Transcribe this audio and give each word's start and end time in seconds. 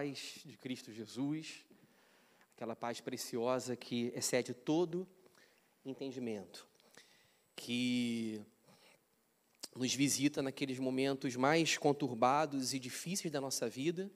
paz 0.00 0.40
de 0.46 0.56
Cristo 0.56 0.90
Jesus, 0.94 1.62
aquela 2.56 2.74
paz 2.74 3.02
preciosa 3.02 3.76
que 3.76 4.10
excede 4.16 4.54
todo 4.54 5.06
entendimento, 5.84 6.66
que 7.54 8.40
nos 9.76 9.92
visita 9.92 10.40
naqueles 10.40 10.78
momentos 10.78 11.36
mais 11.36 11.76
conturbados 11.76 12.72
e 12.72 12.78
difíceis 12.78 13.30
da 13.30 13.42
nossa 13.42 13.68
vida 13.68 14.10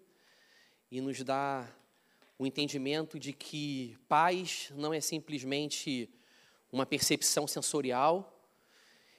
e 0.91 1.03
nos 1.03 1.23
dá 1.23 1.71
o 2.39 2.47
entendimento 2.47 3.19
de 3.19 3.35
que 3.35 3.95
paz 4.09 4.73
não 4.75 4.95
é 4.95 5.03
simplesmente 5.03 6.09
uma 6.73 6.87
percepção 6.87 7.47
sensorial, 7.47 8.43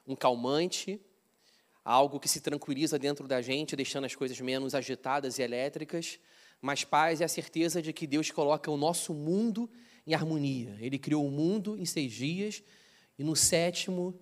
um 0.07 0.16
calmante, 0.16 1.00
algo 1.84 2.20
que 2.20 2.28
se 2.28 2.42
tranquiliza 2.42 2.97
dentro 2.97 3.28
da 3.28 3.39
gente, 3.39 3.75
deixando 3.75 4.06
as 4.06 4.16
coisas 4.16 4.42
menos 4.42 4.74
agitadas 4.74 5.38
e 5.38 5.43
elétricas, 5.43 6.20
mas 6.61 6.83
paz 6.83 7.21
é 7.21 7.25
a 7.25 7.27
certeza 7.27 7.82
de 7.82 7.93
que 7.93 8.07
Deus 8.07 8.32
coloca 8.32 8.69
o 8.71 8.77
nosso 8.77 9.14
mundo 9.14 9.69
em 10.05 10.14
harmonia. 10.14 10.75
Ele 10.79 10.97
criou 10.97 11.25
o 11.25 11.31
mundo 11.31 11.78
em 11.78 11.86
seis 11.86 12.11
dias 12.11 12.64
e 13.18 13.23
no 13.23 13.36
sétimo 13.36 14.19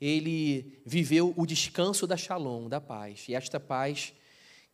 ele 0.00 0.80
viveu 0.84 1.32
o 1.36 1.46
descanso 1.46 2.06
da 2.06 2.16
shalom, 2.16 2.68
da 2.68 2.80
paz. 2.80 3.26
E 3.28 3.34
esta 3.34 3.58
paz 3.58 4.12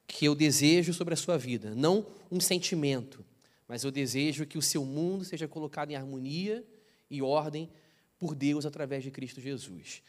que 0.06 0.24
eu 0.24 0.34
desejo 0.34 0.92
sobre 0.92 1.14
a 1.14 1.16
sua 1.16 1.38
vida, 1.38 1.74
não 1.74 2.04
um 2.30 2.40
sentimento, 2.40 3.24
mas 3.68 3.84
eu 3.84 3.90
desejo 3.90 4.44
que 4.44 4.58
o 4.58 4.62
seu 4.62 4.84
mundo 4.84 5.24
seja 5.24 5.46
colocado 5.46 5.90
em 5.90 5.94
harmonia 5.94 6.64
e 7.08 7.22
ordem 7.22 7.70
por 8.18 8.34
Deus 8.34 8.66
através 8.66 9.04
de 9.04 9.10
Cristo 9.10 9.40
Jesus. 9.40 10.02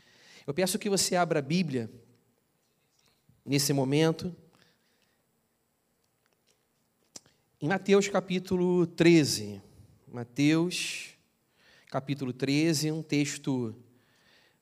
Eu 0.46 0.54
peço 0.54 0.80
que 0.80 0.90
você 0.90 1.16
abra 1.16 1.40
a 1.40 1.42
Bíblia 1.42 1.90
nesse 3.46 3.72
momento. 3.74 4.36
Em 7.64 7.68
Mateus 7.68 8.08
capítulo 8.08 8.88
13. 8.88 9.62
Mateus 10.12 11.10
capítulo 11.92 12.34
13, 12.34 12.92
um 12.92 13.04
texto 13.04 13.76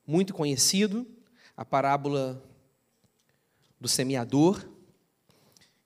muito 0.06 0.34
conhecido, 0.34 1.06
a 1.56 1.64
parábola 1.64 2.44
do 3.80 3.88
semeador, 3.88 4.62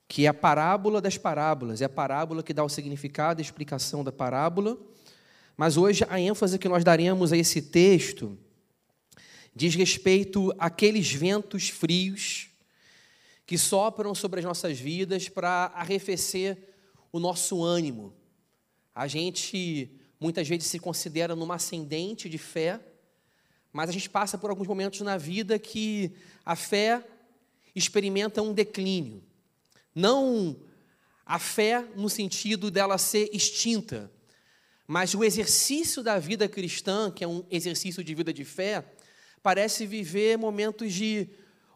que 0.09 0.25
é 0.25 0.29
a 0.29 0.35
parábola 0.35 1.01
das 1.01 1.17
parábolas, 1.17 1.81
é 1.81 1.85
a 1.85 1.89
parábola 1.89 2.42
que 2.42 2.53
dá 2.53 2.65
o 2.65 2.69
significado 2.69 3.41
a 3.41 3.45
explicação 3.45 4.03
da 4.03 4.11
parábola. 4.11 4.77
Mas 5.57 5.77
hoje 5.77 6.05
a 6.09 6.19
ênfase 6.19 6.59
que 6.59 6.69
nós 6.69 6.83
daremos 6.83 7.33
a 7.33 7.37
esse 7.37 7.62
texto 7.62 8.37
diz 9.55 9.77
respeito 9.77 10.53
àqueles 10.59 11.12
ventos 11.12 11.69
frios 11.69 12.51
que 13.47 13.57
sopram 13.57 14.17
sobre 14.17 14.41
as 14.41 14.45
nossas 14.45 14.81
vidas 14.81 15.29
para 15.29 15.67
arrefecer 15.77 16.73
o 17.15 17.20
nosso 17.20 17.62
ânimo. 17.62 18.12
A 18.93 19.07
gente 19.07 19.89
muitas 20.19 20.48
vezes 20.48 20.67
se 20.67 20.81
considera 20.81 21.37
numa 21.37 21.55
ascendente 21.55 22.29
de 22.29 22.39
fé, 22.39 22.81
mas 23.73 23.89
a 23.89 23.93
gente 23.93 24.11
passa 24.11 24.37
por 24.37 24.51
alguns 24.51 24.67
momentos 24.67 25.01
na 25.03 25.17
vida 25.17 25.57
que 25.57 26.11
a 26.45 26.57
fé 26.57 27.07
experimenta 27.73 28.42
um 28.42 28.53
declínio. 28.53 29.23
Não 29.95 30.57
a 31.25 31.39
fé 31.39 31.87
no 31.95 32.11
sentido 32.11 32.69
dela 32.69 32.98
ser 32.98 33.31
extinta, 33.33 34.11
mas 34.85 35.15
o 35.15 35.23
exercício 35.23 36.03
da 36.03 36.19
vida 36.19 36.48
cristã, 36.48 37.12
que 37.12 37.23
é 37.23 37.29
um 37.29 37.45
exercício 37.48 38.03
de 38.03 38.12
vida 38.12 38.33
de 38.33 38.45
fé, 38.45 38.85
parece 39.41 39.87
viver 39.87 40.37
momentos 40.37 40.92
de 40.92 41.29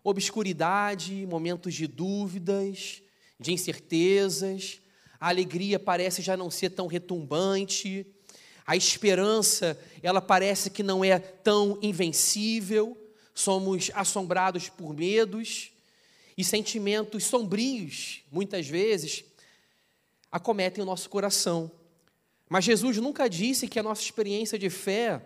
obscuridade, 0.03 1.25
momentos 1.27 1.75
de 1.75 1.87
dúvidas, 1.87 3.03
de 3.39 3.53
incertezas. 3.53 4.81
A 5.21 5.29
alegria 5.29 5.79
parece 5.79 6.23
já 6.23 6.37
não 6.37 6.51
ser 6.51 6.71
tão 6.71 6.87
retumbante. 6.87 8.07
A 8.67 8.77
esperança, 8.77 9.79
ela 10.03 10.21
parece 10.21 10.71
que 10.71 10.83
não 10.83 11.05
é 11.05 11.19
tão 11.19 11.79
invencível. 11.83 12.97
Somos 13.35 13.91
assombrados 13.95 14.69
por 14.69 14.95
medos 14.95 15.73
e 16.37 16.45
sentimentos 16.45 17.25
sombrios, 17.25 18.23
muitas 18.31 18.69
vezes, 18.69 19.25
acometem 20.31 20.83
o 20.83 20.87
nosso 20.87 21.11
coração. 21.11 21.69
Mas 22.49 22.65
Jesus 22.65 22.97
nunca 22.99 23.29
disse 23.29 23.67
que 23.67 23.79
a 23.79 23.83
nossa 23.83 24.03
experiência 24.03 24.57
de 24.57 24.71
fé 24.71 25.21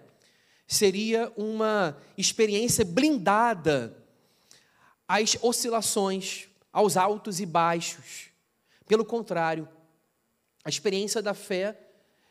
seria 0.67 1.31
uma 1.37 1.99
experiência 2.17 2.83
blindada 2.83 3.95
às 5.07 5.37
oscilações, 5.43 6.49
aos 6.73 6.97
altos 6.97 7.41
e 7.41 7.47
baixos. 7.47 8.31
Pelo 8.87 9.05
contrário, 9.05 9.69
a 10.65 10.69
experiência 10.69 11.21
da 11.21 11.35
fé 11.35 11.79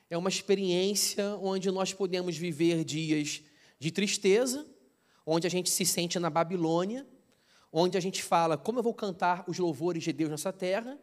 é 0.10 0.18
uma 0.18 0.30
experiência 0.30 1.36
onde 1.42 1.70
nós 1.72 1.94
podemos 1.94 2.38
viver 2.38 2.84
dias 2.84 3.42
de 3.80 3.92
tristeza, 3.92 4.66
onde 5.26 5.48
a 5.48 5.50
gente 5.50 5.70
se 5.70 5.86
sente 5.86 6.20
na 6.20 6.30
Babilônia, 6.30 7.06
onde 7.72 7.98
a 7.98 8.02
gente 8.02 8.22
fala 8.22 8.58
como 8.58 8.80
eu 8.80 8.84
vou 8.84 8.94
cantar 8.94 9.44
os 9.48 9.58
louvores 9.58 10.04
de 10.04 10.12
Deus 10.12 10.30
nessa 10.30 10.52
terra, 10.52 11.00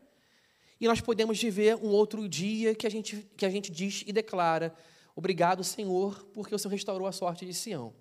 e 0.81 0.87
nós 0.87 1.01
podemos 1.01 1.41
viver 1.41 1.77
um 1.77 1.89
outro 1.89 2.29
dia 2.29 2.75
que 2.75 2.87
a 2.87 2.91
gente, 2.91 3.29
que 3.37 3.45
a 3.45 3.51
gente 3.51 3.71
diz 3.73 4.05
e 4.07 4.13
declara: 4.13 4.75
Obrigado, 5.17 5.65
Senhor, 5.65 6.25
porque 6.33 6.55
o 6.55 6.59
Senhor 6.59 6.71
restaurou 6.71 7.09
a 7.09 7.13
sorte 7.13 7.45
de 7.45 7.53
Sião. 7.53 7.93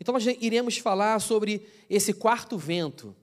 Então, 0.00 0.12
nós 0.12 0.26
iremos 0.26 0.78
falar 0.78 1.20
sobre 1.20 1.66
esse 1.88 2.12
quarto 2.12 2.58
vento. 2.58 3.14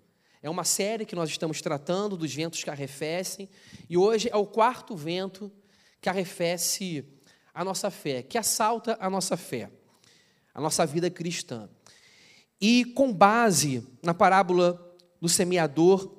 É 0.42 0.50
uma 0.50 0.64
série 0.64 1.06
que 1.06 1.16
nós 1.16 1.30
estamos 1.30 1.62
tratando 1.62 2.16
dos 2.16 2.34
ventos 2.34 2.64
que 2.64 2.70
arrefecem, 2.70 3.50
e 3.90 3.98
hoje 3.98 4.30
é 4.32 4.36
o 4.36 4.46
quarto 4.46 4.96
vento 4.96 5.52
que 6.00 6.10
arrefece 6.10 7.04
a 7.54 7.64
nossa 7.64 7.90
fé, 7.90 8.22
que 8.22 8.38
assalta 8.38 8.96
a 9.00 9.10
nossa 9.10 9.36
fé, 9.36 9.72
a 10.54 10.62
nossa 10.62 10.86
vida 10.86 11.10
cristã. 11.10 11.68
E 12.62 12.86
com 12.86 13.12
base 13.12 13.84
na 14.04 14.14
parábola 14.14 14.96
do 15.20 15.28
semeador, 15.28 16.16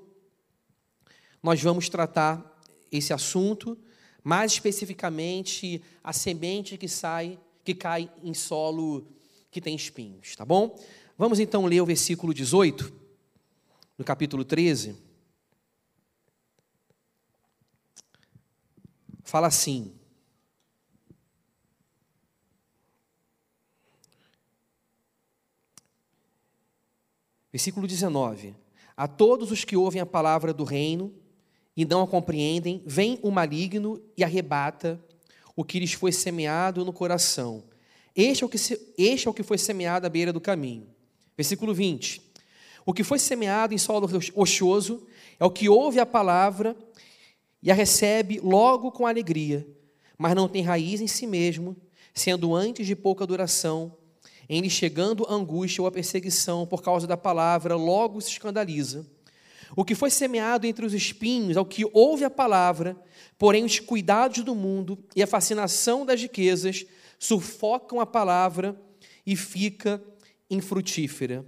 nós 1.40 1.62
vamos 1.62 1.88
tratar 1.88 2.60
esse 2.90 3.12
assunto, 3.12 3.78
mais 4.24 4.52
especificamente 4.52 5.80
a 6.02 6.12
semente 6.12 6.76
que 6.76 6.88
sai, 6.88 7.38
que 7.64 7.74
cai 7.74 8.10
em 8.22 8.34
solo 8.34 9.06
que 9.50 9.60
tem 9.60 9.76
espinhos, 9.76 10.34
tá 10.34 10.44
bom? 10.44 10.76
Vamos 11.16 11.38
então 11.38 11.66
ler 11.66 11.80
o 11.80 11.86
versículo 11.86 12.34
18, 12.34 12.97
no 13.98 14.04
capítulo 14.04 14.44
13. 14.44 14.96
Fala 19.24 19.48
assim: 19.48 19.92
Versículo 27.52 27.88
19: 27.88 28.54
A 28.96 29.08
todos 29.08 29.50
os 29.50 29.64
que 29.64 29.76
ouvem 29.76 30.00
a 30.00 30.06
palavra 30.06 30.54
do 30.54 30.62
reino 30.62 31.12
e 31.76 31.84
não 31.84 32.02
a 32.02 32.06
compreendem, 32.06 32.82
vem 32.86 33.18
o 33.20 33.30
maligno 33.30 34.00
e 34.16 34.22
arrebata 34.22 35.02
o 35.56 35.64
que 35.64 35.80
lhes 35.80 35.92
foi 35.92 36.12
semeado 36.12 36.84
no 36.84 36.92
coração. 36.92 37.64
Este 38.14 38.44
é 38.44 38.46
o 38.46 38.48
que, 38.48 38.58
se, 38.58 38.94
este 38.96 39.26
é 39.26 39.30
o 39.30 39.34
que 39.34 39.42
foi 39.42 39.58
semeado 39.58 40.06
à 40.06 40.08
beira 40.08 40.32
do 40.32 40.40
caminho. 40.40 40.88
Versículo 41.36 41.74
20. 41.74 42.27
O 42.88 42.94
que 42.94 43.04
foi 43.04 43.18
semeado 43.18 43.74
em 43.74 43.76
solo 43.76 44.08
rochoso 44.34 45.06
é 45.38 45.44
o 45.44 45.50
que 45.50 45.68
ouve 45.68 46.00
a 46.00 46.06
palavra 46.06 46.74
e 47.62 47.70
a 47.70 47.74
recebe 47.74 48.40
logo 48.42 48.90
com 48.90 49.06
alegria, 49.06 49.68
mas 50.16 50.34
não 50.34 50.48
tem 50.48 50.62
raiz 50.62 51.02
em 51.02 51.06
si 51.06 51.26
mesmo, 51.26 51.76
sendo 52.14 52.54
antes 52.54 52.86
de 52.86 52.96
pouca 52.96 53.26
duração, 53.26 53.94
em 54.48 54.62
lhe 54.62 54.70
chegando 54.70 55.26
a 55.28 55.34
angústia 55.34 55.82
ou 55.82 55.86
a 55.86 55.92
perseguição 55.92 56.66
por 56.66 56.80
causa 56.80 57.06
da 57.06 57.14
palavra, 57.14 57.76
logo 57.76 58.22
se 58.22 58.30
escandaliza. 58.30 59.06
O 59.76 59.84
que 59.84 59.94
foi 59.94 60.08
semeado 60.08 60.66
entre 60.66 60.86
os 60.86 60.94
espinhos 60.94 61.58
é 61.58 61.60
o 61.60 61.66
que 61.66 61.84
ouve 61.92 62.24
a 62.24 62.30
palavra, 62.30 62.96
porém 63.36 63.66
os 63.66 63.78
cuidados 63.78 64.42
do 64.42 64.54
mundo 64.54 64.98
e 65.14 65.22
a 65.22 65.26
fascinação 65.26 66.06
das 66.06 66.22
riquezas 66.22 66.86
sufocam 67.18 68.00
a 68.00 68.06
palavra 68.06 68.80
e 69.26 69.36
fica 69.36 70.02
infrutífera. 70.48 71.44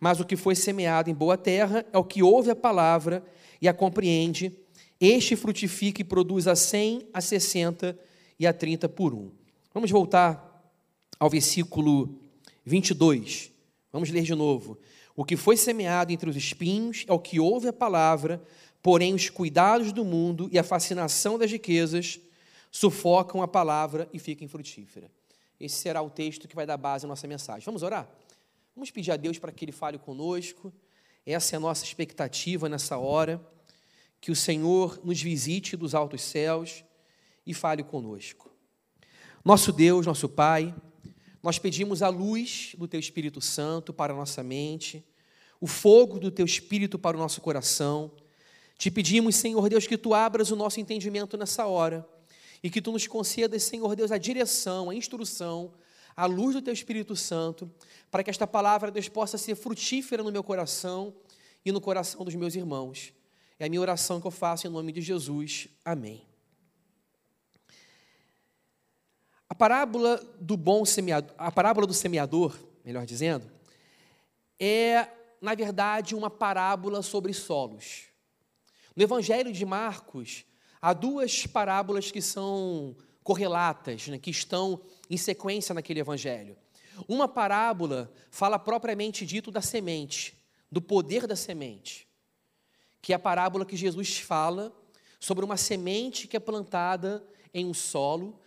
Mas 0.00 0.18
o 0.18 0.24
que 0.24 0.34
foi 0.34 0.56
semeado 0.56 1.10
em 1.10 1.14
boa 1.14 1.36
terra 1.36 1.84
é 1.92 1.98
o 1.98 2.04
que 2.04 2.22
ouve 2.22 2.50
a 2.50 2.56
palavra 2.56 3.22
e 3.60 3.68
a 3.68 3.74
compreende. 3.74 4.50
Este 4.98 5.36
frutifica 5.36 6.00
e 6.00 6.04
produz 6.04 6.48
a 6.48 6.56
cem, 6.56 7.06
a 7.12 7.20
sessenta 7.20 7.98
e 8.38 8.46
a 8.46 8.52
trinta 8.52 8.88
por 8.88 9.12
um. 9.12 9.30
Vamos 9.74 9.90
voltar 9.90 10.72
ao 11.18 11.28
versículo 11.28 12.18
22. 12.64 13.52
Vamos 13.92 14.08
ler 14.08 14.22
de 14.22 14.34
novo. 14.34 14.78
O 15.14 15.24
que 15.24 15.36
foi 15.36 15.56
semeado 15.56 16.12
entre 16.12 16.30
os 16.30 16.36
espinhos 16.36 17.04
é 17.06 17.12
o 17.12 17.18
que 17.18 17.38
ouve 17.38 17.68
a 17.68 17.72
palavra, 17.72 18.42
porém 18.82 19.12
os 19.12 19.28
cuidados 19.28 19.92
do 19.92 20.04
mundo 20.04 20.48
e 20.50 20.58
a 20.58 20.64
fascinação 20.64 21.38
das 21.38 21.50
riquezas 21.50 22.18
sufocam 22.70 23.42
a 23.42 23.48
palavra 23.48 24.08
e 24.14 24.18
fica 24.18 24.44
infrutífera. 24.44 25.10
Esse 25.58 25.76
será 25.76 26.00
o 26.00 26.08
texto 26.08 26.48
que 26.48 26.56
vai 26.56 26.64
dar 26.64 26.78
base 26.78 27.04
à 27.04 27.08
nossa 27.08 27.26
mensagem. 27.26 27.64
Vamos 27.66 27.82
orar? 27.82 28.08
Vamos 28.74 28.90
pedir 28.90 29.10
a 29.10 29.16
Deus 29.16 29.38
para 29.38 29.50
que 29.52 29.64
Ele 29.64 29.72
fale 29.72 29.98
conosco. 29.98 30.72
Essa 31.26 31.54
é 31.54 31.58
a 31.58 31.60
nossa 31.60 31.84
expectativa 31.84 32.68
nessa 32.68 32.96
hora. 32.98 33.40
que 34.20 34.30
o 34.30 34.36
Senhor 34.36 35.00
nos 35.02 35.20
visite 35.20 35.78
dos 35.78 35.94
altos 35.94 36.20
céus 36.20 36.84
e 37.46 37.54
fale 37.54 37.82
conosco. 37.82 38.50
Nosso 39.42 39.72
Deus, 39.72 40.04
nosso 40.04 40.28
Pai, 40.28 40.74
nós 41.42 41.58
pedimos 41.58 42.02
a 42.02 42.08
luz 42.08 42.74
do 42.76 42.86
Teu 42.86 43.00
Espírito 43.00 43.40
Santo 43.40 43.94
para 43.94 44.12
a 44.12 44.16
nossa 44.16 44.42
mente, 44.42 45.02
o 45.58 45.66
fogo 45.66 46.20
do 46.20 46.30
Teu 46.30 46.44
Espírito 46.44 46.98
para 46.98 47.16
o 47.16 47.20
nosso 47.20 47.40
coração. 47.40 48.12
Te 48.76 48.90
pedimos, 48.90 49.36
Senhor 49.36 49.66
Deus, 49.70 49.86
que 49.86 49.96
Tu 49.96 50.12
abras 50.12 50.50
o 50.50 50.56
nosso 50.56 50.78
entendimento 50.80 51.38
nessa 51.38 51.66
hora 51.66 52.06
e 52.62 52.68
que 52.68 52.82
Tu 52.82 52.92
nos 52.92 53.06
concedas, 53.06 53.62
Senhor 53.62 53.96
Deus, 53.96 54.12
a 54.12 54.18
direção, 54.18 54.90
a 54.90 54.94
instrução, 54.94 55.72
a 56.16 56.26
luz 56.26 56.54
do 56.54 56.62
Teu 56.62 56.72
Espírito 56.72 57.16
Santo, 57.16 57.70
para 58.10 58.22
que 58.22 58.30
esta 58.30 58.46
palavra, 58.46 58.90
Deus, 58.90 59.08
possa 59.08 59.38
ser 59.38 59.54
frutífera 59.54 60.22
no 60.22 60.32
meu 60.32 60.42
coração 60.42 61.14
e 61.64 61.72
no 61.72 61.80
coração 61.80 62.24
dos 62.24 62.34
meus 62.34 62.54
irmãos. 62.54 63.12
É 63.58 63.66
a 63.66 63.68
minha 63.68 63.80
oração 63.80 64.20
que 64.20 64.26
eu 64.26 64.30
faço 64.30 64.66
em 64.66 64.70
nome 64.70 64.92
de 64.92 65.02
Jesus. 65.02 65.68
Amém. 65.84 66.26
A 69.48 69.54
parábola 69.54 70.16
do 70.40 70.56
bom 70.56 70.84
semeador, 70.84 71.34
a 71.36 71.50
parábola 71.50 71.86
do 71.86 71.92
semeador, 71.92 72.58
melhor 72.84 73.04
dizendo, 73.04 73.50
é, 74.58 75.08
na 75.40 75.54
verdade, 75.54 76.14
uma 76.14 76.30
parábola 76.30 77.02
sobre 77.02 77.32
solos. 77.32 78.04
No 78.94 79.02
Evangelho 79.02 79.52
de 79.52 79.64
Marcos, 79.66 80.44
há 80.80 80.92
duas 80.92 81.46
parábolas 81.46 82.10
que 82.10 82.22
são 82.22 82.96
correlatas, 83.22 84.08
né, 84.08 84.18
que 84.18 84.30
estão 84.30 84.80
em 85.08 85.16
sequência 85.16 85.74
naquele 85.74 86.00
evangelho. 86.00 86.56
Uma 87.08 87.28
parábola 87.28 88.12
fala 88.30 88.58
propriamente 88.58 89.24
dito 89.24 89.50
da 89.50 89.62
semente, 89.62 90.36
do 90.70 90.80
poder 90.80 91.26
da 91.26 91.36
semente 91.36 92.10
que 93.02 93.12
é 93.12 93.16
a 93.16 93.18
parábola 93.18 93.64
que 93.64 93.76
Jesus 93.76 94.18
fala 94.18 94.72
sobre 95.18 95.44
uma 95.44 95.56
semente 95.56 96.26
que 96.26 96.36
é 96.36 96.40
plantada 96.40 97.24
em 97.52 97.66
um 97.66 97.74
solo. 97.74 98.38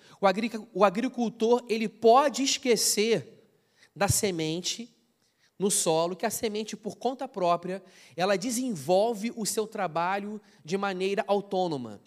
O 0.73 0.83
agricultor 0.83 1.65
ele 1.67 1.89
pode 1.89 2.43
esquecer 2.43 3.27
da 3.95 4.07
semente 4.07 4.89
no 5.57 5.69
solo, 5.69 6.15
que 6.15 6.25
a 6.25 6.29
semente 6.31 6.75
por 6.75 6.97
conta 6.97 7.27
própria, 7.27 7.81
ela 8.17 8.37
desenvolve 8.37 9.31
o 9.35 9.45
seu 9.45 9.67
trabalho 9.67 10.41
de 10.65 10.77
maneira 10.77 11.23
autônoma. 11.27 12.01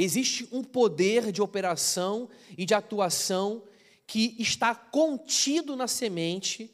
Existe 0.00 0.48
um 0.52 0.62
poder 0.62 1.32
de 1.32 1.42
operação 1.42 2.28
e 2.56 2.64
de 2.64 2.72
atuação 2.72 3.64
que 4.06 4.36
está 4.38 4.72
contido 4.72 5.74
na 5.74 5.88
semente, 5.88 6.72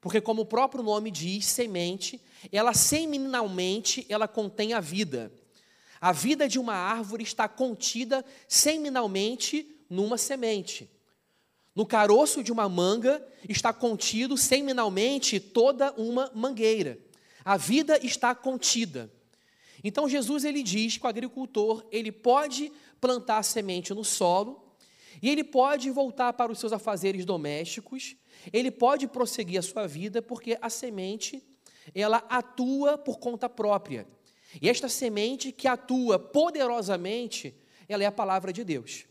porque 0.00 0.20
como 0.20 0.42
o 0.42 0.46
próprio 0.46 0.82
nome 0.82 1.08
diz, 1.08 1.46
semente, 1.46 2.20
ela 2.50 2.74
seminalmente 2.74 4.04
ela 4.08 4.26
contém 4.26 4.72
a 4.72 4.80
vida. 4.80 5.32
A 6.00 6.10
vida 6.10 6.48
de 6.48 6.58
uma 6.58 6.74
árvore 6.74 7.22
está 7.22 7.46
contida 7.46 8.24
seminalmente 8.48 9.68
numa 9.88 10.18
semente. 10.18 10.90
No 11.76 11.86
caroço 11.86 12.42
de 12.42 12.50
uma 12.50 12.68
manga 12.68 13.24
está 13.48 13.72
contido 13.72 14.36
seminalmente 14.36 15.38
toda 15.38 15.92
uma 15.92 16.28
mangueira. 16.34 16.98
A 17.44 17.56
vida 17.56 18.04
está 18.04 18.34
contida. 18.34 19.12
Então 19.84 20.08
Jesus 20.08 20.44
ele 20.44 20.62
diz 20.62 20.96
que 20.96 21.04
o 21.04 21.08
agricultor, 21.08 21.84
ele 21.92 22.10
pode 22.10 22.72
plantar 22.98 23.38
a 23.38 23.42
semente 23.42 23.92
no 23.92 24.02
solo 24.02 24.74
e 25.20 25.28
ele 25.28 25.44
pode 25.44 25.90
voltar 25.90 26.32
para 26.32 26.50
os 26.50 26.58
seus 26.58 26.72
afazeres 26.72 27.26
domésticos, 27.26 28.16
ele 28.50 28.70
pode 28.70 29.06
prosseguir 29.06 29.58
a 29.58 29.62
sua 29.62 29.86
vida 29.86 30.22
porque 30.22 30.56
a 30.60 30.70
semente 30.70 31.42
ela 31.94 32.24
atua 32.30 32.96
por 32.96 33.18
conta 33.18 33.46
própria. 33.46 34.06
E 34.60 34.70
esta 34.70 34.88
semente 34.88 35.52
que 35.52 35.68
atua 35.68 36.18
poderosamente, 36.18 37.54
ela 37.86 38.02
é 38.02 38.06
a 38.06 38.12
palavra 38.12 38.52
de 38.52 38.64
Deus. 38.64 39.04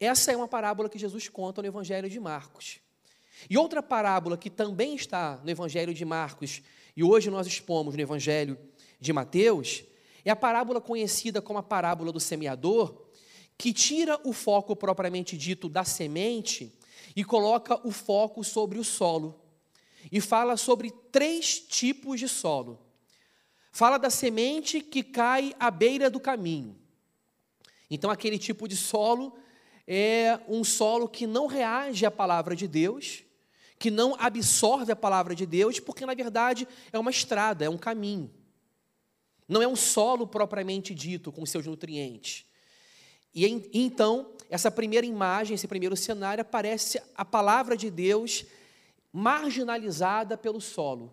Essa 0.00 0.32
é 0.32 0.36
uma 0.36 0.48
parábola 0.48 0.88
que 0.88 0.98
Jesus 0.98 1.28
conta 1.28 1.62
no 1.62 1.68
Evangelho 1.68 2.08
de 2.08 2.18
Marcos. 2.18 2.80
E 3.48 3.56
outra 3.56 3.82
parábola 3.82 4.36
que 4.36 4.50
também 4.50 4.94
está 4.94 5.40
no 5.44 5.50
Evangelho 5.50 5.94
de 5.94 6.04
Marcos 6.04 6.62
e 6.96 7.04
hoje 7.04 7.30
nós 7.30 7.46
expomos 7.46 7.94
no 7.94 8.00
Evangelho 8.00 8.58
de 8.98 9.12
Mateus, 9.12 9.84
é 10.24 10.30
a 10.30 10.36
parábola 10.36 10.80
conhecida 10.80 11.40
como 11.40 11.58
a 11.58 11.62
parábola 11.62 12.12
do 12.12 12.20
semeador, 12.20 13.06
que 13.56 13.72
tira 13.72 14.18
o 14.24 14.32
foco 14.32 14.74
propriamente 14.74 15.36
dito 15.36 15.68
da 15.68 15.84
semente 15.84 16.72
e 17.14 17.24
coloca 17.24 17.86
o 17.86 17.90
foco 17.90 18.42
sobre 18.42 18.78
o 18.78 18.84
solo 18.84 19.40
e 20.10 20.20
fala 20.20 20.56
sobre 20.56 20.90
três 21.12 21.58
tipos 21.58 22.18
de 22.18 22.28
solo. 22.28 22.78
Fala 23.72 23.98
da 23.98 24.10
semente 24.10 24.80
que 24.80 25.02
cai 25.02 25.54
à 25.58 25.70
beira 25.70 26.10
do 26.10 26.18
caminho. 26.18 26.76
Então, 27.90 28.10
aquele 28.10 28.38
tipo 28.38 28.66
de 28.66 28.76
solo 28.76 29.36
é 29.86 30.38
um 30.48 30.62
solo 30.62 31.08
que 31.08 31.26
não 31.26 31.46
reage 31.46 32.06
à 32.06 32.10
palavra 32.10 32.54
de 32.54 32.66
Deus, 32.66 33.24
que 33.78 33.90
não 33.90 34.14
absorve 34.18 34.92
a 34.92 34.96
palavra 34.96 35.34
de 35.34 35.46
Deus, 35.46 35.80
porque 35.80 36.06
na 36.06 36.14
verdade 36.14 36.68
é 36.92 36.98
uma 36.98 37.10
estrada, 37.10 37.64
é 37.64 37.70
um 37.70 37.78
caminho. 37.78 38.30
Não 39.50 39.60
é 39.60 39.66
um 39.66 39.74
solo 39.74 40.28
propriamente 40.28 40.94
dito 40.94 41.32
com 41.32 41.44
seus 41.44 41.66
nutrientes. 41.66 42.46
E 43.34 43.44
então, 43.72 44.30
essa 44.48 44.70
primeira 44.70 45.04
imagem, 45.04 45.56
esse 45.56 45.66
primeiro 45.66 45.96
cenário, 45.96 46.40
aparece 46.40 47.02
a 47.16 47.24
palavra 47.24 47.76
de 47.76 47.90
Deus 47.90 48.44
marginalizada 49.12 50.38
pelo 50.38 50.60
solo. 50.60 51.12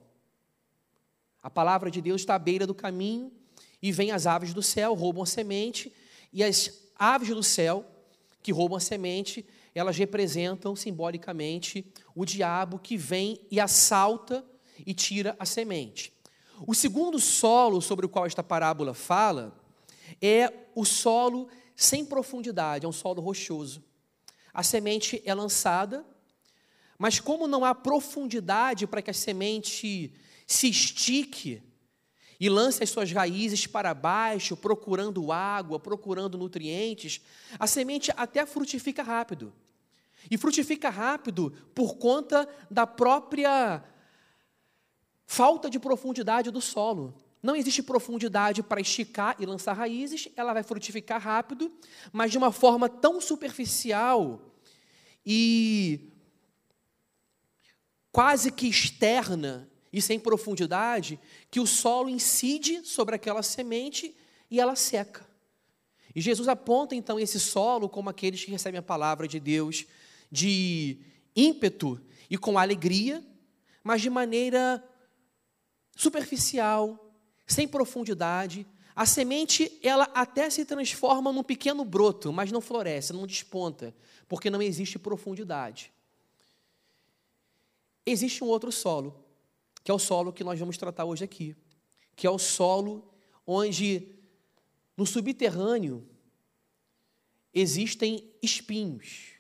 A 1.41 1.49
palavra 1.49 1.89
de 1.89 1.99
Deus 1.99 2.21
está 2.21 2.35
à 2.35 2.39
beira 2.39 2.67
do 2.67 2.75
caminho 2.75 3.31
e 3.81 3.91
vem 3.91 4.11
as 4.11 4.27
aves 4.27 4.53
do 4.53 4.61
céu, 4.61 4.93
roubam 4.93 5.23
a 5.23 5.25
semente, 5.25 5.91
e 6.31 6.43
as 6.43 6.91
aves 6.95 7.29
do 7.29 7.41
céu 7.41 7.83
que 8.43 8.51
roubam 8.51 8.77
a 8.77 8.79
semente, 8.79 9.43
elas 9.73 9.97
representam 9.97 10.75
simbolicamente 10.75 11.91
o 12.13 12.23
diabo 12.23 12.77
que 12.77 12.97
vem 12.97 13.41
e 13.49 13.59
assalta 13.59 14.45
e 14.85 14.93
tira 14.93 15.35
a 15.39 15.45
semente. 15.45 16.13
O 16.65 16.73
segundo 16.73 17.19
solo 17.19 17.81
sobre 17.81 18.05
o 18.05 18.09
qual 18.09 18.25
esta 18.25 18.43
parábola 18.43 18.93
fala 18.93 19.53
é 20.21 20.51
o 20.75 20.85
solo 20.85 21.49
sem 21.75 22.05
profundidade, 22.05 22.85
é 22.85 22.89
um 22.89 22.93
solo 22.93 23.21
rochoso. 23.21 23.83
A 24.53 24.63
semente 24.63 25.21
é 25.25 25.33
lançada 25.33 26.05
mas 26.97 27.19
como 27.19 27.47
não 27.47 27.63
há 27.63 27.75
profundidade 27.75 28.87
para 28.87 29.01
que 29.01 29.11
a 29.11 29.13
semente 29.13 30.13
se 30.47 30.69
estique 30.69 31.61
e 32.39 32.49
lance 32.49 32.83
as 32.83 32.89
suas 32.89 33.11
raízes 33.11 33.67
para 33.67 33.93
baixo, 33.93 34.55
procurando 34.55 35.31
água, 35.31 35.79
procurando 35.79 36.37
nutrientes, 36.37 37.21
a 37.59 37.67
semente 37.67 38.11
até 38.15 38.45
frutifica 38.45 39.03
rápido. 39.03 39.53
E 40.29 40.37
frutifica 40.37 40.89
rápido 40.89 41.51
por 41.73 41.97
conta 41.97 42.47
da 42.69 42.85
própria 42.85 43.83
falta 45.27 45.69
de 45.69 45.77
profundidade 45.77 46.49
do 46.49 46.61
solo. 46.61 47.13
Não 47.43 47.55
existe 47.55 47.83
profundidade 47.83 48.63
para 48.63 48.81
esticar 48.81 49.35
e 49.37 49.45
lançar 49.45 49.73
raízes, 49.73 50.29
ela 50.35 50.53
vai 50.53 50.63
frutificar 50.63 51.21
rápido, 51.21 51.71
mas 52.11 52.31
de 52.31 52.37
uma 52.37 52.51
forma 52.51 52.89
tão 52.89 53.21
superficial 53.21 54.41
e 55.23 56.09
quase 58.11 58.51
que 58.51 58.67
externa 58.67 59.69
e 59.93 60.01
sem 60.01 60.19
profundidade, 60.19 61.19
que 61.51 61.59
o 61.59 61.67
solo 61.67 62.09
incide 62.09 62.83
sobre 62.85 63.15
aquela 63.15 63.43
semente 63.43 64.15
e 64.49 64.59
ela 64.59 64.75
seca. 64.75 65.27
E 66.15 66.21
Jesus 66.21 66.47
aponta 66.47 66.95
então 66.95 67.19
esse 67.19 67.39
solo 67.39 67.87
como 67.87 68.09
aqueles 68.09 68.43
que 68.43 68.51
recebem 68.51 68.79
a 68.79 68.83
palavra 68.83 69.27
de 69.27 69.39
Deus 69.39 69.85
de 70.31 70.99
ímpeto 71.35 72.01
e 72.29 72.37
com 72.37 72.57
alegria, 72.57 73.23
mas 73.83 74.01
de 74.01 74.09
maneira 74.09 74.83
superficial, 75.97 77.11
sem 77.45 77.67
profundidade. 77.67 78.65
A 78.95 79.05
semente, 79.05 79.77
ela 79.83 80.05
até 80.13 80.49
se 80.49 80.63
transforma 80.63 81.33
num 81.33 81.43
pequeno 81.43 81.83
broto, 81.83 82.31
mas 82.31 82.51
não 82.51 82.61
floresce, 82.61 83.11
não 83.11 83.27
desponta, 83.27 83.93
porque 84.27 84.49
não 84.49 84.61
existe 84.61 84.97
profundidade. 84.99 85.91
Existe 88.05 88.43
um 88.43 88.47
outro 88.47 88.71
solo, 88.71 89.25
que 89.83 89.91
é 89.91 89.93
o 89.93 89.99
solo 89.99 90.31
que 90.31 90.43
nós 90.43 90.59
vamos 90.59 90.77
tratar 90.77 91.03
hoje 91.03 91.23
aqui, 91.23 91.55
que 92.15 92.25
é 92.25 92.29
o 92.29 92.37
solo 92.39 93.11
onde 93.45 94.15
no 94.95 95.05
subterrâneo 95.05 96.07
existem 97.53 98.31
espinhos. 98.41 99.33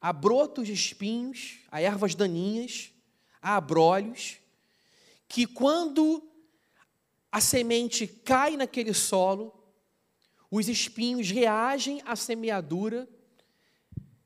Há 0.00 0.12
brotos 0.12 0.66
de 0.66 0.72
espinhos, 0.72 1.60
há 1.70 1.80
ervas 1.80 2.14
daninhas, 2.14 2.92
há 3.40 3.56
abrolhos, 3.56 4.41
que 5.32 5.46
quando 5.46 6.22
a 7.32 7.40
semente 7.40 8.06
cai 8.06 8.54
naquele 8.54 8.92
solo, 8.92 9.50
os 10.50 10.68
espinhos 10.68 11.30
reagem 11.30 12.02
à 12.04 12.14
semeadura, 12.14 13.08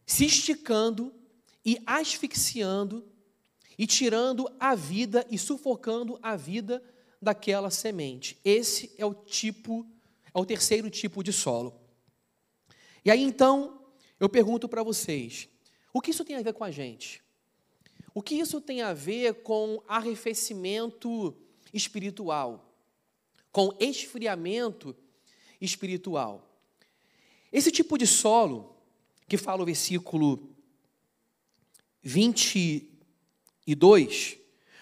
se 0.05 0.25
esticando 0.25 1.15
e 1.65 1.81
asfixiando 1.87 3.07
e 3.79 3.87
tirando 3.87 4.53
a 4.59 4.75
vida 4.75 5.25
e 5.31 5.39
sufocando 5.39 6.19
a 6.21 6.35
vida 6.35 6.83
daquela 7.23 7.71
semente. 7.71 8.41
Esse 8.45 8.93
é 8.99 9.07
o 9.07 9.15
tipo, 9.15 9.87
é 10.35 10.39
o 10.41 10.45
terceiro 10.45 10.91
tipo 10.91 11.23
de 11.23 11.33
solo. 11.33 11.81
E 13.05 13.13
aí 13.13 13.23
então, 13.23 13.81
eu 14.19 14.29
pergunto 14.29 14.69
para 14.69 14.83
vocês: 14.83 15.49
o 15.95 16.01
que 16.01 16.11
isso 16.11 16.25
tem 16.25 16.35
a 16.35 16.43
ver 16.43 16.53
com 16.53 16.65
a 16.65 16.71
gente? 16.73 17.23
O 18.17 18.23
que 18.23 18.37
isso 18.37 18.63
tem 18.63 18.81
a 18.81 18.95
ver 18.95 19.43
com 19.43 19.83
arrefecimento 19.87 21.37
espiritual, 21.71 22.73
com 23.53 23.77
esfriamento 23.79 24.97
espiritual? 25.61 26.51
Esse 27.53 27.71
tipo 27.71 27.99
de 27.99 28.07
solo, 28.07 28.75
que 29.29 29.37
fala 29.37 29.63
o 29.63 29.67
versículo 29.67 30.49
22, 32.03 34.39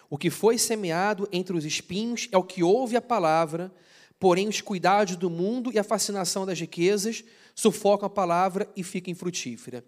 o 0.08 0.16
que 0.16 0.30
foi 0.30 0.56
semeado 0.56 1.28
entre 1.32 1.56
os 1.56 1.64
espinhos 1.64 2.28
é 2.30 2.38
o 2.38 2.44
que 2.44 2.62
ouve 2.62 2.96
a 2.96 3.02
palavra, 3.02 3.74
porém 4.16 4.46
os 4.46 4.60
cuidados 4.60 5.16
do 5.16 5.28
mundo 5.28 5.72
e 5.72 5.78
a 5.80 5.82
fascinação 5.82 6.46
das 6.46 6.60
riquezas 6.60 7.24
sufocam 7.52 8.06
a 8.06 8.10
palavra 8.10 8.70
e 8.76 8.84
fica 8.84 9.10
infrutífera. 9.10 9.84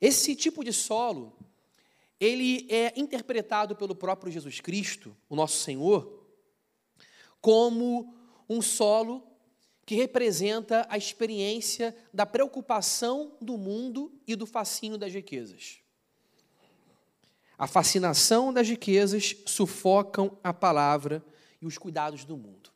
Esse 0.00 0.34
tipo 0.34 0.64
de 0.64 0.72
solo 0.72 1.36
ele 2.20 2.66
é 2.70 2.92
interpretado 2.96 3.74
pelo 3.76 3.94
próprio 3.94 4.32
Jesus 4.32 4.60
Cristo, 4.60 5.16
o 5.28 5.36
nosso 5.36 5.58
Senhor, 5.58 6.24
como 7.40 8.14
um 8.48 8.62
solo 8.62 9.26
que 9.84 9.94
representa 9.94 10.86
a 10.88 10.96
experiência 10.96 11.94
da 12.12 12.24
preocupação 12.24 13.36
do 13.40 13.58
mundo 13.58 14.12
e 14.26 14.34
do 14.34 14.46
fascínio 14.46 14.96
das 14.96 15.12
riquezas. 15.12 15.80
A 17.58 17.66
fascinação 17.66 18.52
das 18.52 18.68
riquezas 18.68 19.36
sufocam 19.46 20.38
a 20.42 20.52
palavra 20.52 21.24
e 21.60 21.66
os 21.66 21.78
cuidados 21.78 22.24
do 22.24 22.36
mundo. 22.36 22.70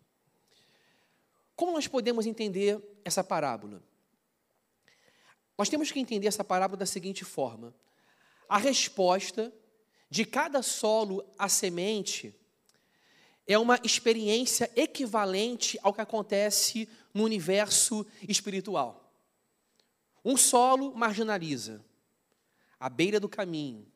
Como 1.56 1.72
nós 1.72 1.88
podemos 1.88 2.26
entender 2.26 2.80
essa 3.04 3.24
parábola? 3.24 3.82
Nós 5.56 5.68
temos 5.68 5.90
que 5.90 5.98
entender 5.98 6.28
essa 6.28 6.44
parábola 6.44 6.78
da 6.78 6.86
seguinte 6.86 7.24
forma: 7.24 7.74
a 8.48 8.56
resposta 8.56 9.52
de 10.08 10.24
cada 10.24 10.62
solo 10.62 11.24
à 11.38 11.48
semente 11.48 12.34
é 13.46 13.58
uma 13.58 13.78
experiência 13.82 14.70
equivalente 14.74 15.78
ao 15.82 15.92
que 15.92 16.00
acontece 16.00 16.88
no 17.12 17.24
universo 17.24 18.06
espiritual. 18.28 19.12
Um 20.24 20.36
solo 20.36 20.94
marginaliza, 20.94 21.84
à 22.78 22.88
beira 22.88 23.18
do 23.18 23.28
caminho. 23.28 23.86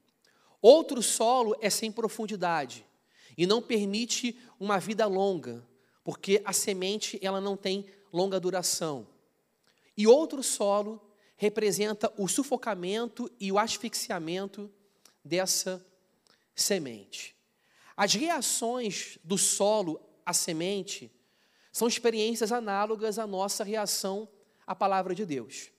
Outro 0.60 1.02
solo 1.02 1.56
é 1.60 1.68
sem 1.68 1.90
profundidade 1.90 2.86
e 3.36 3.46
não 3.46 3.60
permite 3.60 4.38
uma 4.58 4.78
vida 4.78 5.06
longa, 5.06 5.66
porque 6.04 6.40
a 6.44 6.52
semente 6.52 7.18
ela 7.22 7.40
não 7.40 7.56
tem 7.56 7.86
longa 8.12 8.38
duração. 8.38 9.06
E 9.96 10.06
outro 10.06 10.42
solo 10.42 11.00
representa 11.42 12.08
o 12.16 12.28
sufocamento 12.28 13.28
e 13.40 13.50
o 13.50 13.58
asfixiamento 13.58 14.70
dessa 15.24 15.84
semente. 16.54 17.34
As 17.96 18.14
reações 18.14 19.18
do 19.24 19.36
solo 19.36 20.00
à 20.24 20.32
semente 20.32 21.10
são 21.72 21.88
experiências 21.88 22.52
análogas 22.52 23.18
à 23.18 23.26
nossa 23.26 23.64
reação 23.64 24.28
à 24.64 24.72
palavra 24.72 25.16
de 25.16 25.26
Deus. 25.26 25.72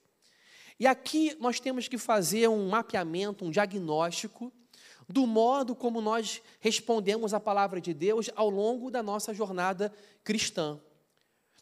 E 0.77 0.85
aqui 0.85 1.33
nós 1.39 1.61
temos 1.61 1.87
que 1.87 1.97
fazer 1.97 2.49
um 2.49 2.67
mapeamento, 2.67 3.45
um 3.45 3.49
diagnóstico 3.49 4.51
do 5.07 5.25
modo 5.25 5.73
como 5.73 6.01
nós 6.01 6.41
respondemos 6.59 7.33
à 7.33 7.39
palavra 7.39 7.79
de 7.79 7.93
Deus 7.93 8.29
ao 8.35 8.49
longo 8.49 8.91
da 8.91 9.01
nossa 9.01 9.33
jornada 9.33 9.93
cristã. 10.25 10.77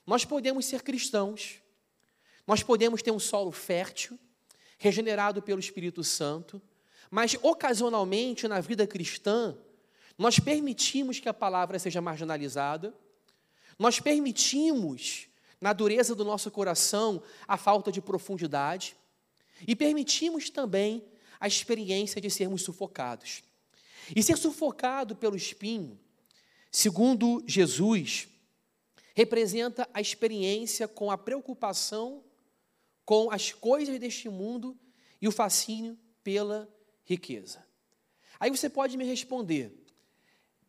Nós 0.08 0.25
podemos 0.25 0.65
ser 0.65 0.81
cristãos, 0.81 1.62
nós 2.51 2.63
podemos 2.63 3.01
ter 3.01 3.12
um 3.12 3.17
solo 3.17 3.50
fértil, 3.50 4.20
regenerado 4.77 5.41
pelo 5.41 5.62
Espírito 5.62 6.03
Santo, 6.03 6.62
mas 7.10 7.34
ocasionalmente 7.41 8.46
na 8.46 8.60
vida 8.60 8.86
cristã, 8.86 9.58
nós 10.17 10.38
permitimos 10.38 11.17
que 11.17 11.29
a 11.29 11.34
palavra 11.34 11.79
seja 11.79 12.01
marginalizada, 12.01 12.93
nós 13.79 14.01
permitimos, 14.01 15.29
na 15.62 15.72
dureza 15.72 16.13
do 16.13 16.25
nosso 16.25 16.51
coração, 16.51 17.24
a 17.48 17.55
falta 17.55 17.89
de 17.89 18.01
profundidade, 18.01 18.98
e 19.65 19.74
permitimos 19.74 20.50
também 20.50 21.05
a 21.39 21.48
experiência 21.48 22.20
de 22.20 22.29
sermos 22.29 22.63
sufocados. 22.63 23.43
E 24.13 24.22
ser 24.22 24.38
sufocado 24.38 25.15
pelo 25.15 25.38
espinho, 25.38 25.98
segundo 26.70 27.41
Jesus, 27.48 28.27
representa 29.15 29.88
a 29.93 30.01
experiência 30.01 30.86
com 30.86 31.10
a 31.10 31.17
preocupação 31.17 32.22
com 33.05 33.31
as 33.31 33.51
coisas 33.51 34.00
deste 34.00 34.29
mundo 34.29 34.77
e 35.22 35.27
o 35.27 35.31
fascínio 35.31 35.98
pela 36.24 36.70
riqueza. 37.03 37.65
Aí 38.39 38.50
você 38.50 38.70
pode 38.70 38.98
me 38.98 39.05
responder: 39.05 39.72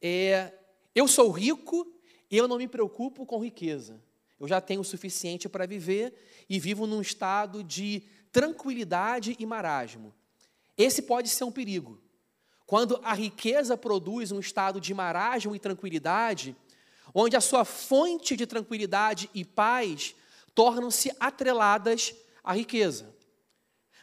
é, 0.00 0.52
eu 0.94 1.08
sou 1.08 1.30
rico 1.30 1.90
e 2.30 2.36
eu 2.36 2.48
não 2.48 2.58
me 2.58 2.68
preocupo 2.68 3.24
com 3.24 3.42
riqueza. 3.42 4.02
Eu 4.38 4.48
já 4.48 4.60
tenho 4.60 4.80
o 4.80 4.84
suficiente 4.84 5.48
para 5.48 5.66
viver 5.66 6.14
e 6.48 6.58
vivo 6.58 6.86
num 6.86 7.00
estado 7.00 7.62
de 7.62 8.02
tranquilidade 8.32 9.36
e 9.38 9.46
marasmo. 9.46 10.12
Esse 10.76 11.02
pode 11.02 11.28
ser 11.28 11.44
um 11.44 11.52
perigo. 11.52 12.00
Quando 12.66 12.98
a 13.04 13.14
riqueza 13.14 13.76
produz 13.76 14.32
um 14.32 14.40
estado 14.40 14.80
de 14.80 14.92
marasmo 14.92 15.54
e 15.54 15.60
tranquilidade, 15.60 16.56
onde 17.14 17.36
a 17.36 17.40
sua 17.40 17.64
fonte 17.64 18.36
de 18.36 18.46
tranquilidade 18.46 19.30
e 19.34 19.44
paz 19.44 20.14
tornam-se 20.54 21.14
atreladas 21.20 22.14
à 22.42 22.52
riqueza. 22.52 23.14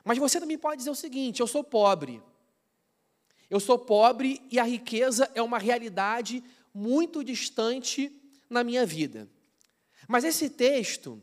Mas 0.04 0.18
você 0.18 0.40
também 0.40 0.58
pode 0.58 0.78
dizer 0.78 0.90
o 0.90 0.96
seguinte: 0.96 1.40
eu 1.40 1.48
sou 1.48 1.64
pobre. 1.64 2.22
Eu 3.50 3.60
sou 3.60 3.80
pobre 3.80 4.42
e 4.52 4.60
a 4.60 4.64
riqueza 4.64 5.30
é 5.34 5.42
uma 5.42 5.58
realidade 5.58 6.44
muito 6.74 7.24
distante 7.24 8.12
na 8.50 8.64
minha 8.64 8.86
vida. 8.86 9.28
Mas 10.08 10.24
esse 10.24 10.50
texto, 10.50 11.22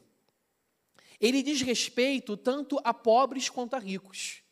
ele 1.21 1.43
diz 1.43 1.63
respeito 1.63 2.37
tanto 2.37 2.81
a 2.83 2.93
pobres 2.93 3.49
quanto 3.49 3.75
a 3.75 3.79
ricos. 3.79 4.43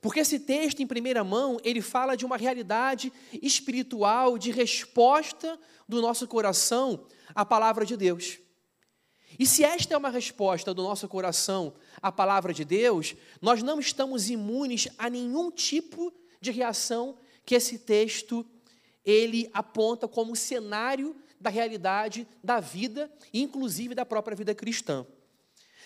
Porque 0.00 0.20
esse 0.20 0.38
texto, 0.38 0.80
em 0.80 0.86
primeira 0.86 1.24
mão, 1.24 1.58
ele 1.64 1.80
fala 1.80 2.14
de 2.14 2.26
uma 2.26 2.36
realidade 2.36 3.10
espiritual, 3.40 4.36
de 4.36 4.50
resposta 4.50 5.58
do 5.88 6.02
nosso 6.02 6.28
coração 6.28 7.06
à 7.34 7.42
palavra 7.44 7.86
de 7.86 7.96
Deus. 7.96 8.38
E 9.38 9.46
se 9.46 9.64
esta 9.64 9.94
é 9.94 9.96
uma 9.96 10.10
resposta 10.10 10.72
do 10.72 10.82
nosso 10.82 11.08
coração 11.08 11.74
à 12.00 12.12
palavra 12.12 12.52
de 12.52 12.64
Deus, 12.64 13.16
nós 13.40 13.62
não 13.62 13.80
estamos 13.80 14.30
imunes 14.30 14.88
a 14.96 15.10
nenhum 15.10 15.50
tipo 15.50 16.12
de 16.40 16.50
reação 16.50 17.18
que 17.44 17.54
esse 17.54 17.78
texto 17.78 18.46
ele 19.04 19.50
aponta 19.52 20.06
como 20.06 20.36
cenário 20.36 21.16
da 21.40 21.50
realidade 21.50 22.26
da 22.42 22.60
vida, 22.60 23.12
inclusive 23.32 23.94
da 23.94 24.06
própria 24.06 24.36
vida 24.36 24.54
cristã. 24.54 25.06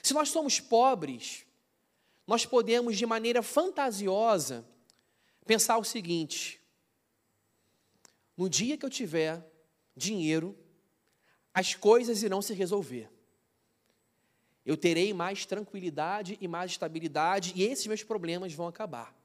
Se 0.02 0.14
nós 0.14 0.28
somos 0.28 0.60
pobres, 0.60 1.44
nós 2.26 2.44
podemos 2.44 2.96
de 2.96 3.06
maneira 3.06 3.42
fantasiosa 3.42 4.64
pensar 5.46 5.78
o 5.78 5.84
seguinte: 5.84 6.60
no 8.36 8.48
dia 8.48 8.76
que 8.76 8.84
eu 8.84 8.90
tiver 8.90 9.44
dinheiro, 9.96 10.56
as 11.52 11.74
coisas 11.74 12.22
irão 12.22 12.42
se 12.42 12.52
resolver 12.52 13.10
eu 14.68 14.76
terei 14.76 15.14
mais 15.14 15.46
tranquilidade 15.46 16.36
e 16.42 16.46
mais 16.46 16.72
estabilidade 16.72 17.54
e 17.56 17.62
esses 17.62 17.86
meus 17.86 18.02
problemas 18.02 18.52
vão 18.52 18.68
acabar. 18.68 19.16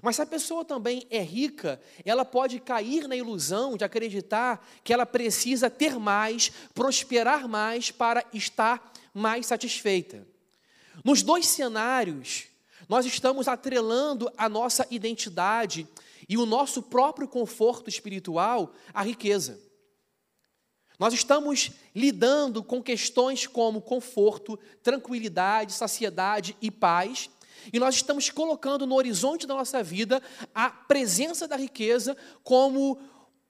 Mas 0.00 0.14
se 0.14 0.22
a 0.22 0.26
pessoa 0.26 0.64
também 0.64 1.04
é 1.10 1.20
rica, 1.20 1.80
ela 2.04 2.24
pode 2.24 2.60
cair 2.60 3.08
na 3.08 3.16
ilusão 3.16 3.76
de 3.76 3.82
acreditar 3.82 4.64
que 4.84 4.92
ela 4.92 5.04
precisa 5.04 5.68
ter 5.68 5.98
mais, 5.98 6.52
prosperar 6.72 7.48
mais 7.48 7.90
para 7.90 8.24
estar 8.32 8.92
mais 9.12 9.46
satisfeita. 9.46 10.24
Nos 11.04 11.24
dois 11.24 11.48
cenários, 11.48 12.44
nós 12.88 13.04
estamos 13.04 13.48
atrelando 13.48 14.30
a 14.38 14.48
nossa 14.48 14.86
identidade 14.92 15.88
e 16.28 16.38
o 16.38 16.46
nosso 16.46 16.80
próprio 16.84 17.26
conforto 17.26 17.90
espiritual 17.90 18.72
à 18.94 19.02
riqueza. 19.02 19.71
Nós 21.02 21.14
estamos 21.14 21.72
lidando 21.92 22.62
com 22.62 22.80
questões 22.80 23.44
como 23.44 23.82
conforto, 23.82 24.56
tranquilidade, 24.84 25.72
saciedade 25.72 26.56
e 26.62 26.70
paz, 26.70 27.28
e 27.72 27.80
nós 27.80 27.96
estamos 27.96 28.30
colocando 28.30 28.86
no 28.86 28.94
horizonte 28.94 29.44
da 29.44 29.52
nossa 29.52 29.82
vida 29.82 30.22
a 30.54 30.70
presença 30.70 31.48
da 31.48 31.56
riqueza 31.56 32.16
como 32.44 33.00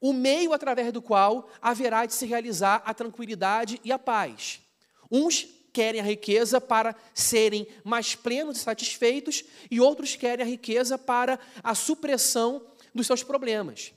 o 0.01 0.15
meio 0.15 0.55
através 0.55 0.91
do 0.95 1.03
qual 1.03 1.47
haverá 1.61 2.07
de 2.07 2.15
se 2.15 2.25
realizar 2.25 2.83
a 2.87 2.95
tranquilidade 2.95 3.79
e 3.85 3.93
a 3.93 3.99
paz. 3.99 4.63
Uns 5.11 5.47
querem 5.75 6.01
a 6.01 6.05
riqueza 6.05 6.59
para 6.59 6.97
serem 7.13 7.67
mais 7.85 8.15
plenos 8.15 8.57
e 8.57 8.61
satisfeitos, 8.61 9.45
e 9.71 9.79
outros 9.79 10.17
querem 10.17 10.43
a 10.43 10.49
riqueza 10.49 10.97
para 10.97 11.39
a 11.63 11.75
supressão 11.75 12.65
dos 12.95 13.07
seus 13.07 13.23
problemas. 13.23 13.93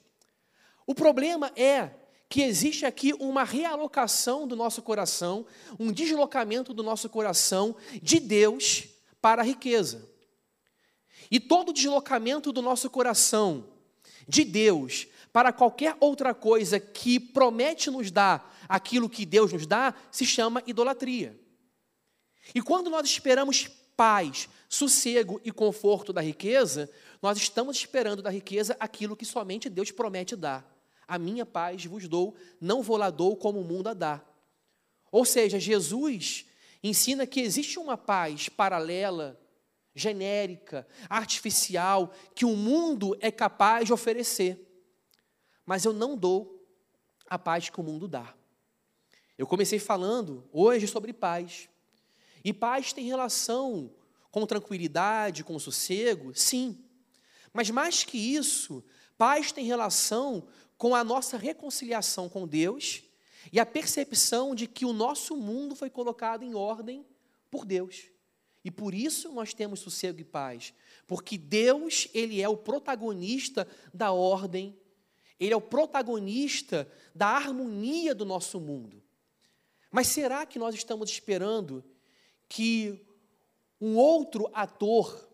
O 0.85 0.93
problema 0.93 1.53
é 1.55 1.91
que 2.27 2.41
existe 2.41 2.85
aqui 2.85 3.13
uma 3.19 3.43
realocação 3.43 4.47
do 4.47 4.55
nosso 4.55 4.81
coração, 4.81 5.45
um 5.79 5.91
deslocamento 5.91 6.73
do 6.73 6.83
nosso 6.83 7.09
coração 7.09 7.75
de 8.01 8.19
Deus 8.19 8.85
para 9.21 9.41
a 9.41 9.45
riqueza. 9.45 10.09
E 11.29 11.39
todo 11.39 11.73
deslocamento 11.73 12.51
do 12.51 12.61
nosso 12.61 12.89
coração 12.89 13.67
de 14.27 14.43
Deus 14.43 15.07
para 15.31 15.51
qualquer 15.51 15.95
outra 15.99 16.33
coisa 16.33 16.79
que 16.79 17.19
promete 17.19 17.89
nos 17.91 18.09
dar 18.09 18.55
aquilo 18.69 19.09
que 19.09 19.25
Deus 19.25 19.51
nos 19.51 19.67
dá, 19.67 19.93
se 20.11 20.25
chama 20.25 20.63
idolatria. 20.65 21.39
E 22.53 22.61
quando 22.61 22.89
nós 22.89 23.05
esperamos 23.07 23.67
paz, 23.97 24.47
sossego 24.69 25.41
e 25.43 25.51
conforto 25.51 26.11
da 26.13 26.21
riqueza, 26.21 26.89
nós 27.21 27.37
estamos 27.37 27.77
esperando 27.77 28.21
da 28.21 28.29
riqueza 28.29 28.75
aquilo 28.79 29.15
que 29.15 29.25
somente 29.25 29.69
Deus 29.69 29.91
promete 29.91 30.35
dar. 30.35 30.74
A 31.07 31.17
minha 31.19 31.45
paz 31.45 31.85
vos 31.85 32.07
dou, 32.07 32.35
não 32.59 32.81
vou 32.81 32.97
lá 32.97 33.09
dou 33.09 33.35
como 33.35 33.59
o 33.59 33.63
mundo 33.63 33.89
a 33.89 33.93
dá. 33.93 34.23
Ou 35.11 35.23
seja, 35.23 35.59
Jesus 35.59 36.45
ensina 36.83 37.25
que 37.25 37.39
existe 37.39 37.79
uma 37.79 37.97
paz 37.97 38.49
paralela, 38.49 39.39
genérica, 39.93 40.85
artificial, 41.09 42.13
que 42.35 42.45
o 42.45 42.55
mundo 42.55 43.17
é 43.21 43.31
capaz 43.31 43.85
de 43.85 43.93
oferecer. 43.93 44.59
Mas 45.65 45.85
eu 45.85 45.93
não 45.93 46.17
dou 46.17 46.67
a 47.29 47.39
paz 47.39 47.69
que 47.69 47.79
o 47.79 47.83
mundo 47.83 48.07
dá. 48.07 48.33
Eu 49.37 49.47
comecei 49.47 49.79
falando 49.79 50.47
hoje 50.51 50.87
sobre 50.87 51.13
paz. 51.13 51.69
E 52.43 52.53
paz 52.53 52.93
tem 52.93 53.05
relação 53.05 53.91
com 54.29 54.45
tranquilidade, 54.45 55.43
com 55.43 55.57
sossego? 55.57 56.35
Sim. 56.35 56.77
Mas 57.53 57.69
mais 57.69 58.03
que 58.03 58.17
isso, 58.17 58.83
paz 59.17 59.51
tem 59.51 59.65
relação 59.65 60.45
com 60.77 60.95
a 60.95 61.03
nossa 61.03 61.37
reconciliação 61.37 62.27
com 62.27 62.47
Deus 62.47 63.03
e 63.51 63.59
a 63.59 63.65
percepção 63.65 64.55
de 64.55 64.67
que 64.67 64.85
o 64.85 64.93
nosso 64.93 65.35
mundo 65.35 65.75
foi 65.75 65.89
colocado 65.89 66.43
em 66.43 66.55
ordem 66.55 67.05
por 67.49 67.65
Deus. 67.65 68.09
E 68.63 68.71
por 68.71 68.93
isso 68.93 69.31
nós 69.31 69.53
temos 69.53 69.79
sossego 69.79 70.19
e 70.19 70.23
paz, 70.23 70.73
porque 71.05 71.37
Deus, 71.37 72.07
ele 72.13 72.41
é 72.41 72.49
o 72.49 72.57
protagonista 72.57 73.67
da 73.93 74.11
ordem, 74.11 74.75
ele 75.39 75.53
é 75.53 75.55
o 75.55 75.61
protagonista 75.61 76.91
da 77.13 77.27
harmonia 77.27 78.15
do 78.15 78.25
nosso 78.25 78.59
mundo. 78.59 79.03
Mas 79.91 80.07
será 80.07 80.45
que 80.45 80.57
nós 80.57 80.73
estamos 80.73 81.09
esperando 81.09 81.83
que 82.49 83.05
um 83.79 83.95
outro 83.95 84.49
ator 84.53 85.29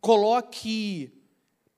coloque 0.00 1.17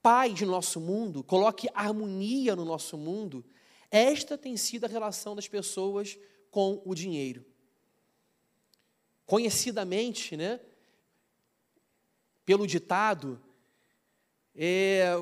paz 0.02 0.40
no 0.40 0.49
nosso 0.49 0.80
mundo, 0.80 1.23
coloque 1.23 1.69
harmonia 1.75 2.57
no 2.57 2.64
nosso 2.64 2.97
mundo, 2.97 3.45
esta 3.90 4.38
tem 4.38 4.57
sido 4.57 4.85
a 4.85 4.88
relação 4.88 5.35
das 5.35 5.49
pessoas 5.49 6.19
com 6.50 6.80
o 6.85 6.95
dinheiro. 6.95 7.45
Conhecidamente, 9.26 10.37
né, 10.37 10.61
pelo 12.45 12.66
ditado, 12.66 13.40
é, 14.54 15.14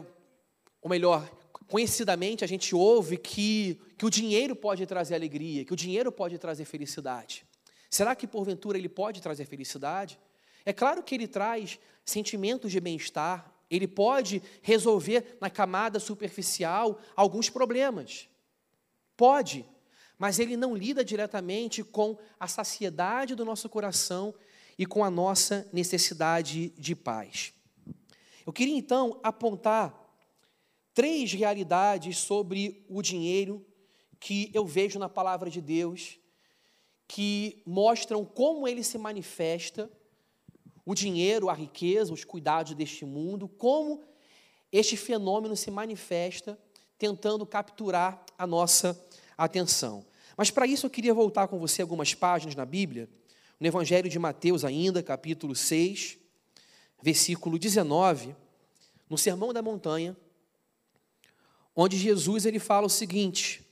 ou 0.80 0.88
melhor, 0.88 1.28
conhecidamente 1.68 2.44
a 2.44 2.46
gente 2.46 2.74
ouve 2.74 3.18
que, 3.18 3.80
que 3.96 4.06
o 4.06 4.10
dinheiro 4.10 4.56
pode 4.56 4.86
trazer 4.86 5.14
alegria, 5.14 5.64
que 5.64 5.72
o 5.72 5.76
dinheiro 5.76 6.10
pode 6.10 6.38
trazer 6.38 6.64
felicidade. 6.64 7.44
Será 7.90 8.14
que 8.14 8.26
porventura 8.26 8.78
ele 8.78 8.88
pode 8.88 9.20
trazer 9.20 9.44
felicidade? 9.44 10.18
É 10.64 10.72
claro 10.72 11.02
que 11.02 11.14
ele 11.14 11.26
traz 11.26 11.78
sentimentos 12.04 12.70
de 12.70 12.80
bem-estar, 12.80 13.52
ele 13.70 13.86
pode 13.86 14.42
resolver 14.62 15.36
na 15.40 15.50
camada 15.50 16.00
superficial 16.00 17.00
alguns 17.14 17.50
problemas. 17.50 18.28
Pode, 19.16 19.64
mas 20.18 20.38
ele 20.38 20.56
não 20.56 20.76
lida 20.76 21.04
diretamente 21.04 21.84
com 21.84 22.18
a 22.40 22.48
saciedade 22.48 23.34
do 23.34 23.44
nosso 23.44 23.68
coração 23.68 24.34
e 24.78 24.86
com 24.86 25.04
a 25.04 25.10
nossa 25.10 25.68
necessidade 25.72 26.70
de 26.70 26.94
paz. 26.94 27.52
Eu 28.46 28.52
queria 28.52 28.76
então 28.76 29.20
apontar 29.22 29.94
três 30.94 31.32
realidades 31.32 32.18
sobre 32.18 32.84
o 32.88 33.02
dinheiro 33.02 33.64
que 34.18 34.50
eu 34.54 34.66
vejo 34.66 34.98
na 34.98 35.08
palavra 35.08 35.50
de 35.50 35.60
Deus, 35.60 36.18
que 37.06 37.62
mostram 37.66 38.24
como 38.24 38.66
ele 38.66 38.82
se 38.82 38.98
manifesta 38.98 39.90
o 40.88 40.94
dinheiro, 40.94 41.50
a 41.50 41.52
riqueza, 41.52 42.14
os 42.14 42.24
cuidados 42.24 42.72
deste 42.72 43.04
mundo, 43.04 43.46
como 43.46 44.02
este 44.72 44.96
fenômeno 44.96 45.54
se 45.54 45.70
manifesta 45.70 46.58
tentando 46.96 47.44
capturar 47.44 48.24
a 48.38 48.46
nossa 48.46 48.98
atenção. 49.36 50.02
Mas 50.34 50.50
para 50.50 50.66
isso 50.66 50.86
eu 50.86 50.90
queria 50.90 51.12
voltar 51.12 51.46
com 51.46 51.58
você 51.58 51.82
algumas 51.82 52.14
páginas 52.14 52.54
na 52.54 52.64
Bíblia, 52.64 53.06
no 53.60 53.66
Evangelho 53.66 54.08
de 54.08 54.18
Mateus 54.18 54.64
ainda, 54.64 55.02
capítulo 55.02 55.54
6, 55.54 56.16
versículo 57.02 57.58
19, 57.58 58.34
no 59.10 59.18
Sermão 59.18 59.52
da 59.52 59.60
Montanha, 59.60 60.16
onde 61.76 61.98
Jesus 61.98 62.46
ele 62.46 62.58
fala 62.58 62.86
o 62.86 62.90
seguinte: 62.90 63.62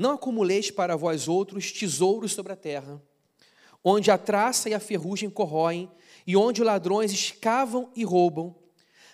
Não 0.00 0.12
acumuleis 0.12 0.70
para 0.70 0.96
vós 0.96 1.28
outros 1.28 1.70
tesouros 1.70 2.32
sobre 2.32 2.54
a 2.54 2.56
terra, 2.56 2.98
onde 3.84 4.10
a 4.10 4.16
traça 4.16 4.70
e 4.70 4.72
a 4.72 4.80
ferrugem 4.80 5.28
corroem, 5.28 5.90
e 6.26 6.34
onde 6.34 6.64
ladrões 6.64 7.12
escavam 7.12 7.90
e 7.94 8.02
roubam, 8.02 8.56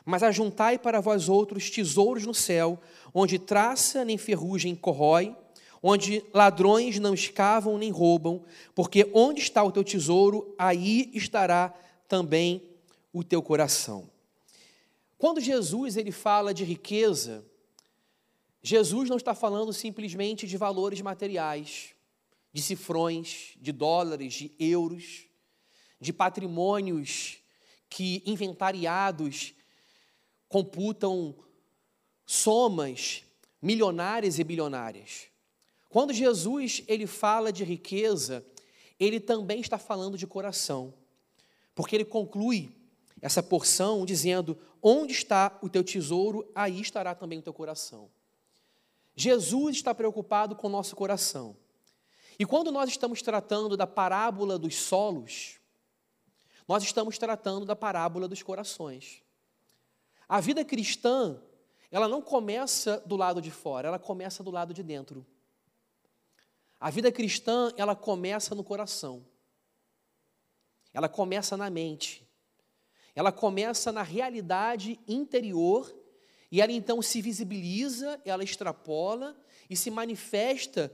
mas 0.04 0.22
ajuntai 0.22 0.78
para 0.78 1.00
vós 1.00 1.28
outros 1.28 1.68
tesouros 1.68 2.24
no 2.24 2.32
céu, 2.32 2.78
onde 3.12 3.36
traça 3.36 4.04
nem 4.04 4.16
ferrugem 4.16 4.76
corrói, 4.76 5.34
onde 5.82 6.24
ladrões 6.32 7.00
não 7.00 7.14
escavam 7.14 7.76
nem 7.76 7.90
roubam, 7.90 8.44
porque 8.72 9.10
onde 9.12 9.40
está 9.40 9.64
o 9.64 9.72
teu 9.72 9.82
tesouro, 9.82 10.54
aí 10.56 11.10
estará 11.12 11.74
também 12.06 12.62
o 13.12 13.24
teu 13.24 13.42
coração. 13.42 14.08
Quando 15.18 15.40
Jesus 15.40 15.96
ele 15.96 16.12
fala 16.12 16.54
de 16.54 16.62
riqueza, 16.62 17.44
Jesus 18.68 19.08
não 19.08 19.16
está 19.16 19.32
falando 19.32 19.72
simplesmente 19.72 20.44
de 20.44 20.56
valores 20.56 21.00
materiais, 21.00 21.94
de 22.52 22.60
cifrões, 22.60 23.52
de 23.60 23.70
dólares, 23.70 24.34
de 24.34 24.52
euros, 24.58 25.26
de 26.00 26.12
patrimônios 26.12 27.38
que 27.88 28.24
inventariados 28.26 29.54
computam 30.48 31.32
somas 32.26 33.22
milionárias 33.62 34.40
e 34.40 34.42
bilionárias. 34.42 35.28
Quando 35.88 36.12
Jesus 36.12 36.82
ele 36.88 37.06
fala 37.06 37.52
de 37.52 37.62
riqueza, 37.62 38.44
ele 38.98 39.20
também 39.20 39.60
está 39.60 39.78
falando 39.78 40.18
de 40.18 40.26
coração, 40.26 40.92
porque 41.72 41.94
ele 41.94 42.04
conclui 42.04 42.74
essa 43.22 43.44
porção 43.44 44.04
dizendo: 44.04 44.58
onde 44.82 45.12
está 45.12 45.56
o 45.62 45.68
teu 45.68 45.84
tesouro, 45.84 46.50
aí 46.52 46.80
estará 46.80 47.14
também 47.14 47.38
o 47.38 47.42
teu 47.42 47.54
coração. 47.54 48.10
Jesus 49.16 49.76
está 49.76 49.94
preocupado 49.94 50.54
com 50.54 50.66
o 50.66 50.70
nosso 50.70 50.94
coração. 50.94 51.56
E 52.38 52.44
quando 52.44 52.70
nós 52.70 52.90
estamos 52.90 53.22
tratando 53.22 53.76
da 53.76 53.86
parábola 53.86 54.58
dos 54.58 54.76
solos, 54.76 55.58
nós 56.68 56.82
estamos 56.82 57.16
tratando 57.16 57.64
da 57.64 57.74
parábola 57.74 58.28
dos 58.28 58.42
corações. 58.42 59.22
A 60.28 60.38
vida 60.38 60.64
cristã, 60.64 61.40
ela 61.90 62.06
não 62.06 62.20
começa 62.20 63.02
do 63.06 63.16
lado 63.16 63.40
de 63.40 63.50
fora, 63.50 63.88
ela 63.88 63.98
começa 63.98 64.44
do 64.44 64.50
lado 64.50 64.74
de 64.74 64.82
dentro. 64.82 65.24
A 66.78 66.90
vida 66.90 67.10
cristã, 67.10 67.72
ela 67.76 67.96
começa 67.96 68.54
no 68.54 68.62
coração. 68.62 69.24
Ela 70.92 71.08
começa 71.08 71.56
na 71.56 71.70
mente. 71.70 72.28
Ela 73.14 73.32
começa 73.32 73.90
na 73.90 74.02
realidade 74.02 75.00
interior 75.08 75.94
e 76.50 76.60
ela 76.60 76.72
então 76.72 77.02
se 77.02 77.20
visibiliza, 77.20 78.20
ela 78.24 78.44
extrapola 78.44 79.36
e 79.68 79.76
se 79.76 79.90
manifesta 79.90 80.92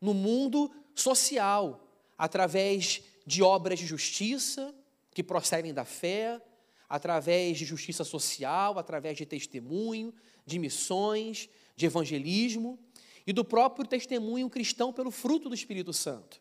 no 0.00 0.14
mundo 0.14 0.70
social, 0.94 1.88
através 2.16 3.02
de 3.26 3.42
obras 3.42 3.78
de 3.78 3.86
justiça 3.86 4.74
que 5.14 5.22
procedem 5.22 5.74
da 5.74 5.84
fé, 5.84 6.40
através 6.88 7.58
de 7.58 7.64
justiça 7.64 8.04
social, 8.04 8.78
através 8.78 9.16
de 9.16 9.26
testemunho, 9.26 10.14
de 10.44 10.58
missões, 10.58 11.48
de 11.74 11.86
evangelismo 11.86 12.78
e 13.26 13.32
do 13.32 13.44
próprio 13.44 13.86
testemunho 13.86 14.50
cristão 14.50 14.92
pelo 14.92 15.10
fruto 15.10 15.48
do 15.48 15.54
Espírito 15.54 15.92
Santo. 15.92 16.40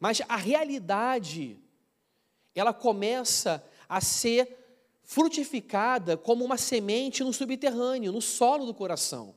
Mas 0.00 0.20
a 0.28 0.36
realidade, 0.36 1.58
ela 2.54 2.74
começa 2.74 3.64
a 3.88 4.00
ser 4.00 4.61
frutificada 5.02 6.16
como 6.16 6.44
uma 6.44 6.56
semente 6.56 7.22
no 7.22 7.32
subterrâneo, 7.32 8.12
no 8.12 8.20
solo 8.20 8.64
do 8.64 8.74
coração. 8.74 9.34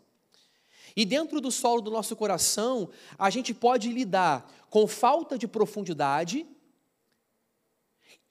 E 0.96 1.06
dentro 1.06 1.42
do 1.42 1.52
solo 1.52 1.82
do 1.82 1.92
nosso 1.92 2.16
coração, 2.16 2.90
a 3.18 3.30
gente 3.30 3.54
pode 3.54 3.92
lidar 3.92 4.50
com 4.70 4.88
falta 4.88 5.38
de 5.38 5.48
profundidade, 5.48 6.48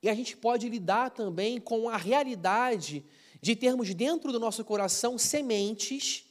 e 0.03 0.09
a 0.09 0.15
gente 0.15 0.37
pode 0.37 0.69
lidar 0.69 1.11
também 1.11 1.59
com 1.59 1.89
a 1.89 1.97
realidade 1.97 3.05
de 3.41 3.57
termos 3.57 3.95
dentro 3.95 4.33
do 4.33 4.41
nosso 4.41 4.65
coração 4.65 5.19
sementes, 5.19 6.25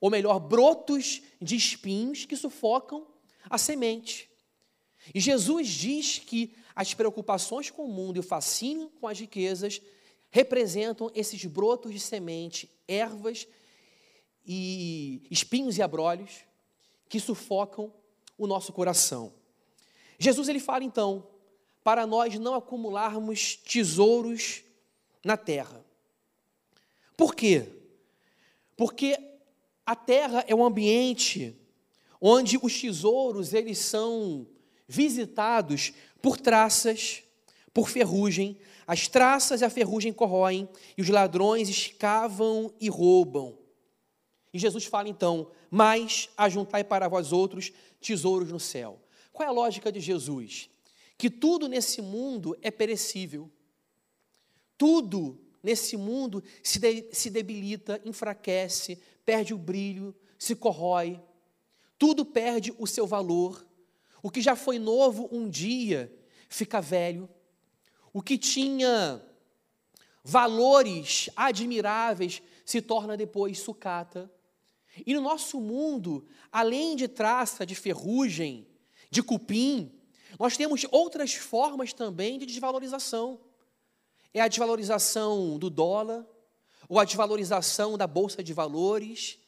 ou 0.00 0.10
melhor, 0.10 0.38
brotos 0.38 1.22
de 1.40 1.56
espinhos 1.56 2.24
que 2.24 2.36
sufocam 2.36 3.06
a 3.48 3.58
semente. 3.58 4.30
E 5.14 5.20
Jesus 5.20 5.68
diz 5.68 6.18
que 6.18 6.54
as 6.74 6.94
preocupações 6.94 7.70
com 7.70 7.84
o 7.84 7.92
mundo 7.92 8.16
e 8.16 8.20
o 8.20 8.24
fascínio 8.24 8.90
com 9.00 9.08
as 9.08 9.18
riquezas 9.18 9.80
representam 10.36 11.10
esses 11.14 11.42
brotos 11.46 11.94
de 11.94 11.98
semente, 11.98 12.70
ervas 12.86 13.48
e 14.46 15.26
espinhos 15.30 15.78
e 15.78 15.82
abrolhos 15.82 16.30
que 17.08 17.18
sufocam 17.18 17.90
o 18.36 18.46
nosso 18.46 18.70
coração. 18.70 19.32
Jesus 20.18 20.46
ele 20.50 20.60
fala 20.60 20.84
então 20.84 21.26
para 21.82 22.06
nós 22.06 22.38
não 22.38 22.54
acumularmos 22.54 23.56
tesouros 23.56 24.62
na 25.24 25.38
terra. 25.38 25.82
Por 27.16 27.34
quê? 27.34 27.72
Porque 28.76 29.18
a 29.86 29.96
terra 29.96 30.44
é 30.46 30.54
um 30.54 30.66
ambiente 30.66 31.58
onde 32.20 32.58
os 32.62 32.78
tesouros 32.78 33.54
eles 33.54 33.78
são 33.78 34.46
visitados 34.86 35.94
por 36.20 36.38
traças, 36.38 37.22
por 37.72 37.88
ferrugem. 37.88 38.58
As 38.86 39.08
traças 39.08 39.60
e 39.60 39.64
a 39.64 39.70
ferrugem 39.70 40.12
corroem 40.12 40.68
e 40.96 41.02
os 41.02 41.08
ladrões 41.08 41.68
escavam 41.68 42.72
e 42.80 42.88
roubam. 42.88 43.58
E 44.52 44.58
Jesus 44.58 44.84
fala 44.84 45.08
então: 45.08 45.50
"Mas 45.70 46.28
ajuntai 46.36 46.84
para 46.84 47.08
vós 47.08 47.32
outros 47.32 47.72
tesouros 48.00 48.52
no 48.52 48.60
céu". 48.60 49.00
Qual 49.32 49.46
é 49.46 49.50
a 49.50 49.54
lógica 49.54 49.90
de 49.90 50.00
Jesus? 50.00 50.70
Que 51.18 51.28
tudo 51.28 51.68
nesse 51.68 52.00
mundo 52.00 52.56
é 52.62 52.70
perecível. 52.70 53.50
Tudo 54.78 55.38
nesse 55.62 55.96
mundo 55.96 56.44
se, 56.62 56.78
de, 56.78 57.08
se 57.12 57.28
debilita, 57.28 58.00
enfraquece, 58.04 59.00
perde 59.24 59.52
o 59.52 59.58
brilho, 59.58 60.14
se 60.38 60.54
corrói. 60.54 61.20
Tudo 61.98 62.24
perde 62.24 62.72
o 62.78 62.86
seu 62.86 63.06
valor. 63.06 63.66
O 64.22 64.30
que 64.30 64.40
já 64.40 64.54
foi 64.54 64.78
novo 64.78 65.28
um 65.32 65.48
dia 65.48 66.12
fica 66.48 66.80
velho. 66.80 67.28
O 68.16 68.22
que 68.22 68.38
tinha 68.38 69.22
valores 70.24 71.28
admiráveis 71.36 72.40
se 72.64 72.80
torna 72.80 73.14
depois 73.14 73.58
sucata. 73.58 74.32
E 75.06 75.12
no 75.12 75.20
nosso 75.20 75.60
mundo, 75.60 76.26
além 76.50 76.96
de 76.96 77.08
traça, 77.08 77.66
de 77.66 77.74
ferrugem, 77.74 78.66
de 79.10 79.22
cupim, 79.22 79.92
nós 80.38 80.56
temos 80.56 80.86
outras 80.90 81.34
formas 81.34 81.92
também 81.92 82.38
de 82.38 82.46
desvalorização. 82.46 83.38
É 84.32 84.40
a 84.40 84.48
desvalorização 84.48 85.58
do 85.58 85.68
dólar, 85.68 86.26
ou 86.88 86.98
a 86.98 87.04
desvalorização 87.04 87.98
da 87.98 88.06
bolsa 88.06 88.42
de 88.42 88.54
valores, 88.54 89.38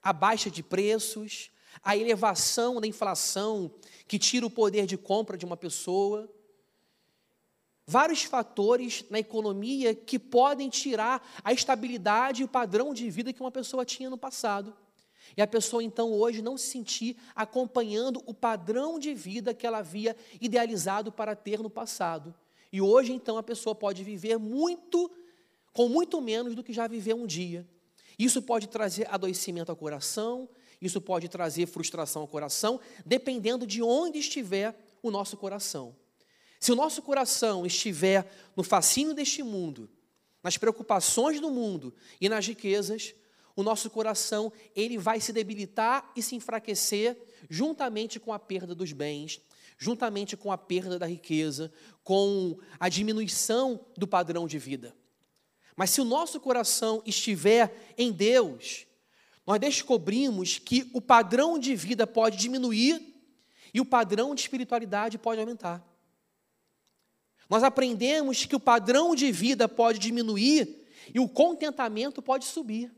a 0.00 0.12
baixa 0.12 0.48
de 0.48 0.62
preços, 0.62 1.50
a 1.82 1.96
elevação 1.96 2.80
da 2.80 2.86
inflação 2.86 3.74
que 4.06 4.16
tira 4.16 4.46
o 4.46 4.50
poder 4.50 4.86
de 4.86 4.96
compra 4.96 5.36
de 5.36 5.44
uma 5.44 5.56
pessoa. 5.56 6.32
Vários 7.86 8.22
fatores 8.22 9.04
na 9.10 9.18
economia 9.18 9.94
que 9.94 10.18
podem 10.18 10.68
tirar 10.68 11.26
a 11.42 11.52
estabilidade 11.52 12.42
e 12.42 12.44
o 12.44 12.48
padrão 12.48 12.94
de 12.94 13.10
vida 13.10 13.32
que 13.32 13.40
uma 13.40 13.50
pessoa 13.50 13.84
tinha 13.84 14.08
no 14.08 14.16
passado. 14.16 14.76
E 15.36 15.42
a 15.42 15.46
pessoa 15.46 15.82
então 15.82 16.12
hoje 16.12 16.42
não 16.42 16.56
se 16.56 16.66
sentir 16.66 17.16
acompanhando 17.34 18.22
o 18.26 18.34
padrão 18.34 18.98
de 18.98 19.14
vida 19.14 19.54
que 19.54 19.66
ela 19.66 19.78
havia 19.78 20.16
idealizado 20.40 21.10
para 21.10 21.34
ter 21.34 21.60
no 21.60 21.70
passado. 21.70 22.34
E 22.72 22.80
hoje 22.80 23.12
então 23.12 23.36
a 23.36 23.42
pessoa 23.42 23.74
pode 23.74 24.04
viver 24.04 24.38
muito 24.38 25.10
com 25.72 25.88
muito 25.88 26.20
menos 26.20 26.54
do 26.54 26.62
que 26.62 26.72
já 26.72 26.86
viveu 26.86 27.16
um 27.16 27.26
dia. 27.26 27.66
Isso 28.18 28.42
pode 28.42 28.68
trazer 28.68 29.08
adoecimento 29.10 29.70
ao 29.70 29.76
coração, 29.76 30.48
isso 30.80 31.00
pode 31.00 31.28
trazer 31.28 31.66
frustração 31.66 32.22
ao 32.22 32.28
coração, 32.28 32.78
dependendo 33.04 33.66
de 33.66 33.82
onde 33.82 34.18
estiver 34.18 34.76
o 35.02 35.10
nosso 35.10 35.36
coração. 35.36 35.96
Se 36.62 36.70
o 36.70 36.76
nosso 36.76 37.02
coração 37.02 37.66
estiver 37.66 38.24
no 38.54 38.62
fascínio 38.62 39.12
deste 39.14 39.42
mundo, 39.42 39.90
nas 40.40 40.56
preocupações 40.56 41.40
do 41.40 41.50
mundo 41.50 41.92
e 42.20 42.28
nas 42.28 42.46
riquezas, 42.46 43.16
o 43.56 43.64
nosso 43.64 43.90
coração 43.90 44.52
ele 44.72 44.96
vai 44.96 45.18
se 45.18 45.32
debilitar 45.32 46.12
e 46.14 46.22
se 46.22 46.36
enfraquecer 46.36 47.20
juntamente 47.50 48.20
com 48.20 48.32
a 48.32 48.38
perda 48.38 48.76
dos 48.76 48.92
bens, 48.92 49.40
juntamente 49.76 50.36
com 50.36 50.52
a 50.52 50.56
perda 50.56 51.00
da 51.00 51.06
riqueza, 51.06 51.72
com 52.04 52.56
a 52.78 52.88
diminuição 52.88 53.84
do 53.96 54.06
padrão 54.06 54.46
de 54.46 54.60
vida. 54.60 54.94
Mas 55.74 55.90
se 55.90 56.00
o 56.00 56.04
nosso 56.04 56.38
coração 56.38 57.02
estiver 57.04 57.92
em 57.98 58.12
Deus, 58.12 58.86
nós 59.44 59.58
descobrimos 59.58 60.60
que 60.60 60.88
o 60.94 61.00
padrão 61.00 61.58
de 61.58 61.74
vida 61.74 62.06
pode 62.06 62.36
diminuir 62.36 63.02
e 63.74 63.80
o 63.80 63.84
padrão 63.84 64.32
de 64.32 64.42
espiritualidade 64.42 65.18
pode 65.18 65.40
aumentar. 65.40 65.91
Nós 67.52 67.62
aprendemos 67.62 68.46
que 68.46 68.56
o 68.56 68.60
padrão 68.60 69.14
de 69.14 69.30
vida 69.30 69.68
pode 69.68 69.98
diminuir 69.98 70.86
e 71.12 71.20
o 71.20 71.28
contentamento 71.28 72.22
pode 72.22 72.46
subir. 72.46 72.90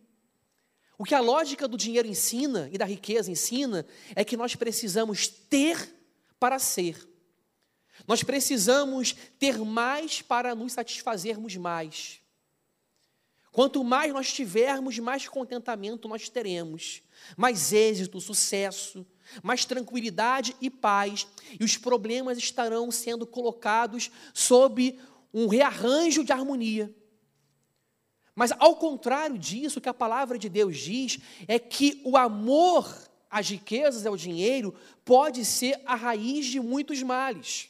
O 0.96 1.02
que 1.02 1.12
a 1.12 1.18
lógica 1.18 1.66
do 1.66 1.76
dinheiro 1.76 2.06
ensina 2.06 2.70
e 2.72 2.78
da 2.78 2.84
riqueza 2.84 3.32
ensina 3.32 3.84
é 4.14 4.22
que 4.22 4.36
nós 4.36 4.54
precisamos 4.54 5.26
ter 5.26 5.92
para 6.38 6.60
ser. 6.60 7.04
Nós 8.06 8.22
precisamos 8.22 9.16
ter 9.40 9.58
mais 9.58 10.22
para 10.22 10.54
nos 10.54 10.72
satisfazermos 10.74 11.56
mais. 11.56 12.20
Quanto 13.50 13.82
mais 13.82 14.12
nós 14.12 14.32
tivermos, 14.32 15.00
mais 15.00 15.26
contentamento 15.26 16.06
nós 16.06 16.28
teremos, 16.28 17.02
mais 17.36 17.72
êxito, 17.72 18.20
sucesso, 18.20 19.04
mais 19.42 19.64
tranquilidade 19.64 20.56
e 20.60 20.70
paz, 20.70 21.26
e 21.58 21.64
os 21.64 21.76
problemas 21.76 22.38
estarão 22.38 22.90
sendo 22.90 23.26
colocados 23.26 24.10
sob 24.32 24.98
um 25.32 25.48
rearranjo 25.48 26.24
de 26.24 26.32
harmonia. 26.32 26.94
Mas 28.34 28.52
ao 28.58 28.76
contrário 28.76 29.38
disso, 29.38 29.78
o 29.78 29.82
que 29.82 29.88
a 29.88 29.94
palavra 29.94 30.38
de 30.38 30.48
Deus 30.48 30.76
diz 30.78 31.18
é 31.46 31.58
que 31.58 32.00
o 32.04 32.16
amor 32.16 32.92
às 33.30 33.48
riquezas, 33.48 34.06
ao 34.06 34.16
dinheiro, 34.16 34.74
pode 35.04 35.44
ser 35.44 35.80
a 35.84 35.94
raiz 35.94 36.46
de 36.46 36.60
muitos 36.60 37.02
males. 37.02 37.68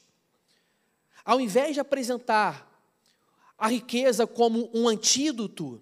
Ao 1.24 1.40
invés 1.40 1.74
de 1.74 1.80
apresentar 1.80 2.70
a 3.56 3.68
riqueza 3.68 4.26
como 4.26 4.70
um 4.74 4.88
antídoto, 4.88 5.80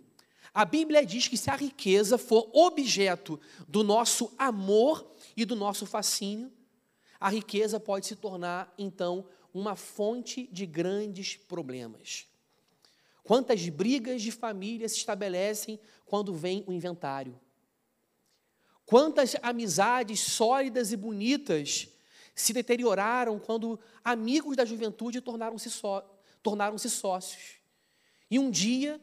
a 0.55 0.65
Bíblia 0.65 1.05
diz 1.05 1.27
que 1.27 1.37
se 1.37 1.51
a 1.51 1.57
riqueza 1.57 2.19
for 2.19 2.49
objeto 2.53 3.41
do 3.67 3.83
nosso 3.83 4.33
amor 4.39 5.12
e 5.37 5.45
do 5.45 5.57
nosso 5.57 5.87
fascínio, 5.87 6.53
a 7.19 7.29
riqueza 7.29 7.79
pode 7.79 8.07
se 8.07 8.17
tornar, 8.17 8.73
então, 8.77 9.27
uma 9.55 9.77
fonte 9.77 10.49
de 10.51 10.67
grandes 10.67 11.37
problemas. 11.37 12.27
Quantas 13.23 13.69
brigas 13.69 14.23
de 14.23 14.33
família 14.33 14.89
se 14.89 14.97
estabelecem 14.97 15.79
quando 16.05 16.35
vem 16.35 16.65
o 16.67 16.73
inventário? 16.73 17.39
Quantas 18.85 19.37
amizades 19.43 20.21
sólidas 20.21 20.93
e 20.93 20.97
bonitas 20.97 21.89
se 22.35 22.53
deterioraram 22.53 23.39
quando 23.39 23.79
amigos 24.03 24.57
da 24.57 24.65
juventude 24.65 25.21
tornaram-se 25.21 25.71
só, 25.71 26.01
tornaram 26.43 26.77
sócios? 26.77 27.59
E 28.31 28.39
um 28.39 28.51
dia 28.51 29.01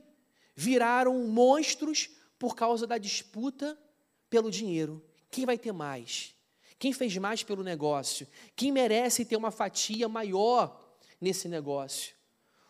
viraram 0.55 1.25
monstros 1.27 2.09
por 2.37 2.55
causa 2.55 2.85
da 2.85 2.97
disputa 2.97 3.79
pelo 4.29 4.51
dinheiro. 4.51 5.09
Quem 5.29 5.45
vai 5.45 5.57
ter 5.57 5.71
mais? 5.71 6.35
Quem 6.77 6.93
fez 6.93 7.15
mais 7.17 7.43
pelo 7.43 7.63
negócio? 7.63 8.27
Quem 8.55 8.71
merece 8.71 9.25
ter 9.25 9.35
uma 9.35 9.51
fatia 9.51 10.07
maior 10.07 10.97
nesse 11.19 11.47
negócio? 11.47 12.15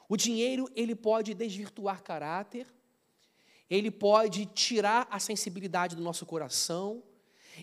O 0.07 0.17
dinheiro, 0.17 0.67
ele 0.75 0.95
pode 0.95 1.35
desvirtuar 1.35 2.03
caráter, 2.03 2.65
ele 3.69 3.91
pode 3.91 4.47
tirar 4.47 5.07
a 5.11 5.19
sensibilidade 5.19 5.95
do 5.95 6.01
nosso 6.01 6.25
coração, 6.25 7.03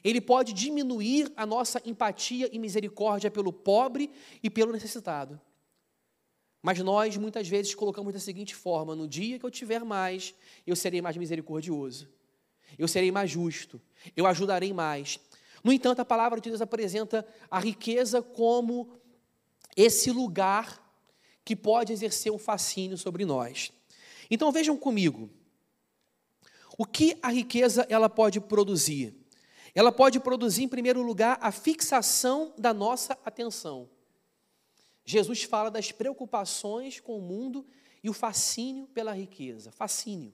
ele 0.05 0.21
pode 0.21 0.53
diminuir 0.53 1.33
a 1.37 1.45
nossa 1.45 1.83
empatia 1.85 2.49
e 2.53 2.59
misericórdia 2.59 3.31
pelo 3.31 3.53
pobre 3.53 4.11
e 4.43 4.49
pelo 4.49 4.73
necessitado. 4.73 5.41
Mas 6.63 6.79
nós 6.79 7.17
muitas 7.17 7.49
vezes 7.49 7.75
colocamos 7.75 8.13
da 8.13 8.21
seguinte 8.21 8.55
forma: 8.55 8.95
no 8.95 9.09
dia 9.09 9.39
que 9.39 9.47
eu 9.47 9.51
tiver 9.51 9.85
mais, 9.85 10.35
eu 10.67 10.77
serei 10.77 11.03
mais 11.03 11.17
misericordioso, 11.17 12.09
eu 12.79 12.89
serei 12.89 13.11
mais 13.11 13.31
justo, 13.31 13.81
eu 14.17 14.27
ajudarei 14.27 14.73
mais. 14.73 15.19
No 15.63 15.73
entanto, 15.73 16.01
a 16.01 16.05
palavra 16.05 16.41
de 16.41 16.51
Deus 16.51 16.61
apresenta 16.61 17.27
a 17.51 17.59
riqueza 17.59 18.23
como 18.23 18.99
esse 19.77 20.11
lugar 20.11 20.83
que 21.45 21.55
pode 21.55 21.93
exercer 21.93 22.33
um 22.33 22.39
fascínio 22.39 22.99
sobre 22.99 23.25
nós. 23.25 23.73
Então 24.31 24.51
vejam 24.51 24.77
comigo, 24.77 25.31
o 26.77 26.85
que 26.85 27.17
a 27.23 27.29
riqueza 27.29 27.87
ela 27.89 28.09
pode 28.09 28.41
produzir? 28.41 29.15
Ela 29.75 29.93
pode 29.93 30.19
produzir, 30.19 30.65
em 30.65 30.69
primeiro 30.69 31.03
lugar, 31.03 31.39
a 31.41 31.53
fixação 31.53 32.55
da 32.57 32.73
nossa 32.73 33.19
atenção. 33.25 33.89
Jesus 35.05 35.43
fala 35.45 35.71
das 35.71 35.93
preocupações 35.93 36.99
com 36.99 37.19
o 37.19 37.23
mundo 37.23 37.67
e 38.03 38.11
o 38.11 38.13
fascínio 38.13 38.87
pela 38.89 39.13
riqueza. 39.13 39.71
Fascínio. 39.71 40.33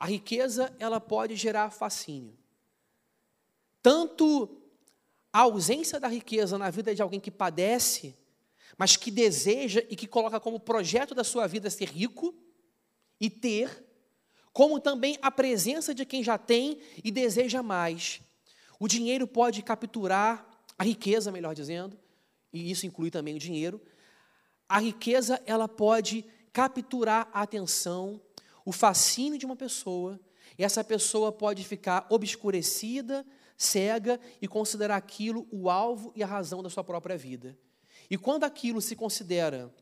A 0.00 0.06
riqueza, 0.06 0.74
ela 0.78 0.98
pode 0.98 1.36
gerar 1.36 1.70
fascínio. 1.70 2.34
Tanto 3.82 4.62
a 5.30 5.40
ausência 5.40 6.00
da 6.00 6.08
riqueza 6.08 6.56
na 6.56 6.70
vida 6.70 6.94
de 6.94 7.02
alguém 7.02 7.20
que 7.20 7.30
padece, 7.30 8.16
mas 8.78 8.96
que 8.96 9.10
deseja 9.10 9.84
e 9.90 9.94
que 9.94 10.06
coloca 10.06 10.40
como 10.40 10.58
projeto 10.58 11.14
da 11.14 11.22
sua 11.22 11.46
vida 11.46 11.68
ser 11.68 11.90
rico 11.90 12.34
e 13.20 13.28
ter, 13.28 13.84
como 14.54 14.80
também 14.80 15.18
a 15.20 15.30
presença 15.30 15.94
de 15.94 16.06
quem 16.06 16.24
já 16.24 16.38
tem 16.38 16.80
e 17.04 17.10
deseja 17.10 17.62
mais. 17.62 18.22
O 18.78 18.88
dinheiro 18.88 19.26
pode 19.26 19.62
capturar 19.62 20.48
a 20.78 20.82
riqueza, 20.82 21.30
melhor 21.30 21.54
dizendo, 21.54 21.98
e 22.50 22.70
isso 22.70 22.86
inclui 22.86 23.10
também 23.10 23.34
o 23.34 23.38
dinheiro. 23.38 23.78
A 24.66 24.78
riqueza, 24.78 25.42
ela 25.44 25.68
pode 25.68 26.24
capturar 26.54 27.28
a 27.34 27.42
atenção, 27.42 28.20
o 28.70 28.72
fascínio 28.72 29.36
de 29.36 29.44
uma 29.44 29.56
pessoa, 29.56 30.20
e 30.56 30.62
essa 30.62 30.84
pessoa 30.84 31.32
pode 31.32 31.64
ficar 31.64 32.06
obscurecida, 32.08 33.26
cega 33.56 34.20
e 34.40 34.46
considerar 34.46 34.94
aquilo 34.94 35.44
o 35.50 35.68
alvo 35.68 36.12
e 36.14 36.22
a 36.22 36.26
razão 36.26 36.62
da 36.62 36.70
sua 36.70 36.84
própria 36.84 37.18
vida. 37.18 37.58
E 38.08 38.16
quando 38.16 38.44
aquilo 38.44 38.80
se 38.80 38.94
considera, 38.94 39.74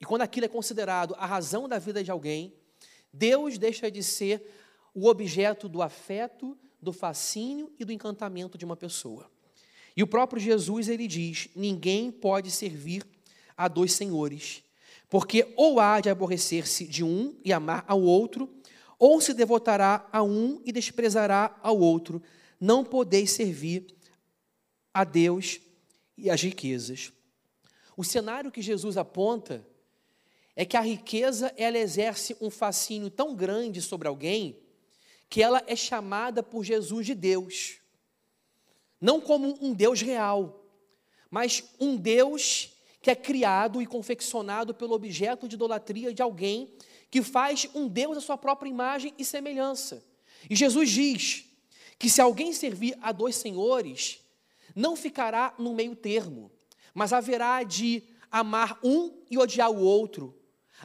e 0.00 0.06
quando 0.06 0.22
aquilo 0.22 0.46
é 0.46 0.48
considerado 0.48 1.14
a 1.18 1.26
razão 1.26 1.68
da 1.68 1.78
vida 1.78 2.02
de 2.02 2.10
alguém, 2.10 2.54
Deus 3.12 3.58
deixa 3.58 3.90
de 3.90 4.02
ser 4.02 4.42
o 4.94 5.06
objeto 5.06 5.68
do 5.68 5.82
afeto, 5.82 6.56
do 6.80 6.94
fascínio 6.94 7.70
e 7.78 7.84
do 7.84 7.92
encantamento 7.92 8.56
de 8.56 8.64
uma 8.64 8.74
pessoa. 8.74 9.30
E 9.94 10.02
o 10.02 10.06
próprio 10.06 10.40
Jesus 10.40 10.88
ele 10.88 11.06
diz: 11.06 11.50
ninguém 11.54 12.10
pode 12.10 12.50
servir 12.50 13.06
a 13.54 13.68
dois 13.68 13.92
senhores, 13.92 14.64
porque 15.10 15.52
ou 15.56 15.78
há 15.78 16.00
de 16.00 16.08
aborrecer-se 16.08 16.86
de 16.86 17.04
um 17.04 17.36
e 17.44 17.52
amar 17.52 17.84
ao 17.86 18.00
outro, 18.00 18.48
ou 18.98 19.20
se 19.20 19.34
devotará 19.34 20.08
a 20.10 20.22
um 20.22 20.62
e 20.64 20.72
desprezará 20.72 21.58
ao 21.62 21.78
outro 21.78 22.22
não 22.60 22.84
podeis 22.84 23.30
servir 23.30 23.86
a 24.92 25.02
Deus 25.02 25.60
e 26.16 26.28
as 26.28 26.42
riquezas. 26.42 27.10
O 27.96 28.04
cenário 28.04 28.52
que 28.52 28.60
Jesus 28.60 28.98
aponta 28.98 29.66
é 30.54 30.66
que 30.66 30.76
a 30.76 30.82
riqueza 30.82 31.52
ela 31.56 31.78
exerce 31.78 32.36
um 32.40 32.50
fascínio 32.50 33.08
tão 33.08 33.34
grande 33.34 33.80
sobre 33.80 34.06
alguém 34.06 34.60
que 35.28 35.42
ela 35.42 35.62
é 35.66 35.74
chamada 35.74 36.42
por 36.42 36.64
Jesus 36.64 37.06
de 37.06 37.14
Deus. 37.14 37.78
Não 39.00 39.20
como 39.20 39.56
um 39.64 39.72
Deus 39.72 40.02
real, 40.02 40.66
mas 41.30 41.64
um 41.78 41.96
Deus 41.96 42.76
que 43.00 43.10
é 43.10 43.14
criado 43.14 43.80
e 43.80 43.86
confeccionado 43.86 44.74
pelo 44.74 44.94
objeto 44.94 45.48
de 45.48 45.54
idolatria 45.56 46.12
de 46.12 46.22
alguém 46.22 46.72
que 47.10 47.22
faz 47.22 47.68
um 47.74 47.88
Deus 47.88 48.16
à 48.16 48.20
sua 48.20 48.36
própria 48.38 48.68
imagem 48.68 49.12
e 49.18 49.24
semelhança. 49.24 50.04
E 50.48 50.54
Jesus 50.54 50.90
diz: 50.90 51.50
que 52.00 52.08
se 52.08 52.20
alguém 52.22 52.50
servir 52.50 52.96
a 53.02 53.12
dois 53.12 53.36
senhores, 53.36 54.20
não 54.74 54.96
ficará 54.96 55.54
no 55.58 55.74
meio 55.74 55.94
termo, 55.94 56.50
mas 56.94 57.12
haverá 57.12 57.62
de 57.62 58.02
amar 58.30 58.80
um 58.82 59.12
e 59.30 59.36
odiar 59.36 59.70
o 59.70 59.82
outro, 59.82 60.34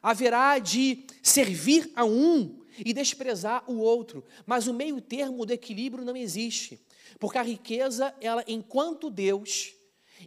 haverá 0.02 0.60
de 0.60 1.06
servir 1.24 1.90
a 1.96 2.04
um 2.04 2.60
e 2.80 2.92
desprezar 2.92 3.64
o 3.66 3.78
outro, 3.78 4.26
mas 4.46 4.68
o 4.68 4.74
meio 4.74 5.00
termo 5.00 5.46
do 5.46 5.54
equilíbrio 5.54 6.04
não 6.04 6.18
existe, 6.18 6.86
porque 7.18 7.38
a 7.38 7.44
riqueza, 7.44 8.14
ela, 8.20 8.44
enquanto 8.46 9.10
Deus, 9.10 9.74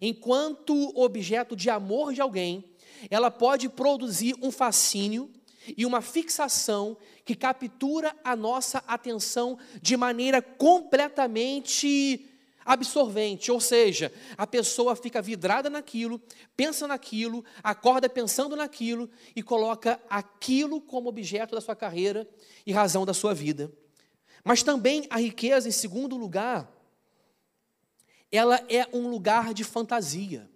enquanto 0.01 0.93
objeto 0.99 1.57
de 1.57 1.71
amor 1.71 2.13
de 2.13 2.21
alguém, 2.21 2.65
ela 3.11 3.31
pode 3.31 3.69
produzir 3.69 4.35
um 4.43 4.51
fascínio 4.51 5.31
e 5.77 5.85
uma 5.85 6.01
fixação 6.01 6.97
que 7.25 7.35
captura 7.35 8.15
a 8.25 8.35
nossa 8.35 8.83
atenção 8.87 9.59
de 9.83 9.97
maneira 9.97 10.41
completamente 10.41 12.27
absorvente, 12.65 13.51
ou 13.51 13.61
seja, 13.61 14.13
a 14.37 14.47
pessoa 14.47 14.95
fica 14.95 15.23
vidrada 15.23 15.71
naquilo, 15.71 16.21
pensa 16.55 16.87
naquilo, 16.87 17.43
acorda 17.63 18.11
pensando 18.11 18.55
naquilo 18.55 19.09
e 19.35 19.43
coloca 19.43 19.99
aquilo 20.09 20.79
como 20.79 21.09
objeto 21.09 21.55
da 21.55 21.63
sua 21.63 21.75
carreira 21.75 22.29
e 22.67 22.73
razão 22.73 23.07
da 23.07 23.15
sua 23.15 23.33
vida. 23.33 23.73
Mas 24.45 24.63
também 24.63 25.07
a 25.09 25.19
riqueza, 25.19 25.67
em 25.67 25.73
segundo 25.73 26.17
lugar, 26.17 26.71
ela 28.31 28.63
é 28.69 28.87
um 28.93 29.09
lugar 29.09 29.55
de 29.55 29.65
fantasia. 29.65 30.49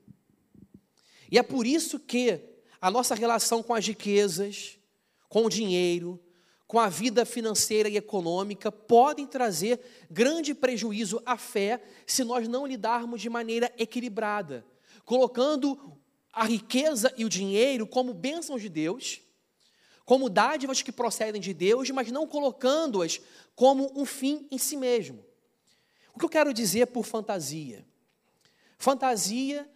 E 1.30 1.38
é 1.38 1.42
por 1.42 1.66
isso 1.66 1.98
que 1.98 2.40
a 2.80 2.90
nossa 2.90 3.14
relação 3.14 3.62
com 3.62 3.74
as 3.74 3.86
riquezas, 3.86 4.78
com 5.28 5.46
o 5.46 5.48
dinheiro, 5.48 6.22
com 6.66 6.78
a 6.78 6.88
vida 6.88 7.24
financeira 7.24 7.88
e 7.88 7.96
econômica, 7.96 8.72
podem 8.72 9.26
trazer 9.26 9.80
grande 10.10 10.54
prejuízo 10.54 11.22
à 11.24 11.36
fé 11.36 11.82
se 12.06 12.24
nós 12.24 12.48
não 12.48 12.66
lidarmos 12.66 13.20
de 13.20 13.30
maneira 13.30 13.72
equilibrada, 13.78 14.64
colocando 15.04 15.98
a 16.32 16.44
riqueza 16.44 17.12
e 17.16 17.24
o 17.24 17.28
dinheiro 17.28 17.86
como 17.86 18.14
bênçãos 18.14 18.62
de 18.62 18.68
Deus, 18.68 19.20
como 20.04 20.28
dádivas 20.28 20.82
que 20.82 20.90
procedem 20.90 21.40
de 21.40 21.54
Deus, 21.54 21.90
mas 21.90 22.10
não 22.10 22.26
colocando-as 22.26 23.20
como 23.54 23.92
um 23.94 24.04
fim 24.04 24.46
em 24.50 24.58
si 24.58 24.76
mesmo. 24.76 25.24
O 26.12 26.18
que 26.18 26.24
eu 26.24 26.28
quero 26.28 26.52
dizer 26.52 26.86
por 26.88 27.04
fantasia? 27.04 27.86
Fantasia 28.78 29.70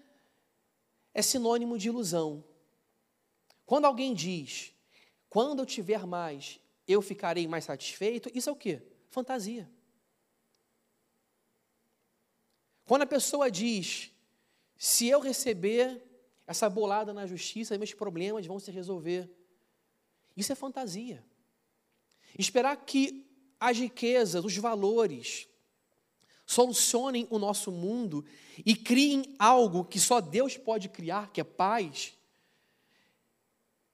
é 1.15 1.23
sinônimo 1.23 1.79
de 1.79 1.89
ilusão. 1.89 2.45
Quando 3.65 3.87
alguém 3.87 4.15
diz, 4.15 4.73
quando 5.29 5.61
eu 5.61 5.67
tiver 5.67 6.07
mais, 6.07 6.61
eu 6.87 7.01
ficarei 7.01 7.49
mais 7.49 7.65
satisfeito. 7.65 8.31
Isso 8.35 8.49
é 8.49 8.53
o 8.53 8.57
que? 8.57 8.83
Fantasia. 9.11 9.71
Quando 12.85 13.03
a 13.03 13.07
pessoa 13.07 13.51
diz, 13.51 14.13
se 14.77 15.09
eu 15.09 15.21
receber 15.21 16.03
essa 16.47 16.71
bolada 16.71 17.13
na 17.13 17.27
justiça, 17.27 17.77
meus 17.77 17.93
problemas 17.93 18.47
vão 18.47 18.61
se 18.61 18.71
resolver. 18.71 19.29
Isso 20.37 20.53
é 20.53 20.55
fantasia. 20.55 21.25
Esperar 22.39 22.77
que 22.77 23.27
as 23.59 23.79
riquezas, 23.79 24.45
os 24.45 24.57
valores, 24.57 25.49
solucionem 26.47 27.27
o 27.29 27.39
nosso 27.39 27.73
mundo 27.73 28.25
e 28.65 28.75
criem 28.75 29.35
algo 29.39 29.85
que 29.85 29.99
só 29.99 30.21
Deus 30.21 30.57
pode 30.57 30.89
criar, 30.89 31.31
que 31.33 31.41
é 31.41 31.45
paz, 31.45 32.15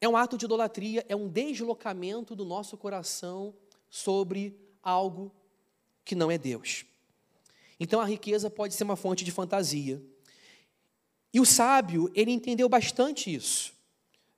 é 0.01 0.09
um 0.09 0.17
ato 0.17 0.37
de 0.37 0.45
idolatria, 0.45 1.07
é 1.09 1.17
um 1.17 1.29
deslocamento 1.29 2.37
do 2.37 2.45
nosso 2.45 2.77
coração 2.77 3.55
sobre 3.89 4.59
algo 4.83 5.33
que 6.05 6.15
não 6.15 6.31
é 6.31 6.37
Deus. 6.37 6.85
Então 7.79 8.01
a 8.01 8.05
riqueza 8.05 8.51
pode 8.51 8.75
ser 8.75 8.85
uma 8.85 8.97
fonte 8.97 9.25
de 9.25 9.31
fantasia. 9.31 10.03
E 11.33 11.41
o 11.41 11.47
sábio, 11.47 12.11
ele 12.15 12.31
entendeu 12.31 12.69
bastante 12.69 13.33
isso. 13.33 13.73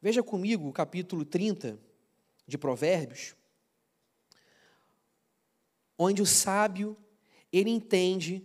Veja 0.01 0.23
comigo 0.23 0.69
o 0.69 0.73
capítulo 0.73 1.25
30 1.25 1.79
de 2.47 2.59
Provérbios, 2.59 3.35
onde 5.99 6.21
o 6.21 6.27
sábio, 6.27 6.97
ele 7.57 7.71
entende 7.71 8.45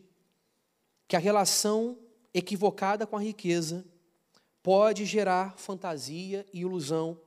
que 1.07 1.15
a 1.15 1.19
relação 1.19 1.97
equivocada 2.31 3.07
com 3.07 3.17
a 3.17 3.21
riqueza 3.21 3.83
pode 4.61 5.03
gerar 5.03 5.57
fantasia 5.57 6.45
e 6.53 6.59
ilusão 6.59 7.19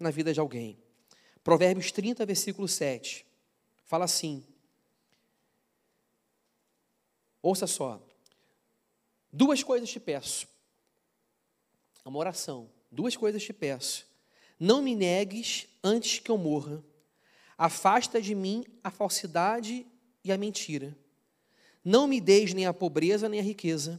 na 0.00 0.10
vida 0.10 0.32
de 0.32 0.40
alguém. 0.40 0.78
Provérbios 1.44 1.92
30, 1.92 2.24
versículo 2.24 2.66
7, 2.66 3.26
fala 3.84 4.06
assim: 4.06 4.42
Ouça 7.42 7.66
só, 7.66 8.02
duas 9.30 9.62
coisas 9.62 9.90
te 9.90 10.00
peço, 10.00 10.48
é 12.02 12.08
uma 12.08 12.18
oração, 12.18 12.70
duas 12.90 13.14
coisas 13.14 13.42
te 13.42 13.52
peço. 13.52 14.06
Não 14.58 14.80
me 14.80 14.96
negues 14.96 15.68
antes 15.84 16.18
que 16.18 16.30
eu 16.30 16.38
morra, 16.38 16.82
afasta 17.58 18.22
de 18.22 18.34
mim 18.34 18.64
a 18.82 18.90
falsidade 18.90 19.86
e 20.24 20.32
a 20.32 20.38
mentira. 20.38 20.96
Não 21.86 22.06
me 22.06 22.20
deis 22.20 22.52
nem 22.52 22.66
a 22.66 22.74
pobreza 22.74 23.30
nem 23.30 23.40
a 23.40 23.42
riqueza 23.42 23.98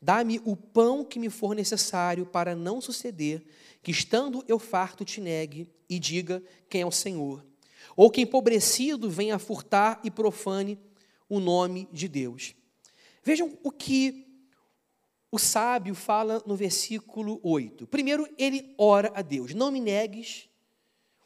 Dá-me 0.00 0.40
o 0.44 0.54
pão 0.56 1.04
que 1.04 1.18
me 1.18 1.28
for 1.28 1.54
necessário 1.54 2.24
para 2.24 2.54
não 2.54 2.80
suceder 2.80 3.44
que, 3.82 3.90
estando 3.90 4.44
eu 4.46 4.58
farto, 4.58 5.04
te 5.04 5.20
negue 5.20 5.68
e 5.88 5.98
diga 5.98 6.42
quem 6.68 6.82
é 6.82 6.86
o 6.86 6.92
Senhor. 6.92 7.44
Ou 7.96 8.10
que 8.10 8.20
empobrecido 8.20 9.10
venha 9.10 9.38
furtar 9.38 10.00
e 10.04 10.10
profane 10.10 10.78
o 11.28 11.40
nome 11.40 11.88
de 11.92 12.06
Deus. 12.06 12.54
Vejam 13.24 13.58
o 13.64 13.72
que 13.72 14.24
o 15.32 15.38
sábio 15.38 15.94
fala 15.96 16.42
no 16.46 16.54
versículo 16.54 17.40
8. 17.42 17.86
Primeiro, 17.88 18.28
ele 18.38 18.72
ora 18.78 19.12
a 19.14 19.20
Deus: 19.20 19.52
Não 19.52 19.72
me 19.72 19.80
negues 19.80 20.48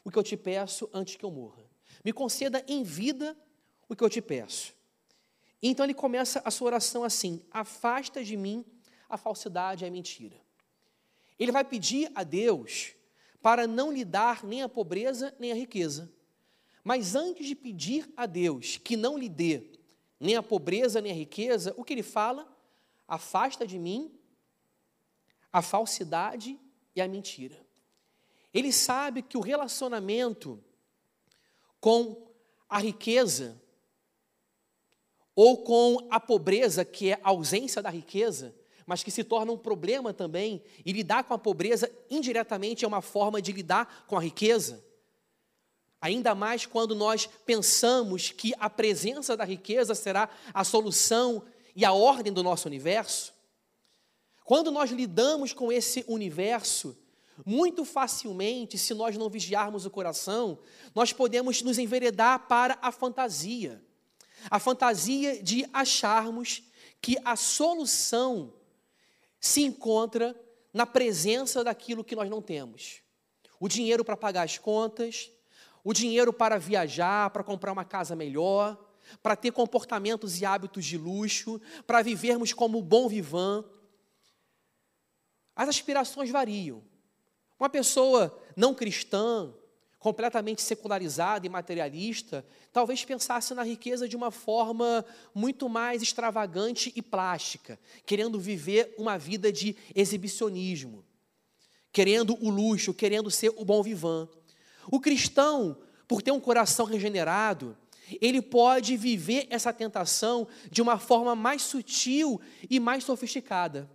o 0.03 0.09
que 0.09 0.17
eu 0.17 0.23
te 0.23 0.35
peço 0.35 0.89
antes 0.91 1.15
que 1.15 1.23
eu 1.23 1.31
morra. 1.31 1.63
Me 2.03 2.11
conceda 2.11 2.63
em 2.67 2.83
vida 2.83 3.37
o 3.87 3.95
que 3.95 4.03
eu 4.03 4.09
te 4.09 4.21
peço. 4.21 4.73
Então 5.65 5.85
ele 5.85 5.93
começa 5.93 6.41
a 6.43 6.51
sua 6.51 6.67
oração 6.67 7.05
assim: 7.05 7.41
afasta 7.49 8.21
de 8.21 8.35
mim 8.35 8.65
a 9.07 9.17
falsidade 9.17 9.85
e 9.85 9.87
a 9.87 9.91
mentira. 9.91 10.35
Ele 11.39 11.53
vai 11.53 11.63
pedir 11.63 12.11
a 12.13 12.23
Deus 12.23 12.93
para 13.41 13.65
não 13.65 13.91
lhe 13.91 14.03
dar 14.03 14.43
nem 14.43 14.61
a 14.61 14.69
pobreza 14.69 15.33
nem 15.39 15.51
a 15.51 15.55
riqueza, 15.55 16.11
Mas 16.83 17.15
antes 17.15 17.47
de 17.47 17.55
pedir 17.55 18.11
a 18.17 18.25
Deus 18.25 18.77
que 18.77 18.97
não 18.97 19.17
lhe 19.17 19.29
dê 19.29 19.71
nem 20.19 20.35
a 20.35 20.43
pobreza 20.43 21.01
nem 21.01 21.11
a 21.11 21.15
riqueza, 21.15 21.73
o 21.77 21.83
que 21.83 21.93
ele 21.93 22.03
fala? 22.03 22.47
Afasta 23.07 23.65
de 23.65 23.79
mim 23.79 24.11
a 25.51 25.61
falsidade 25.61 26.59
e 26.95 27.01
a 27.01 27.07
mentira. 27.07 27.59
Ele 28.53 28.71
sabe 28.71 29.21
que 29.21 29.37
o 29.37 29.41
relacionamento 29.41 30.63
com 31.79 32.27
a 32.69 32.79
riqueza 32.79 33.61
ou 35.35 35.63
com 35.63 36.07
a 36.09 36.19
pobreza, 36.19 36.85
que 36.85 37.11
é 37.11 37.19
a 37.23 37.29
ausência 37.29 37.81
da 37.81 37.89
riqueza, 37.89 38.53
mas 38.85 39.03
que 39.03 39.11
se 39.11 39.23
torna 39.23 39.51
um 39.51 39.57
problema 39.57 40.13
também, 40.13 40.61
e 40.85 40.91
lidar 40.91 41.23
com 41.23 41.33
a 41.33 41.39
pobreza 41.39 41.89
indiretamente 42.09 42.85
é 42.85 42.87
uma 42.87 43.01
forma 43.01 43.41
de 43.41 43.51
lidar 43.51 44.05
com 44.07 44.17
a 44.17 44.21
riqueza. 44.21 44.83
Ainda 46.01 46.35
mais 46.35 46.65
quando 46.65 46.93
nós 46.93 47.25
pensamos 47.45 48.29
que 48.29 48.53
a 48.59 48.69
presença 48.69 49.37
da 49.37 49.45
riqueza 49.45 49.95
será 49.95 50.29
a 50.53 50.63
solução 50.63 51.43
e 51.73 51.85
a 51.85 51.93
ordem 51.93 52.33
do 52.33 52.43
nosso 52.43 52.67
universo. 52.67 53.33
Quando 54.43 54.69
nós 54.69 54.91
lidamos 54.91 55.53
com 55.53 55.71
esse 55.71 56.03
universo, 56.07 56.97
muito 57.45 57.85
facilmente, 57.85 58.77
se 58.77 58.93
nós 58.93 59.17
não 59.17 59.29
vigiarmos 59.29 59.85
o 59.85 59.89
coração, 59.89 60.59
nós 60.93 61.13
podemos 61.13 61.61
nos 61.61 61.79
enveredar 61.79 62.47
para 62.47 62.77
a 62.81 62.91
fantasia. 62.91 63.81
A 64.49 64.59
fantasia 64.59 65.41
de 65.41 65.67
acharmos 65.73 66.63
que 67.01 67.17
a 67.23 67.35
solução 67.35 68.53
se 69.39 69.61
encontra 69.61 70.39
na 70.73 70.85
presença 70.85 71.63
daquilo 71.63 72.03
que 72.03 72.15
nós 72.15 72.29
não 72.29 72.41
temos. 72.41 73.01
O 73.59 73.67
dinheiro 73.67 74.03
para 74.03 74.17
pagar 74.17 74.43
as 74.43 74.57
contas, 74.57 75.29
o 75.83 75.93
dinheiro 75.93 76.31
para 76.31 76.57
viajar, 76.57 77.29
para 77.29 77.43
comprar 77.43 77.71
uma 77.71 77.85
casa 77.85 78.15
melhor, 78.15 78.77
para 79.21 79.35
ter 79.35 79.51
comportamentos 79.51 80.39
e 80.39 80.45
hábitos 80.45 80.85
de 80.85 80.97
luxo, 80.97 81.59
para 81.85 82.01
vivermos 82.01 82.53
como 82.53 82.81
bom 82.81 83.07
vivan. 83.07 83.65
As 85.55 85.69
aspirações 85.69 86.29
variam. 86.29 86.83
Uma 87.59 87.69
pessoa 87.69 88.41
não 88.55 88.73
cristã, 88.73 89.53
completamente 90.03 90.61
secularizada 90.61 91.47
e 91.47 91.49
materialista, 91.49 92.45
talvez 92.73 93.05
pensasse 93.05 93.53
na 93.53 93.63
riqueza 93.63 94.05
de 94.05 94.17
uma 94.17 94.31
forma 94.31 95.05
muito 95.33 95.69
mais 95.69 96.01
extravagante 96.01 96.91
e 96.93 97.01
plástica, 97.01 97.79
querendo 98.05 98.37
viver 98.37 98.93
uma 98.97 99.17
vida 99.17 99.49
de 99.49 99.77
exibicionismo, 99.95 101.05
querendo 101.89 102.37
o 102.45 102.49
luxo, 102.49 102.93
querendo 102.93 103.31
ser 103.31 103.53
o 103.55 103.63
bom 103.63 103.81
vivan. 103.81 104.27
O 104.91 104.99
cristão, 104.99 105.77
por 106.05 106.21
ter 106.21 106.31
um 106.31 106.39
coração 106.41 106.85
regenerado, 106.85 107.77
ele 108.19 108.41
pode 108.41 108.97
viver 108.97 109.47
essa 109.49 109.71
tentação 109.71 110.45
de 110.69 110.81
uma 110.81 110.99
forma 110.99 111.33
mais 111.33 111.61
sutil 111.61 112.41
e 112.69 112.77
mais 112.77 113.05
sofisticada. 113.05 113.89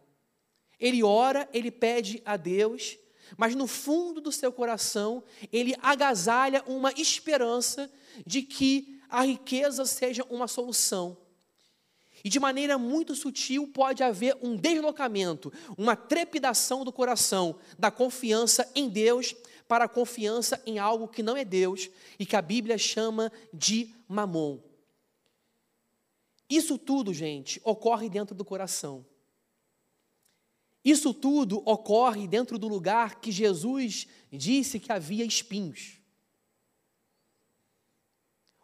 Ele 0.80 1.02
ora, 1.02 1.46
ele 1.52 1.70
pede 1.70 2.22
a 2.24 2.38
Deus, 2.38 2.96
mas 3.36 3.54
no 3.54 3.66
fundo 3.66 4.20
do 4.20 4.32
seu 4.32 4.52
coração, 4.52 5.22
ele 5.52 5.74
agasalha 5.82 6.62
uma 6.66 6.92
esperança 6.92 7.90
de 8.26 8.42
que 8.42 9.00
a 9.08 9.22
riqueza 9.22 9.84
seja 9.84 10.24
uma 10.28 10.48
solução. 10.48 11.16
E 12.24 12.28
de 12.28 12.40
maneira 12.40 12.76
muito 12.76 13.14
sutil 13.14 13.68
pode 13.68 14.02
haver 14.02 14.36
um 14.42 14.56
deslocamento, 14.56 15.52
uma 15.76 15.94
trepidação 15.94 16.84
do 16.84 16.92
coração, 16.92 17.56
da 17.78 17.90
confiança 17.90 18.68
em 18.74 18.88
Deus 18.88 19.34
para 19.68 19.84
a 19.84 19.88
confiança 19.88 20.60
em 20.66 20.78
algo 20.78 21.06
que 21.06 21.22
não 21.22 21.36
é 21.36 21.44
Deus 21.44 21.90
e 22.18 22.26
que 22.26 22.34
a 22.34 22.42
Bíblia 22.42 22.78
chama 22.78 23.30
de 23.52 23.94
mamon. 24.08 24.58
Isso 26.48 26.78
tudo, 26.78 27.12
gente, 27.12 27.60
ocorre 27.62 28.08
dentro 28.08 28.34
do 28.34 28.44
coração. 28.44 29.04
Isso 30.88 31.12
tudo 31.12 31.62
ocorre 31.66 32.26
dentro 32.26 32.58
do 32.58 32.66
lugar 32.66 33.20
que 33.20 33.30
Jesus 33.30 34.06
disse 34.32 34.80
que 34.80 34.90
havia 34.90 35.22
espinhos. 35.22 35.98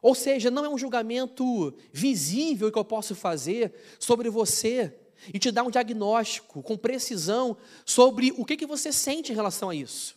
Ou 0.01 0.15
seja, 0.15 0.51
não 0.51 0.65
é 0.65 0.69
um 0.71 0.79
julgamento 0.79 1.77
visível 1.93 2.73
que 2.73 2.79
eu 2.79 2.85
posso 2.85 3.15
fazer 3.15 3.75
sobre 3.99 4.31
você 4.31 4.99
e 5.35 5.39
te 5.39 5.51
dar 5.51 5.65
um 5.65 5.71
diagnóstico 5.71 6.63
com 6.63 6.79
precisão 6.79 7.59
sobre 7.85 8.33
o 8.39 8.45
que, 8.45 8.57
que 8.57 8.67
você 8.67 8.91
sente 8.91 9.31
em 9.31 9.35
relação 9.35 9.69
a 9.69 9.75
isso. 9.75 10.17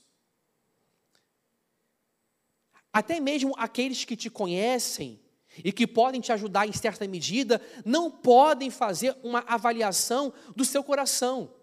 Até 2.94 3.20
mesmo 3.20 3.54
aqueles 3.58 4.06
que 4.06 4.16
te 4.16 4.30
conhecem 4.30 5.20
e 5.62 5.74
que 5.74 5.86
podem 5.86 6.22
te 6.22 6.32
ajudar 6.32 6.70
em 6.70 6.72
certa 6.74 7.06
medida, 7.06 7.62
não 7.84 8.10
podem 8.10 8.72
fazer 8.72 9.14
uma 9.24 9.40
avaliação 9.46 10.32
do 10.56 10.64
seu 10.64 10.82
coração. 10.82 11.57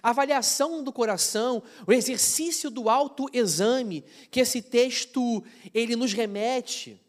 A 0.00 0.10
avaliação 0.10 0.82
do 0.82 0.92
coração, 0.92 1.62
o 1.86 1.92
exercício 1.92 2.70
do 2.70 2.88
autoexame 2.88 4.04
que 4.30 4.40
esse 4.40 4.62
texto 4.62 5.44
ele 5.74 5.96
nos 5.96 6.12
remete, 6.12 7.00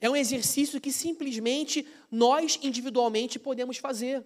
é 0.00 0.10
um 0.10 0.16
exercício 0.16 0.80
que 0.80 0.92
simplesmente 0.92 1.86
nós 2.10 2.58
individualmente 2.62 3.38
podemos 3.38 3.78
fazer. 3.78 4.24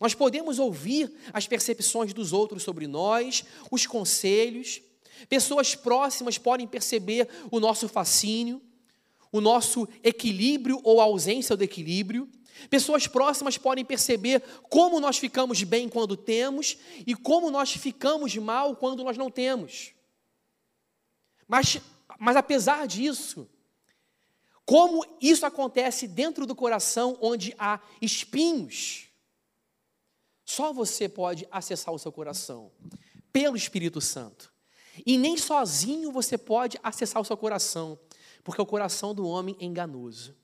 Nós 0.00 0.14
podemos 0.14 0.58
ouvir 0.58 1.12
as 1.32 1.46
percepções 1.46 2.14
dos 2.14 2.32
outros 2.32 2.62
sobre 2.62 2.86
nós, 2.86 3.44
os 3.70 3.86
conselhos, 3.86 4.80
pessoas 5.28 5.74
próximas 5.74 6.38
podem 6.38 6.66
perceber 6.66 7.28
o 7.50 7.60
nosso 7.60 7.86
fascínio, 7.86 8.62
o 9.30 9.40
nosso 9.40 9.86
equilíbrio 10.02 10.80
ou 10.82 11.00
ausência 11.00 11.56
do 11.56 11.62
equilíbrio. 11.62 12.28
Pessoas 12.68 13.06
próximas 13.06 13.56
podem 13.56 13.84
perceber 13.84 14.42
como 14.68 15.00
nós 15.00 15.18
ficamos 15.18 15.62
bem 15.62 15.88
quando 15.88 16.16
temos 16.16 16.76
e 17.06 17.14
como 17.14 17.50
nós 17.50 17.72
ficamos 17.72 18.36
mal 18.36 18.76
quando 18.76 19.02
nós 19.04 19.16
não 19.16 19.30
temos. 19.30 19.92
Mas, 21.48 21.80
mas 22.18 22.36
apesar 22.36 22.86
disso, 22.86 23.48
como 24.64 25.04
isso 25.20 25.44
acontece 25.44 26.06
dentro 26.06 26.46
do 26.46 26.54
coração 26.54 27.18
onde 27.20 27.54
há 27.58 27.80
espinhos, 28.00 29.08
só 30.44 30.72
você 30.72 31.08
pode 31.08 31.46
acessar 31.50 31.94
o 31.94 31.98
seu 31.98 32.12
coração 32.12 32.70
pelo 33.32 33.56
Espírito 33.56 34.00
Santo. 34.00 34.52
E 35.06 35.16
nem 35.16 35.36
sozinho 35.36 36.12
você 36.12 36.36
pode 36.36 36.78
acessar 36.82 37.22
o 37.22 37.24
seu 37.24 37.36
coração, 37.36 37.98
porque 38.44 38.60
o 38.60 38.66
coração 38.66 39.14
do 39.14 39.26
homem 39.26 39.56
é 39.60 39.64
enganoso. 39.64 40.36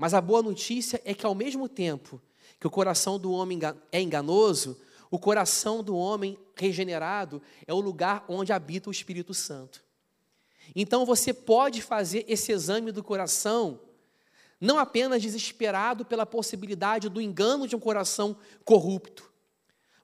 Mas 0.00 0.14
a 0.14 0.20
boa 0.22 0.42
notícia 0.42 0.98
é 1.04 1.12
que, 1.12 1.26
ao 1.26 1.34
mesmo 1.34 1.68
tempo 1.68 2.22
que 2.58 2.66
o 2.66 2.70
coração 2.70 3.18
do 3.18 3.32
homem 3.32 3.58
é 3.92 4.00
enganoso, 4.00 4.80
o 5.10 5.18
coração 5.18 5.84
do 5.84 5.94
homem 5.94 6.38
regenerado 6.56 7.42
é 7.66 7.74
o 7.74 7.80
lugar 7.80 8.24
onde 8.26 8.50
habita 8.50 8.88
o 8.88 8.92
Espírito 8.92 9.34
Santo. 9.34 9.84
Então 10.74 11.04
você 11.04 11.34
pode 11.34 11.82
fazer 11.82 12.24
esse 12.26 12.50
exame 12.50 12.90
do 12.92 13.04
coração, 13.04 13.78
não 14.58 14.78
apenas 14.78 15.20
desesperado 15.20 16.02
pela 16.02 16.24
possibilidade 16.24 17.10
do 17.10 17.20
engano 17.20 17.68
de 17.68 17.76
um 17.76 17.80
coração 17.80 18.34
corrupto. 18.64 19.30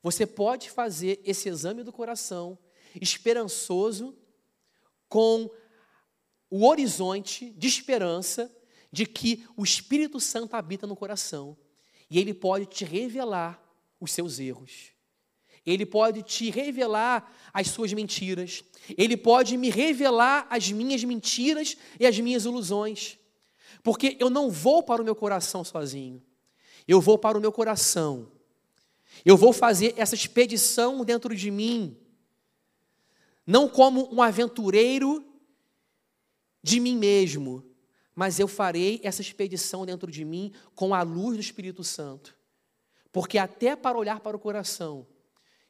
Você 0.02 0.26
pode 0.26 0.68
fazer 0.68 1.22
esse 1.24 1.48
exame 1.48 1.82
do 1.82 1.90
coração 1.90 2.58
esperançoso, 3.00 4.14
com 5.08 5.50
o 6.50 6.66
horizonte 6.66 7.48
de 7.52 7.66
esperança 7.66 8.54
de 8.96 9.04
que 9.04 9.44
o 9.54 9.62
Espírito 9.62 10.18
Santo 10.18 10.56
habita 10.56 10.86
no 10.86 10.96
coração 10.96 11.54
e 12.08 12.18
ele 12.18 12.32
pode 12.32 12.64
te 12.64 12.82
revelar 12.82 13.62
os 14.00 14.10
seus 14.10 14.38
erros. 14.38 14.92
Ele 15.66 15.84
pode 15.84 16.22
te 16.22 16.48
revelar 16.48 17.30
as 17.52 17.68
suas 17.68 17.92
mentiras. 17.92 18.64
Ele 18.96 19.14
pode 19.14 19.54
me 19.58 19.68
revelar 19.68 20.46
as 20.48 20.72
minhas 20.72 21.04
mentiras 21.04 21.76
e 22.00 22.06
as 22.06 22.18
minhas 22.18 22.46
ilusões. 22.46 23.18
Porque 23.82 24.16
eu 24.18 24.30
não 24.30 24.50
vou 24.50 24.82
para 24.82 25.02
o 25.02 25.04
meu 25.04 25.14
coração 25.14 25.62
sozinho. 25.62 26.22
Eu 26.88 26.98
vou 26.98 27.18
para 27.18 27.36
o 27.36 27.40
meu 27.40 27.52
coração. 27.52 28.32
Eu 29.26 29.36
vou 29.36 29.52
fazer 29.52 29.92
essa 29.98 30.14
expedição 30.14 31.04
dentro 31.04 31.36
de 31.36 31.50
mim. 31.50 31.98
Não 33.46 33.68
como 33.68 34.08
um 34.10 34.22
aventureiro 34.22 35.22
de 36.62 36.80
mim 36.80 36.96
mesmo, 36.96 37.75
mas 38.16 38.40
eu 38.40 38.48
farei 38.48 38.98
essa 39.04 39.20
expedição 39.20 39.84
dentro 39.84 40.10
de 40.10 40.24
mim 40.24 40.50
com 40.74 40.94
a 40.94 41.02
luz 41.02 41.36
do 41.36 41.40
Espírito 41.42 41.84
Santo. 41.84 42.34
Porque 43.12 43.36
até 43.36 43.76
para 43.76 43.98
olhar 43.98 44.20
para 44.20 44.34
o 44.34 44.40
coração, 44.40 45.06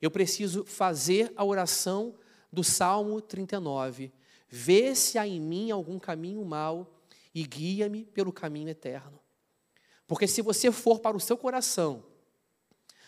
eu 0.00 0.12
preciso 0.12 0.64
fazer 0.64 1.32
a 1.34 1.44
oração 1.44 2.14
do 2.52 2.62
Salmo 2.62 3.20
39. 3.20 4.12
Vê 4.48 4.94
se 4.94 5.18
há 5.18 5.26
em 5.26 5.40
mim 5.40 5.72
algum 5.72 5.98
caminho 5.98 6.44
mau 6.44 7.02
e 7.34 7.42
guia-me 7.42 8.04
pelo 8.04 8.32
caminho 8.32 8.68
eterno. 8.68 9.18
Porque 10.06 10.28
se 10.28 10.40
você 10.40 10.70
for 10.70 11.00
para 11.00 11.16
o 11.16 11.20
seu 11.20 11.36
coração 11.36 12.04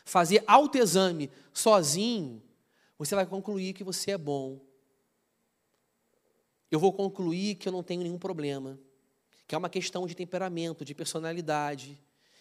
fazer 0.05 0.43
autoexame 0.49 1.31
sozinho, 1.53 2.43
você 2.99 3.15
vai 3.15 3.25
concluir 3.25 3.73
que 3.73 3.85
você 3.85 4.11
é 4.11 4.19
bom. 4.19 4.61
eu 6.73 6.81
vou 6.81 6.93
concluir 6.93 7.55
que 7.55 7.69
eu 7.69 7.73
não 7.73 7.85
tenho 7.85 8.03
nenhum 8.03 8.19
problema, 8.19 8.79
que 9.49 9.55
é 9.55 9.59
uma 9.59 9.71
questão 9.71 10.07
de 10.07 10.15
temperamento, 10.15 10.85
de 10.85 10.95
personalidade, 10.95 11.99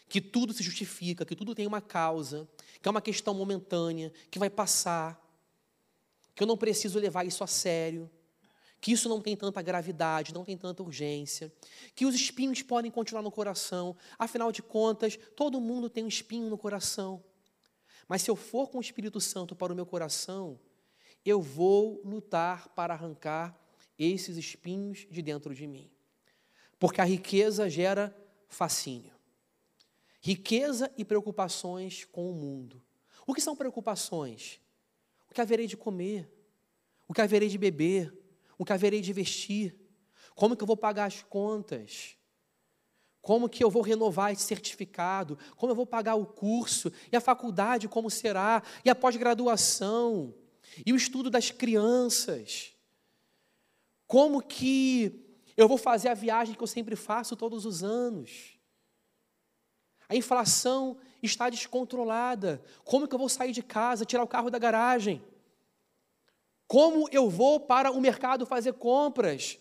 que 0.09 0.19
tudo 0.19 0.51
se 0.51 0.61
justifica, 0.61 1.25
que 1.25 1.37
tudo 1.37 1.55
tem 1.55 1.65
uma 1.65 1.79
causa, 1.79 2.47
que 2.81 2.87
é 2.87 2.91
uma 2.91 3.01
questão 3.01 3.33
momentânea, 3.33 4.11
que 4.29 4.37
vai 4.37 4.49
passar, 4.49 5.17
que 6.35 6.43
eu 6.43 6.47
não 6.47 6.57
preciso 6.57 6.99
levar 6.99 7.25
isso 7.25 7.45
a 7.45 7.47
sério, 7.47 8.11
que 8.81 8.91
isso 8.91 9.07
não 9.07 9.21
tem 9.21 9.37
tanta 9.37 9.61
gravidade, 9.61 10.33
não 10.33 10.43
tem 10.43 10.57
tanta 10.57 10.83
urgência, 10.83 11.51
que 11.95 12.05
os 12.05 12.13
espinhos 12.13 12.61
podem 12.61 12.91
continuar 12.91 13.21
no 13.21 13.31
coração, 13.31 13.95
afinal 14.19 14.51
de 14.51 14.61
contas, 14.61 15.17
todo 15.33 15.61
mundo 15.61 15.89
tem 15.89 16.03
um 16.03 16.09
espinho 16.09 16.49
no 16.49 16.57
coração. 16.57 17.23
Mas 18.05 18.21
se 18.21 18.29
eu 18.29 18.35
for 18.35 18.67
com 18.67 18.79
o 18.79 18.81
Espírito 18.81 19.19
Santo 19.21 19.55
para 19.55 19.71
o 19.71 19.75
meu 19.75 19.85
coração, 19.85 20.59
eu 21.25 21.41
vou 21.41 22.01
lutar 22.03 22.67
para 22.69 22.93
arrancar 22.93 23.57
esses 23.97 24.35
espinhos 24.37 25.07
de 25.09 25.21
dentro 25.21 25.55
de 25.55 25.65
mim. 25.65 25.89
Porque 26.79 27.01
a 27.01 27.05
riqueza 27.05 27.69
gera 27.69 28.15
fascínio. 28.47 29.13
Riqueza 30.21 30.91
e 30.97 31.05
preocupações 31.05 32.05
com 32.05 32.29
o 32.29 32.33
mundo. 32.33 32.81
O 33.25 33.33
que 33.33 33.41
são 33.41 33.55
preocupações? 33.55 34.59
O 35.29 35.33
que 35.33 35.41
haverei 35.41 35.67
de 35.67 35.77
comer? 35.77 36.31
O 37.07 37.13
que 37.13 37.21
haverei 37.21 37.49
de 37.49 37.57
beber? 37.57 38.13
O 38.57 38.65
que 38.65 38.73
haverei 38.73 39.01
de 39.01 39.13
vestir? 39.13 39.75
Como 40.35 40.55
que 40.55 40.63
eu 40.63 40.67
vou 40.67 40.77
pagar 40.77 41.05
as 41.05 41.23
contas? 41.23 42.17
Como 43.21 43.49
que 43.49 43.63
eu 43.63 43.69
vou 43.69 43.81
renovar 43.81 44.31
esse 44.31 44.43
certificado? 44.43 45.37
Como 45.55 45.71
eu 45.71 45.75
vou 45.75 45.85
pagar 45.85 46.15
o 46.15 46.25
curso? 46.25 46.91
E 47.11 47.15
a 47.15 47.21
faculdade 47.21 47.87
como 47.87 48.09
será? 48.09 48.63
E 48.85 48.89
a 48.89 48.95
pós-graduação? 48.95 50.33
E 50.85 50.93
o 50.93 50.95
estudo 50.95 51.29
das 51.29 51.51
crianças? 51.51 52.73
Como 54.05 54.41
que 54.41 55.26
eu 55.57 55.67
vou 55.67 55.77
fazer 55.77 56.09
a 56.09 56.13
viagem 56.13 56.53
que 56.53 56.61
eu 56.61 56.67
sempre 56.67 56.95
faço 56.95 57.35
todos 57.35 57.65
os 57.65 57.83
anos? 57.83 58.57
A 60.07 60.15
inflação 60.15 60.97
está 61.21 61.49
descontrolada. 61.49 62.63
Como 62.85 63.07
que 63.07 63.15
eu 63.15 63.19
vou 63.19 63.27
sair 63.27 63.51
de 63.51 63.63
casa, 63.63 64.05
tirar 64.05 64.23
o 64.23 64.27
carro 64.27 64.51
da 64.51 64.59
garagem? 64.59 65.21
Como 66.67 67.09
eu 67.11 67.29
vou 67.29 67.59
para 67.59 67.91
o 67.91 67.99
mercado 67.99 68.45
fazer 68.45 68.73
compras? 68.73 69.57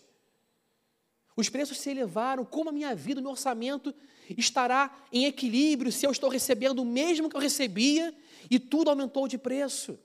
Os 1.35 1.49
preços 1.49 1.79
se 1.79 1.89
elevaram, 1.89 2.45
como 2.45 2.69
a 2.69 2.73
minha 2.73 2.95
vida, 2.95 3.19
o 3.19 3.23
meu 3.23 3.31
orçamento 3.31 3.93
estará 4.29 4.95
em 5.11 5.25
equilíbrio 5.25 5.91
se 5.91 6.05
eu 6.05 6.11
estou 6.11 6.29
recebendo 6.29 6.79
o 6.79 6.85
mesmo 6.85 7.29
que 7.29 7.35
eu 7.35 7.41
recebia 7.41 8.15
e 8.49 8.59
tudo 8.59 8.89
aumentou 8.89 9.27
de 9.27 9.37
preço? 9.37 9.97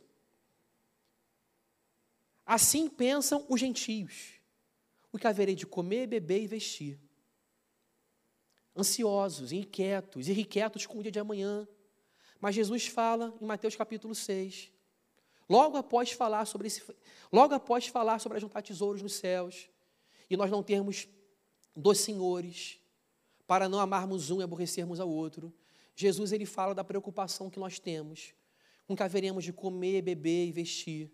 Assim 2.46 2.88
pensam 2.88 3.44
os 3.48 3.60
gentios. 3.60 4.41
O 5.12 5.18
que 5.18 5.26
haverei 5.26 5.54
de 5.54 5.66
comer, 5.66 6.06
beber 6.06 6.42
e 6.42 6.46
vestir? 6.46 6.98
Ansiosos, 8.76 9.52
inquietos, 9.52 10.28
irrequietos 10.28 10.86
com 10.86 10.98
o 10.98 11.02
dia 11.02 11.12
de 11.12 11.18
amanhã. 11.18 11.68
Mas 12.40 12.54
Jesus 12.54 12.86
fala 12.86 13.36
em 13.40 13.44
Mateus 13.44 13.76
capítulo 13.76 14.14
6, 14.14 14.72
logo 15.48 15.76
após 15.76 16.10
falar 16.10 16.44
sobre 16.46 16.66
esse, 16.66 16.82
logo 17.30 17.54
após 17.54 17.86
falar 17.86 18.18
sobre 18.18 18.40
juntar 18.40 18.62
tesouros 18.62 19.02
nos 19.02 19.12
céus, 19.14 19.68
e 20.28 20.36
nós 20.36 20.50
não 20.50 20.62
termos 20.62 21.06
dos 21.76 21.98
senhores, 21.98 22.80
para 23.46 23.68
não 23.68 23.78
amarmos 23.78 24.30
um 24.30 24.40
e 24.40 24.42
aborrecermos 24.42 24.98
ao 24.98 25.08
outro. 25.08 25.54
Jesus 25.94 26.32
ele 26.32 26.46
fala 26.46 26.74
da 26.74 26.82
preocupação 26.82 27.50
que 27.50 27.60
nós 27.60 27.78
temos 27.78 28.34
com 28.86 28.96
que 28.96 29.02
haveremos 29.02 29.44
de 29.44 29.52
comer, 29.52 30.02
beber 30.02 30.46
e 30.46 30.52
vestir. 30.52 31.10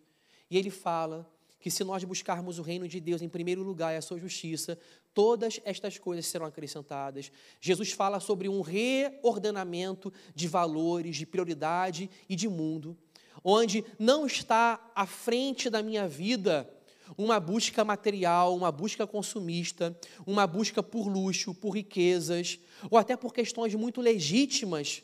E 0.51 0.57
ele 0.57 0.71
fala 0.71 1.31
que 1.61 1.71
se 1.71 1.83
nós 1.85 2.05
buscarmos 2.05 2.59
o 2.59 2.63
reino 2.63 2.87
de 2.87 3.01
Deus 3.01 3.21
em 3.21 3.29
primeiro 3.29 3.63
lugar 3.63 3.93
e 3.93 3.97
a 3.97 4.03
sua 4.03 4.19
justiça, 4.19 4.79
todas 5.13 5.61
estas 5.65 5.99
coisas 5.99 6.27
serão 6.27 6.47
acrescentadas. 6.47 7.33
Jesus 7.61 7.93
fala 7.93 8.21
sobre 8.21 8.49
um 8.49 8.61
reordenamento 8.61 10.13
de 10.35 10.47
valores, 10.47 11.17
de 11.17 11.27
prioridade 11.27 12.09
e 12.29 12.37
de 12.37 12.49
mundo, 12.49 12.97
onde 13.43 13.85
não 13.99 14.27
está 14.27 14.91
à 14.95 15.07
frente 15.07 15.69
da 15.69 15.83
minha 15.83 16.07
vida 16.07 16.69
uma 17.17 17.41
busca 17.41 17.85
material, 17.85 18.55
uma 18.55 18.71
busca 18.71 19.07
consumista, 19.07 19.99
uma 20.27 20.47
busca 20.47 20.83
por 20.83 21.09
luxo, 21.09 21.55
por 21.55 21.71
riquezas, 21.71 22.59
ou 22.91 22.99
até 22.99 23.17
por 23.17 23.33
questões 23.33 23.75
muito 23.75 24.01
legítimas, 24.01 25.03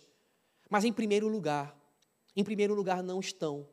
mas 0.69 0.85
em 0.85 0.93
primeiro 0.93 1.29
lugar, 1.29 1.75
em 2.37 2.45
primeiro 2.45 2.75
lugar 2.75 3.03
não 3.03 3.21
estão 3.21 3.67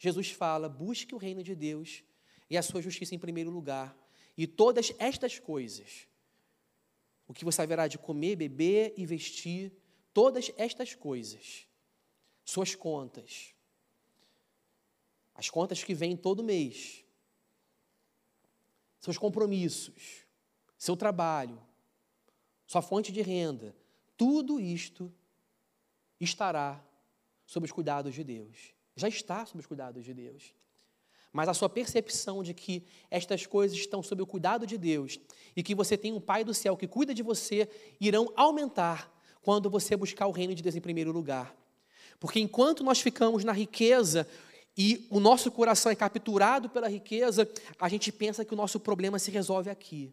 Jesus 0.00 0.30
fala: 0.30 0.66
busque 0.66 1.14
o 1.14 1.18
reino 1.18 1.42
de 1.42 1.54
Deus 1.54 2.02
e 2.48 2.56
a 2.56 2.62
sua 2.62 2.80
justiça 2.80 3.14
em 3.14 3.18
primeiro 3.18 3.50
lugar, 3.50 3.94
e 4.36 4.46
todas 4.46 4.92
estas 4.98 5.38
coisas, 5.38 6.08
o 7.28 7.34
que 7.34 7.44
você 7.44 7.60
haverá 7.60 7.86
de 7.86 7.98
comer, 7.98 8.34
beber 8.34 8.94
e 8.96 9.04
vestir, 9.04 9.70
todas 10.14 10.50
estas 10.56 10.94
coisas, 10.94 11.68
suas 12.42 12.74
contas, 12.74 13.54
as 15.34 15.50
contas 15.50 15.84
que 15.84 15.94
vêm 15.94 16.16
todo 16.16 16.42
mês, 16.42 17.04
seus 18.98 19.18
compromissos, 19.18 20.26
seu 20.78 20.96
trabalho, 20.96 21.62
sua 22.66 22.80
fonte 22.80 23.12
de 23.12 23.20
renda, 23.20 23.76
tudo 24.16 24.58
isto 24.58 25.12
estará 26.18 26.82
sob 27.44 27.66
os 27.66 27.72
cuidados 27.72 28.14
de 28.14 28.24
Deus 28.24 28.79
já 29.00 29.08
está 29.08 29.44
sob 29.46 29.60
os 29.60 29.66
cuidados 29.66 30.04
de 30.04 30.14
Deus. 30.14 30.54
Mas 31.32 31.48
a 31.48 31.54
sua 31.54 31.68
percepção 31.68 32.42
de 32.42 32.52
que 32.52 32.84
estas 33.10 33.46
coisas 33.46 33.76
estão 33.76 34.02
sob 34.02 34.22
o 34.22 34.26
cuidado 34.26 34.66
de 34.66 34.76
Deus 34.76 35.18
e 35.54 35.62
que 35.62 35.74
você 35.74 35.96
tem 35.96 36.12
um 36.12 36.20
Pai 36.20 36.42
do 36.44 36.52
céu 36.52 36.76
que 36.76 36.88
cuida 36.88 37.14
de 37.14 37.22
você 37.22 37.68
irão 38.00 38.32
aumentar 38.36 39.12
quando 39.42 39.70
você 39.70 39.96
buscar 39.96 40.26
o 40.26 40.32
reino 40.32 40.54
de 40.54 40.62
Deus 40.62 40.74
em 40.74 40.80
primeiro 40.80 41.12
lugar. 41.12 41.54
Porque 42.18 42.40
enquanto 42.40 42.84
nós 42.84 43.00
ficamos 43.00 43.44
na 43.44 43.52
riqueza 43.52 44.26
e 44.76 45.06
o 45.10 45.20
nosso 45.20 45.50
coração 45.50 45.90
é 45.90 45.94
capturado 45.94 46.68
pela 46.68 46.88
riqueza, 46.88 47.48
a 47.78 47.88
gente 47.88 48.12
pensa 48.12 48.44
que 48.44 48.52
o 48.52 48.56
nosso 48.56 48.78
problema 48.80 49.18
se 49.18 49.30
resolve 49.30 49.70
aqui, 49.70 50.12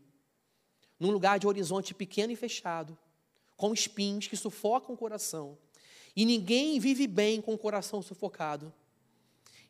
num 1.00 1.12
lugar 1.12 1.40
de 1.40 1.48
horizonte 1.48 1.94
pequeno 1.94 2.32
e 2.32 2.36
fechado, 2.36 2.98
com 3.56 3.74
espinhos 3.74 4.28
que 4.28 4.38
sufocam 4.38 4.94
o 4.94 4.98
coração. 4.98 5.58
E 6.18 6.26
ninguém 6.26 6.80
vive 6.80 7.06
bem 7.06 7.40
com 7.40 7.54
o 7.54 7.58
coração 7.60 8.02
sufocado. 8.02 8.74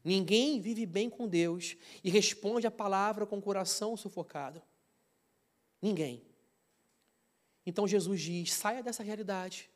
Ninguém 0.01 0.61
vive 0.61 0.85
bem 0.85 1.09
com 1.09 1.27
Deus 1.27 1.75
e 2.01 2.09
responde 2.09 2.65
a 2.65 2.71
palavra 2.71 3.25
com 3.25 3.37
o 3.37 3.41
coração 3.41 3.97
sufocado. 3.97 4.61
Ninguém. 5.81 6.23
Então 7.65 7.85
Jesus 7.85 8.21
diz: 8.21 8.53
saia 8.53 8.81
dessa 8.81 9.03
realidade 9.03 9.69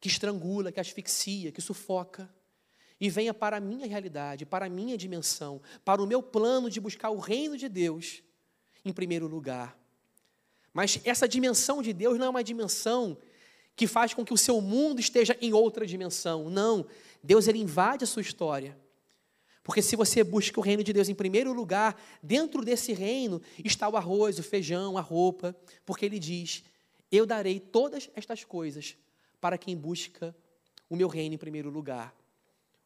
que 0.00 0.08
estrangula, 0.08 0.72
que 0.72 0.80
asfixia, 0.80 1.52
que 1.52 1.60
sufoca, 1.60 2.28
e 3.00 3.08
venha 3.08 3.32
para 3.32 3.58
a 3.58 3.60
minha 3.60 3.86
realidade, 3.86 4.44
para 4.44 4.66
a 4.66 4.68
minha 4.68 4.98
dimensão, 4.98 5.62
para 5.84 6.02
o 6.02 6.06
meu 6.06 6.20
plano 6.20 6.68
de 6.68 6.80
buscar 6.80 7.10
o 7.10 7.20
reino 7.20 7.56
de 7.56 7.68
Deus 7.68 8.24
em 8.84 8.92
primeiro 8.92 9.28
lugar. 9.28 9.78
Mas 10.72 11.00
essa 11.04 11.28
dimensão 11.28 11.80
de 11.80 11.92
Deus 11.92 12.18
não 12.18 12.26
é 12.26 12.28
uma 12.28 12.42
dimensão 12.42 13.16
que 13.76 13.86
faz 13.86 14.14
com 14.14 14.24
que 14.24 14.32
o 14.32 14.38
seu 14.38 14.60
mundo 14.60 15.00
esteja 15.00 15.36
em 15.40 15.52
outra 15.52 15.86
dimensão. 15.86 16.48
Não, 16.48 16.86
Deus 17.22 17.48
ele 17.48 17.58
invade 17.58 18.04
a 18.04 18.06
sua 18.06 18.22
história. 18.22 18.78
Porque 19.62 19.80
se 19.80 19.96
você 19.96 20.22
busca 20.22 20.60
o 20.60 20.62
reino 20.62 20.84
de 20.84 20.92
Deus 20.92 21.08
em 21.08 21.14
primeiro 21.14 21.52
lugar, 21.52 22.00
dentro 22.22 22.62
desse 22.62 22.92
reino 22.92 23.40
está 23.64 23.88
o 23.88 23.96
arroz, 23.96 24.38
o 24.38 24.42
feijão, 24.42 24.98
a 24.98 25.00
roupa, 25.00 25.56
porque 25.86 26.04
ele 26.04 26.18
diz: 26.18 26.62
Eu 27.10 27.24
darei 27.24 27.58
todas 27.58 28.10
estas 28.14 28.44
coisas 28.44 28.96
para 29.40 29.56
quem 29.56 29.74
busca 29.74 30.36
o 30.88 30.94
meu 30.94 31.08
reino 31.08 31.34
em 31.34 31.38
primeiro 31.38 31.70
lugar. 31.70 32.14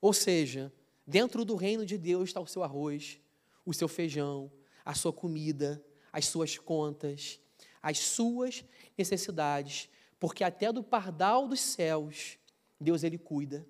Ou 0.00 0.12
seja, 0.12 0.72
dentro 1.04 1.44
do 1.44 1.56
reino 1.56 1.84
de 1.84 1.98
Deus 1.98 2.30
está 2.30 2.40
o 2.40 2.46
seu 2.46 2.62
arroz, 2.62 3.18
o 3.66 3.74
seu 3.74 3.88
feijão, 3.88 4.50
a 4.84 4.94
sua 4.94 5.12
comida, 5.12 5.84
as 6.12 6.26
suas 6.26 6.56
contas, 6.56 7.40
as 7.82 7.98
suas 7.98 8.64
necessidades 8.96 9.88
porque 10.18 10.42
até 10.42 10.72
do 10.72 10.82
pardal 10.82 11.46
dos 11.46 11.60
céus, 11.60 12.38
Deus 12.80 13.02
ele 13.02 13.18
cuida. 13.18 13.66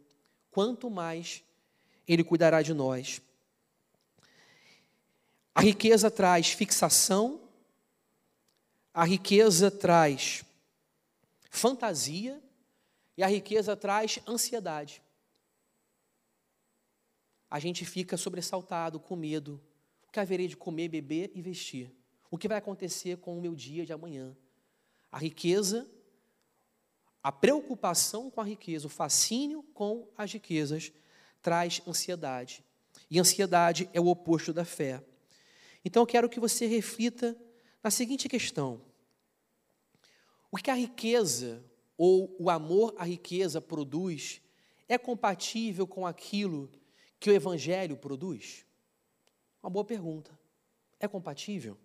Quanto 0.50 0.90
mais 0.90 1.42
ele 2.06 2.24
cuidará 2.24 2.62
de 2.62 2.72
nós. 2.72 3.20
A 5.54 5.60
riqueza 5.60 6.10
traz 6.10 6.50
fixação, 6.50 7.40
a 8.94 9.04
riqueza 9.04 9.70
traz 9.70 10.44
fantasia 11.50 12.40
e 13.16 13.22
a 13.22 13.26
riqueza 13.26 13.76
traz 13.76 14.18
ansiedade. 14.26 15.02
A 17.50 17.58
gente 17.58 17.84
fica 17.84 18.16
sobressaltado, 18.16 19.00
com 19.00 19.16
medo. 19.16 19.60
O 20.06 20.12
que 20.12 20.20
haverei 20.20 20.48
de 20.48 20.56
comer, 20.56 20.88
beber 20.88 21.30
e 21.34 21.42
vestir? 21.42 21.90
O 22.30 22.38
que 22.38 22.48
vai 22.48 22.58
acontecer 22.58 23.16
com 23.18 23.36
o 23.36 23.40
meu 23.40 23.54
dia 23.54 23.84
de 23.84 23.92
amanhã? 23.92 24.36
A 25.10 25.18
riqueza 25.18 25.88
a 27.28 27.32
preocupação 27.32 28.30
com 28.30 28.40
a 28.40 28.44
riqueza, 28.44 28.86
o 28.86 28.88
fascínio 28.88 29.62
com 29.74 30.08
as 30.16 30.32
riquezas, 30.32 30.90
traz 31.42 31.82
ansiedade. 31.86 32.64
E 33.10 33.20
ansiedade 33.20 33.86
é 33.92 34.00
o 34.00 34.06
oposto 34.06 34.50
da 34.50 34.64
fé. 34.64 35.04
Então 35.84 36.00
eu 36.00 36.06
quero 36.06 36.30
que 36.30 36.40
você 36.40 36.64
reflita 36.64 37.36
na 37.84 37.90
seguinte 37.90 38.30
questão: 38.30 38.80
o 40.50 40.56
que 40.56 40.70
a 40.70 40.74
riqueza 40.74 41.62
ou 41.98 42.34
o 42.38 42.48
amor 42.48 42.94
à 42.96 43.04
riqueza 43.04 43.60
produz 43.60 44.40
é 44.88 44.96
compatível 44.96 45.86
com 45.86 46.06
aquilo 46.06 46.72
que 47.20 47.28
o 47.28 47.34
Evangelho 47.34 47.98
produz? 47.98 48.64
Uma 49.62 49.68
boa 49.68 49.84
pergunta. 49.84 50.30
É 50.98 51.06
compatível? 51.06 51.76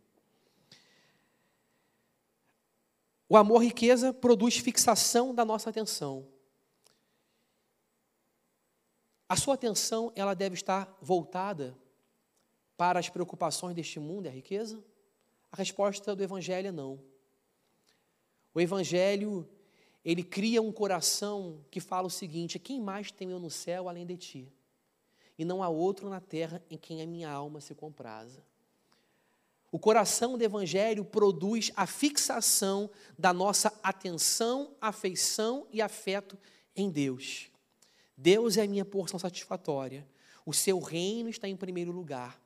O 3.34 3.38
amor 3.38 3.64
riqueza 3.64 4.14
produz 4.14 4.60
fixação 4.60 5.34
da 5.34 5.44
nossa 5.44 5.72
atenção. 5.72 6.28
A 9.28 9.36
sua 9.36 9.56
atenção 9.56 10.12
ela 10.16 10.36
deve 10.36 10.54
estar 10.54 10.96
voltada 11.02 11.76
para 12.78 13.00
as 13.00 13.10
preocupações 13.10 13.74
deste 13.74 14.00
mundo 14.00 14.28
e 14.28 14.30
a 14.30 14.32
riqueza? 14.32 14.86
A 15.52 15.58
resposta 15.58 16.16
do 16.16 16.22
Evangelho 16.22 16.68
é 16.68 16.72
não. 16.72 17.00
O 18.54 18.62
Evangelho, 18.62 19.50
ele 20.06 20.22
cria 20.22 20.62
um 20.62 20.72
coração 20.72 21.66
que 21.72 21.80
fala 21.80 22.06
o 22.06 22.12
seguinte: 22.12 22.60
quem 22.60 22.80
mais 22.80 23.12
tem 23.12 23.32
eu 23.32 23.40
no 23.40 23.50
céu 23.50 23.90
além 23.90 24.06
de 24.06 24.16
ti? 24.16 24.54
E 25.40 25.44
não 25.44 25.64
há 25.64 25.70
outro 25.70 26.08
na 26.08 26.22
terra 26.22 26.64
em 26.70 26.78
quem 26.78 27.02
a 27.02 27.08
minha 27.08 27.32
alma 27.32 27.60
se 27.62 27.74
compraza. 27.74 28.44
O 29.74 29.80
coração 29.80 30.38
do 30.38 30.44
Evangelho 30.44 31.04
produz 31.04 31.72
a 31.76 31.88
fixação 31.88 32.92
da 33.18 33.34
nossa 33.34 33.74
atenção, 33.82 34.76
afeição 34.80 35.66
e 35.72 35.82
afeto 35.82 36.38
em 36.76 36.92
Deus. 36.92 37.50
Deus 38.16 38.56
é 38.56 38.62
a 38.62 38.68
minha 38.68 38.86
porção 38.86 39.18
satisfatória. 39.18 40.08
O 40.46 40.54
seu 40.54 40.80
reino 40.80 41.28
está 41.28 41.48
em 41.48 41.58
primeiro 41.58 41.92
lugar. 41.92 42.40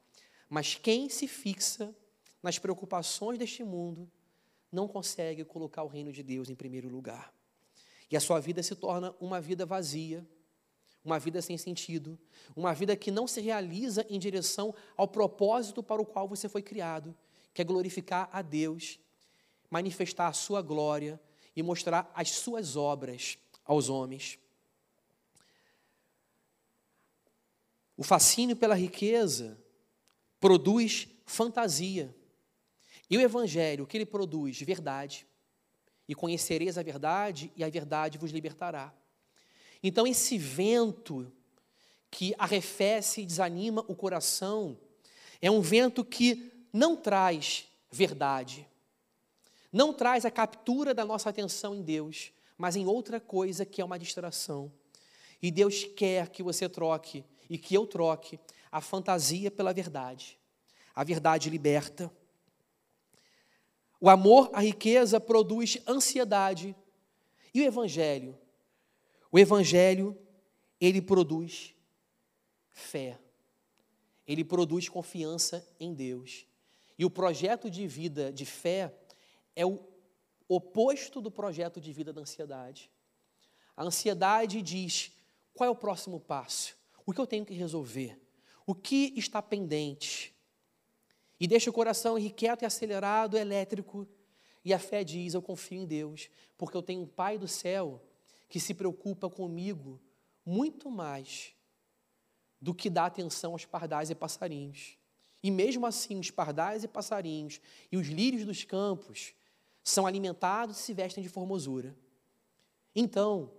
Mas 0.50 0.76
quem 0.76 1.10
se 1.10 1.28
fixa 1.28 1.94
nas 2.42 2.58
preocupações 2.58 3.38
deste 3.38 3.62
mundo 3.62 4.10
não 4.72 4.88
consegue 4.88 5.44
colocar 5.44 5.84
o 5.84 5.88
reino 5.88 6.14
de 6.14 6.24
Deus 6.24 6.50
em 6.50 6.56
primeiro 6.56 6.88
lugar. 6.88 7.34
E 8.10 8.16
a 8.16 8.22
sua 8.22 8.40
vida 8.40 8.64
se 8.64 8.74
torna 8.74 9.14
uma 9.20 9.42
vida 9.42 9.66
vazia, 9.66 10.26
uma 11.08 11.18
vida 11.18 11.42
sem 11.42 11.58
sentido, 11.58 12.20
uma 12.54 12.74
vida 12.74 12.94
que 12.94 13.10
não 13.10 13.26
se 13.26 13.40
realiza 13.40 14.06
em 14.10 14.20
direção 14.20 14.76
ao 14.98 15.08
propósito 15.08 15.82
para 15.82 16.02
o 16.02 16.06
qual 16.06 16.28
você 16.28 16.50
foi 16.50 16.62
criado, 16.62 17.16
que 17.54 17.62
é 17.62 17.66
glorificar 17.66 18.30
a 18.32 18.42
Deus, 18.42 19.00
manifestar 19.70 20.28
a 20.28 20.34
sua 20.34 20.62
glória 20.62 21.20
e 21.56 21.64
mostrar 21.64 22.12
as 22.14 22.32
suas 22.32 22.76
obras 22.76 23.38
aos 23.64 23.88
homens. 23.88 24.38
O 27.96 28.04
fascínio 28.04 28.58
pela 28.58 28.76
riqueza 28.76 29.58
produz 30.42 31.08
fantasia. 31.26 32.14
E 33.10 33.18
o 33.18 33.22
Evangelho, 33.22 33.86
o 33.86 33.88
que 33.88 33.96
ele 33.96 34.06
produz? 34.06 34.60
Verdade. 34.62 35.26
E 36.06 36.14
conhecereis 36.14 36.78
a 36.78 36.84
verdade, 36.84 37.50
e 37.56 37.64
a 37.64 37.70
verdade 37.70 38.18
vos 38.18 38.32
libertará. 38.32 38.94
Então, 39.84 40.08
esse 40.08 40.38
vento 40.38 41.32
que 42.10 42.34
arrefece 42.38 43.22
e 43.22 43.26
desanima 43.26 43.84
o 43.88 43.96
coração 43.96 44.78
é 45.42 45.52
um 45.52 45.62
vento 45.62 46.04
que 46.04 46.52
não 46.74 46.96
traz 46.96 47.66
verdade, 47.92 48.68
não 49.72 49.94
traz 49.94 50.26
a 50.26 50.32
captura 50.32 50.94
da 50.94 51.06
nossa 51.06 51.30
atenção 51.30 51.76
em 51.76 51.82
Deus, 51.82 52.32
mas 52.58 52.76
em 52.76 52.86
outra 52.86 53.20
coisa 53.20 53.66
que 53.66 53.82
é 53.82 53.86
uma 53.86 54.00
distração. 54.00 54.72
E 55.42 55.52
Deus 55.52 55.84
quer 55.84 56.30
que 56.30 56.42
você 56.42 56.68
troque 56.68 57.24
e 57.50 57.58
que 57.58 57.76
eu 57.76 57.86
troque 57.86 58.40
a 58.72 58.82
fantasia 58.82 59.52
pela 59.52 59.74
verdade. 59.74 60.38
A 60.96 61.04
verdade 61.04 61.50
liberta. 61.50 62.12
O 64.02 64.10
amor 64.10 64.50
à 64.54 64.62
riqueza 64.62 65.20
produz 65.20 65.78
ansiedade. 65.88 66.76
E 67.54 67.62
o 67.62 67.66
evangelho? 67.66 68.38
O 69.32 69.38
evangelho, 69.38 70.18
ele 70.80 71.02
produz 71.02 71.74
fé. 72.72 73.20
Ele 74.26 74.44
produz 74.44 74.88
confiança 74.90 75.68
em 75.80 75.94
Deus. 75.94 76.46
E 76.98 77.06
o 77.06 77.10
projeto 77.10 77.70
de 77.70 77.88
vida 77.88 78.32
de 78.32 78.46
fé 78.46 78.94
é 79.56 79.66
o 79.66 79.80
oposto 80.48 81.22
do 81.22 81.30
projeto 81.30 81.80
de 81.80 81.92
vida 81.92 82.14
da 82.14 82.22
ansiedade. 82.22 82.90
A 83.76 83.84
ansiedade 83.84 84.62
diz: 84.62 85.12
qual 85.54 85.68
é 85.68 85.72
o 85.72 85.76
próximo 85.76 86.20
passo? 86.20 86.76
O 87.06 87.14
que 87.14 87.20
eu 87.20 87.28
tenho 87.28 87.46
que 87.46 87.54
resolver? 87.54 88.20
O 88.66 88.76
que 88.76 89.14
está 89.16 89.42
pendente? 89.42 90.34
E 91.40 91.48
deixa 91.48 91.70
o 91.70 91.74
coração 91.74 92.18
irrequieto 92.18 92.64
e 92.64 92.66
acelerado, 92.66 93.38
elétrico. 93.38 94.08
E 94.64 94.74
a 94.74 94.80
fé 94.80 95.04
diz: 95.04 95.34
Eu 95.34 95.42
confio 95.42 95.82
em 95.82 95.86
Deus, 95.86 96.30
porque 96.58 96.76
eu 96.76 96.82
tenho 96.82 97.02
um 97.02 97.08
Pai 97.08 97.38
do 97.38 97.48
céu 97.48 98.02
que 98.48 98.60
se 98.60 98.74
preocupa 98.74 99.30
comigo 99.30 100.00
muito 100.46 100.90
mais 100.90 101.54
do 102.62 102.74
que 102.74 102.90
dá 102.90 103.06
atenção 103.06 103.52
aos 103.52 103.66
pardais 103.66 104.10
e 104.10 104.16
passarinhos. 104.16 104.98
E 105.44 105.52
mesmo 105.52 105.86
assim, 105.86 106.20
os 106.20 106.32
pardais 106.32 106.84
e 106.84 106.88
passarinhos 106.88 107.62
e 107.92 107.98
os 107.98 108.08
lírios 108.08 108.46
dos 108.46 108.64
campos 108.64 109.34
são 109.84 110.06
alimentados 110.06 110.80
e 110.80 110.82
se 110.82 110.94
vestem 110.94 111.24
de 111.24 111.30
formosura. 111.30 111.96
Então, 112.96 113.52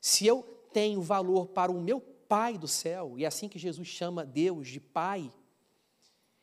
se 0.00 0.26
eu 0.26 0.42
tenho 0.72 1.00
valor 1.00 1.48
para 1.48 1.72
o 1.72 1.80
meu 1.80 2.00
Pai 2.00 2.58
do 2.58 2.66
céu, 2.66 3.14
e 3.16 3.24
é 3.24 3.26
assim 3.28 3.48
que 3.48 3.58
Jesus 3.58 3.86
chama 3.86 4.26
Deus 4.26 4.66
de 4.66 4.80
Pai, 4.80 5.32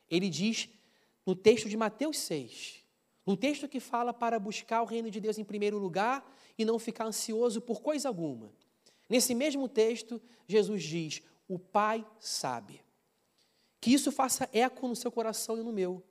ele 0.10 0.30
diz 0.30 0.70
no 1.26 1.36
texto 1.36 1.68
de 1.68 1.76
Mateus 1.76 2.18
6, 2.20 2.84
no 3.26 3.36
texto 3.36 3.68
que 3.68 3.80
fala 3.80 4.14
para 4.14 4.40
buscar 4.40 4.82
o 4.82 4.86
reino 4.86 5.12
de 5.12 5.20
Deus 5.20 5.38
em 5.38 5.44
primeiro 5.44 5.78
lugar 5.78 6.26
e 6.58 6.66
não 6.66 6.80
ficar 6.80 7.06
ansioso 7.06 7.62
por 7.62 7.82
coisa 7.82 8.08
alguma. 8.08 8.52
Nesse 9.10 9.34
mesmo 9.34 9.68
texto, 9.68 10.22
Jesus 10.48 10.84
diz: 10.84 11.22
O 11.48 11.58
Pai 11.58 12.06
sabe. 12.20 12.82
Que 13.80 13.94
isso 13.94 14.12
faça 14.12 14.50
eco 14.54 14.88
no 14.88 14.96
seu 14.96 15.12
coração 15.12 15.58
e 15.58 15.64
no 15.64 15.74
meu. 15.74 16.04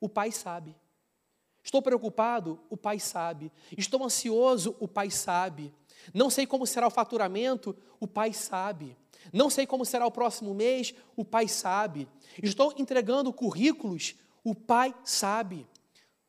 O 0.00 0.08
Pai 0.08 0.30
sabe. 0.30 0.76
Estou 1.62 1.82
preocupado? 1.82 2.60
O 2.70 2.76
Pai 2.76 3.00
sabe. 3.00 3.50
Estou 3.76 4.04
ansioso? 4.04 4.76
O 4.78 4.86
Pai 4.86 5.10
sabe. 5.10 5.74
Não 6.14 6.30
sei 6.30 6.46
como 6.46 6.66
será 6.66 6.86
o 6.86 6.90
faturamento? 6.90 7.76
O 7.98 8.06
Pai 8.06 8.32
sabe. 8.32 8.96
Não 9.32 9.50
sei 9.50 9.66
como 9.66 9.84
será 9.84 10.06
o 10.06 10.10
próximo 10.10 10.54
mês, 10.54 10.94
o 11.16 11.24
pai 11.24 11.48
sabe. 11.48 12.08
Estou 12.42 12.72
entregando 12.76 13.32
currículos, 13.32 14.14
o 14.44 14.54
pai 14.54 14.94
sabe. 15.04 15.66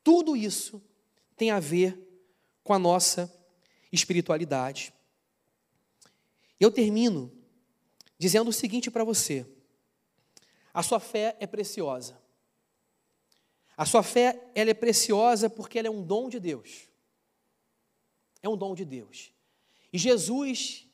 Tudo 0.04 0.36
isso 0.36 0.82
tem 1.36 1.52
a 1.52 1.60
ver 1.60 1.98
com 2.64 2.74
a 2.74 2.80
nossa 2.80 3.32
espiritualidade. 3.92 4.94
Eu 6.60 6.72
termino 6.72 7.32
dizendo 8.18 8.50
o 8.50 8.54
seguinte 8.54 8.90
para 8.90 9.04
você: 9.04 9.46
a 10.74 10.84
sua 10.84 11.00
fé 11.00 11.36
é 11.40 11.48
preciosa. 11.48 12.20
A 13.76 13.86
sua 13.86 14.02
fé 14.02 14.50
ela 14.56 14.72
é 14.72 14.74
preciosa 14.74 15.50
porque 15.50 15.78
ela 15.78 15.88
é 15.88 15.92
um 15.92 16.04
dom 16.04 16.30
de 16.30 16.40
Deus. 16.40 16.88
É 18.42 18.50
um 18.50 18.58
dom 18.58 18.74
de 18.74 18.84
Deus. 18.84 19.32
E 19.94 19.98
Jesus 19.98 20.88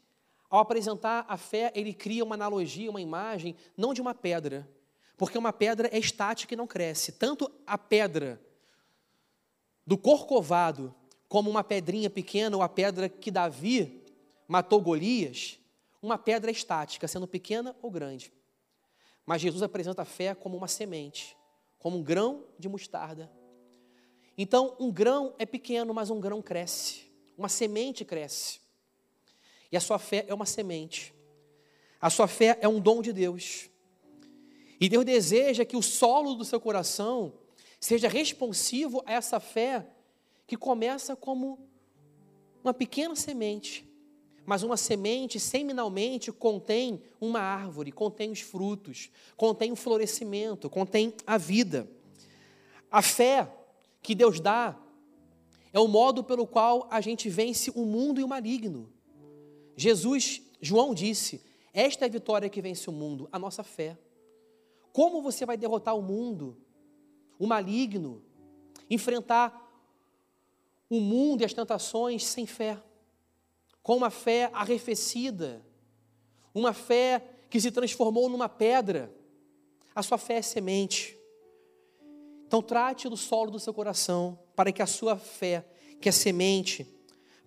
ao 0.54 0.60
apresentar 0.60 1.26
a 1.28 1.36
fé, 1.36 1.72
ele 1.74 1.96
cria 1.96 2.24
uma 2.24 2.36
analogia, 2.36 2.88
uma 2.88 3.02
imagem, 3.02 3.56
não 3.76 3.92
de 3.92 4.00
uma 4.00 4.14
pedra, 4.14 4.70
porque 5.18 5.36
uma 5.36 5.52
pedra 5.52 5.90
é 5.92 5.98
estática 5.98 6.54
e 6.54 6.56
não 6.56 6.68
cresce. 6.68 7.14
Tanto 7.14 7.52
a 7.66 7.76
pedra 7.76 8.40
do 9.84 9.98
corcovado, 9.98 10.94
como 11.34 11.50
uma 11.50 11.64
pedrinha 11.64 12.12
pequena, 12.12 12.56
ou 12.56 12.62
a 12.62 12.70
pedra 12.70 13.10
que 13.10 13.32
Davi 13.32 14.04
matou 14.48 14.80
Golias, 14.80 15.58
uma 16.00 16.16
pedra 16.16 16.52
estática, 16.52 17.08
sendo 17.08 17.28
pequena 17.28 17.76
ou 17.82 17.90
grande. 17.90 18.32
Mas 19.26 19.42
Jesus 19.42 19.64
apresenta 19.64 20.04
a 20.04 20.06
fé 20.06 20.36
como 20.36 20.56
uma 20.56 20.68
semente, 20.68 21.36
como 21.80 21.98
um 21.98 22.04
grão 22.04 22.46
de 22.60 22.70
mostarda. 22.70 23.32
Então, 24.38 24.78
um 24.80 24.92
grão 24.92 25.34
é 25.40 25.44
pequeno, 25.44 25.92
mas 25.92 26.12
um 26.12 26.20
grão 26.20 26.40
cresce. 26.40 27.12
Uma 27.36 27.50
semente 27.50 28.06
cresce. 28.06 28.60
E 29.72 29.76
a 29.76 29.80
sua 29.82 29.98
fé 29.98 30.26
é 30.28 30.36
uma 30.36 30.46
semente. 30.46 31.16
A 32.00 32.12
sua 32.12 32.28
fé 32.28 32.60
é 32.62 32.68
um 32.68 32.80
dom 32.80 33.02
de 33.02 33.12
Deus. 33.12 33.72
E 34.80 34.88
Deus 34.88 35.04
deseja 35.04 35.66
que 35.66 35.76
o 35.76 35.82
solo 35.82 36.36
do 36.36 36.46
seu 36.46 36.62
coração 36.62 37.34
seja 37.80 38.08
responsivo 38.08 39.02
a 39.08 39.14
essa 39.14 39.40
fé 39.40 39.90
que 40.46 40.58
começa 40.58 41.16
como 41.16 41.60
uma 42.64 42.74
pequena 42.74 43.16
semente. 43.16 43.90
Mas 44.46 44.62
uma 44.62 44.76
semente, 44.76 45.40
seminalmente, 45.40 46.32
contém 46.32 47.02
uma 47.20 47.40
árvore, 47.40 47.92
contém 47.92 48.32
os 48.32 48.42
frutos, 48.42 49.10
contém 49.38 49.72
o 49.72 49.76
florescimento, 49.76 50.70
contém 50.70 51.14
a 51.26 51.38
vida. 51.38 51.90
A 52.92 53.02
fé 53.02 53.50
que 54.02 54.14
Deus 54.14 54.42
dá 54.42 54.78
é 55.72 55.80
o 55.80 55.88
modo 55.88 56.24
pelo 56.24 56.46
qual 56.46 56.88
a 56.92 57.00
gente 57.00 57.30
vence 57.30 57.72
o 57.74 57.86
mundo 57.86 58.20
e 58.20 58.24
o 58.24 58.28
maligno. 58.28 58.92
Jesus, 59.78 60.42
João 60.60 60.94
disse: 60.94 61.42
Esta 61.74 62.06
é 62.06 62.08
a 62.08 62.12
vitória 62.12 62.50
que 62.50 62.62
vence 62.62 62.90
o 62.90 62.94
mundo, 62.94 63.30
a 63.32 63.40
nossa 63.40 63.64
fé. 63.64 63.98
Como 64.92 65.22
você 65.22 65.46
vai 65.46 65.56
derrotar 65.56 65.98
o 65.98 66.02
mundo 66.02 66.58
o 67.44 67.48
maligno, 67.48 68.22
enfrentar 68.90 69.63
o 70.98 71.02
mundo 71.02 71.42
e 71.42 71.46
as 71.46 71.54
tentações 71.54 72.24
sem 72.24 72.46
fé, 72.46 72.78
com 73.82 73.98
uma 73.98 74.12
fé 74.12 74.52
arrefecida, 74.54 75.66
uma 76.54 76.72
fé 76.72 77.24
que 77.50 77.60
se 77.60 77.72
transformou 77.72 78.30
numa 78.30 78.48
pedra. 78.48 79.12
A 79.96 80.04
sua 80.04 80.20
fé 80.20 80.36
é 80.36 80.42
semente. 80.44 81.18
Então, 82.46 82.62
trate 82.62 83.10
do 83.10 83.18
solo 83.18 83.50
do 83.50 83.60
seu 83.60 83.74
coração 83.74 84.38
para 84.56 84.72
que 84.72 84.84
a 84.84 84.86
sua 84.86 85.18
fé, 85.18 85.66
que 86.00 86.10
é 86.10 86.12
semente, 86.12 86.88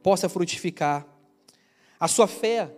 possa 0.02 0.28
frutificar. 0.28 1.06
A 2.00 2.08
sua 2.08 2.26
fé 2.26 2.76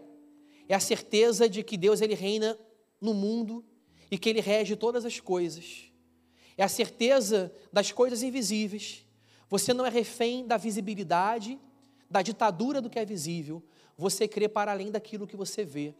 é 0.69 0.75
a 0.75 0.81
certeza 0.81 1.49
de 1.49 1.63
que 1.63 1.79
Deus 1.79 2.03
ele 2.03 2.15
reina 2.15 2.59
no 3.01 3.15
mundo 3.15 3.65
e 4.11 4.19
que 4.19 4.29
ele 4.29 4.41
rege 4.41 4.77
todas 4.77 5.07
as 5.07 5.19
coisas. 5.19 5.91
É 6.59 6.63
a 6.63 6.69
certeza 6.69 7.51
das 7.73 7.91
coisas 7.91 8.23
invisíveis. 8.23 9.08
Você 9.49 9.73
não 9.73 9.87
é 9.87 9.91
refém 9.91 10.47
da 10.47 10.57
visibilidade, 10.57 11.59
da 12.11 12.23
ditadura 12.23 12.81
do 12.81 12.91
que 12.91 12.99
é 12.99 13.05
visível. 13.05 13.63
Você 13.97 14.29
crê 14.29 14.49
para 14.49 14.73
além 14.73 14.91
daquilo 14.91 15.27
que 15.27 15.37
você 15.37 15.65
vê. 15.65 15.95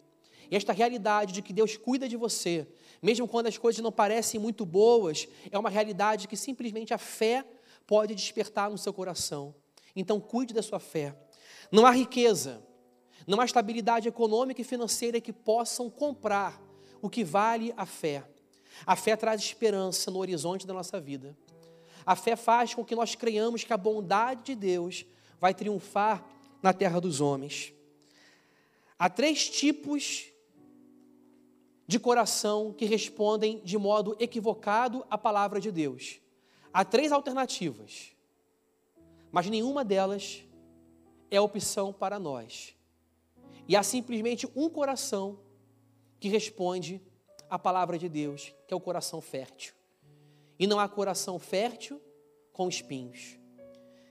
E 0.51 0.57
esta 0.57 0.73
realidade 0.73 1.33
de 1.33 1.43
que 1.43 1.53
Deus 1.53 1.77
cuida 1.77 2.09
de 2.09 2.17
você, 2.17 2.67
mesmo 3.03 3.29
quando 3.29 3.49
as 3.49 3.59
coisas 3.59 3.83
não 3.83 3.93
parecem 3.93 4.41
muito 4.41 4.65
boas, 4.65 5.29
é 5.51 5.59
uma 5.59 5.69
realidade 5.69 6.27
que 6.27 6.37
simplesmente 6.37 6.95
a 6.95 6.99
fé 6.99 7.45
pode 7.87 8.15
despertar 8.15 8.71
no 8.71 8.79
seu 8.79 8.93
coração. 8.93 9.55
Então, 9.95 10.21
cuide 10.21 10.55
da 10.55 10.63
sua 10.63 10.79
fé. 10.79 11.15
Não 11.71 11.85
há 11.85 11.91
riqueza, 11.91 12.63
não 13.27 13.41
há 13.41 13.45
estabilidade 13.45 14.09
econômica 14.09 14.61
e 14.61 14.65
financeira 14.65 15.21
que 15.21 15.33
possam 15.33 15.91
comprar 15.91 16.63
o 17.03 17.11
que 17.11 17.25
vale 17.25 17.75
a 17.77 17.85
fé. 17.85 18.25
A 18.87 18.97
fé 18.97 19.17
traz 19.17 19.41
esperança 19.41 20.11
no 20.11 20.19
horizonte 20.19 20.67
da 20.67 20.73
nossa 20.73 21.01
vida. 21.01 21.37
A 22.09 22.17
fé 22.17 22.37
faz 22.37 22.73
com 22.73 22.83
que 22.83 22.95
nós 22.95 23.15
creiamos 23.15 23.65
que 23.65 23.73
a 23.75 23.77
bondade 23.77 24.43
de 24.43 24.55
Deus 24.55 25.05
vai 25.39 25.53
triunfar 25.53 26.25
na 26.63 26.73
terra 26.73 26.99
dos 27.03 27.21
homens. 27.21 27.75
Há 28.99 29.11
três 29.11 29.47
tipos 29.47 30.33
de 31.87 32.01
coração 32.01 32.73
que 32.73 32.87
respondem 32.87 33.61
de 33.63 33.77
modo 33.77 34.17
equivocado 34.19 35.05
à 35.11 35.19
palavra 35.19 35.61
de 35.61 35.71
Deus. 35.71 36.19
Há 36.73 36.83
três 36.83 37.13
alternativas, 37.13 38.17
mas 39.31 39.47
nenhuma 39.51 39.85
delas 39.85 40.43
é 41.31 41.39
opção 41.39 41.93
para 41.93 42.19
nós. 42.19 42.75
E 43.69 43.77
há 43.77 43.83
simplesmente 43.83 44.49
um 44.57 44.71
coração 44.71 45.41
que 46.19 46.31
responde 46.31 47.03
à 47.51 47.59
palavra 47.59 47.99
de 47.99 48.09
Deus, 48.09 48.55
que 48.67 48.73
é 48.73 48.77
o 48.79 48.81
coração 48.81 49.21
fértil. 49.21 49.77
E 50.59 50.67
não 50.67 50.81
há 50.81 50.89
coração 50.89 51.39
fértil 51.39 52.01
com 52.53 52.69
espinhos. 52.69 53.39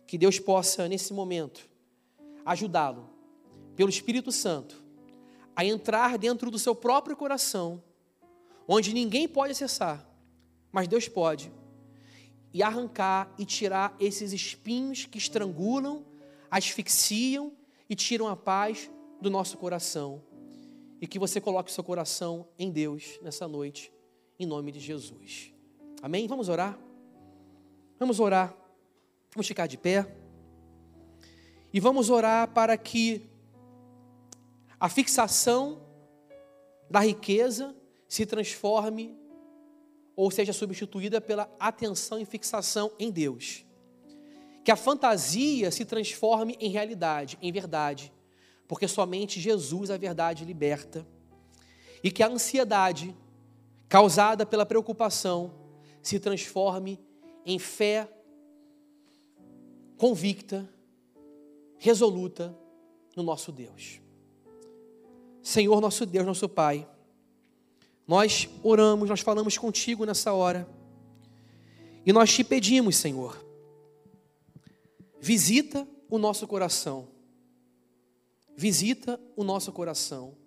Que 0.05 0.17
Deus 0.17 0.39
possa, 0.39 0.87
nesse 0.87 1.13
momento, 1.13 1.67
ajudá-lo, 2.45 3.09
pelo 3.75 3.89
Espírito 3.89 4.31
Santo, 4.31 4.81
a 5.55 5.65
entrar 5.65 6.17
dentro 6.17 6.49
do 6.49 6.57
seu 6.57 6.73
próprio 6.73 7.15
coração, 7.17 7.83
onde 8.67 8.93
ninguém 8.93 9.27
pode 9.27 9.51
acessar, 9.51 10.07
mas 10.71 10.87
Deus 10.87 11.07
pode, 11.07 11.51
e 12.53 12.63
arrancar 12.63 13.33
e 13.37 13.45
tirar 13.45 13.95
esses 13.99 14.31
espinhos 14.31 15.05
que 15.05 15.17
estrangulam, 15.17 16.05
asfixiam 16.49 17.51
e 17.89 17.95
tiram 17.95 18.27
a 18.27 18.35
paz 18.35 18.89
do 19.21 19.29
nosso 19.29 19.57
coração. 19.57 20.23
E 21.01 21.05
que 21.05 21.19
você 21.19 21.41
coloque 21.41 21.69
o 21.69 21.73
seu 21.73 21.83
coração 21.83 22.47
em 22.57 22.71
Deus 22.71 23.19
nessa 23.21 23.47
noite, 23.47 23.91
em 24.39 24.45
nome 24.45 24.71
de 24.71 24.79
Jesus. 24.79 25.56
Amém? 26.01 26.27
Vamos 26.27 26.47
orar? 26.49 26.77
Vamos 27.99 28.19
orar. 28.19 28.55
Vamos 29.33 29.47
ficar 29.47 29.67
de 29.67 29.77
pé. 29.77 30.07
E 31.73 31.79
vamos 31.79 32.09
orar 32.09 32.49
para 32.49 32.77
que 32.77 33.21
a 34.79 34.87
fixação 34.87 35.81
da 36.89 36.99
riqueza 36.99 37.75
se 38.07 38.25
transforme 38.25 39.17
ou 40.15 40.31
seja 40.31 40.53
substituída 40.53 41.19
pela 41.19 41.49
atenção 41.59 42.19
e 42.19 42.25
fixação 42.25 42.91
em 42.97 43.11
Deus. 43.11 43.65
Que 44.63 44.71
a 44.71 44.75
fantasia 44.75 45.71
se 45.71 45.85
transforme 45.85 46.57
em 46.59 46.69
realidade, 46.69 47.37
em 47.41 47.51
verdade, 47.51 48.11
porque 48.67 48.87
somente 48.87 49.39
Jesus 49.39 49.91
a 49.91 49.97
verdade 49.97 50.45
liberta. 50.45 51.05
E 52.03 52.11
que 52.11 52.23
a 52.23 52.27
ansiedade 52.27 53.15
causada 53.89 54.45
pela 54.45 54.65
preocupação 54.65 55.66
se 56.07 56.21
transforme 56.21 56.97
em 57.45 57.59
fé 57.59 58.09
convicta, 59.97 60.65
resoluta 61.77 62.57
no 63.13 63.23
nosso 63.23 63.51
Deus. 63.51 63.99
Senhor, 65.43 65.81
nosso 65.81 66.05
Deus, 66.05 66.25
nosso 66.25 66.47
Pai, 66.47 66.87
nós 68.07 68.47
oramos, 68.63 69.09
nós 69.09 69.19
falamos 69.19 69.57
contigo 69.57 70.05
nessa 70.05 70.31
hora, 70.31 70.65
e 72.05 72.13
nós 72.13 72.33
te 72.33 72.41
pedimos, 72.41 72.95
Senhor, 72.95 73.45
visita 75.19 75.85
o 76.09 76.17
nosso 76.17 76.47
coração, 76.47 77.09
visita 78.55 79.19
o 79.35 79.43
nosso 79.43 79.73
coração. 79.73 80.37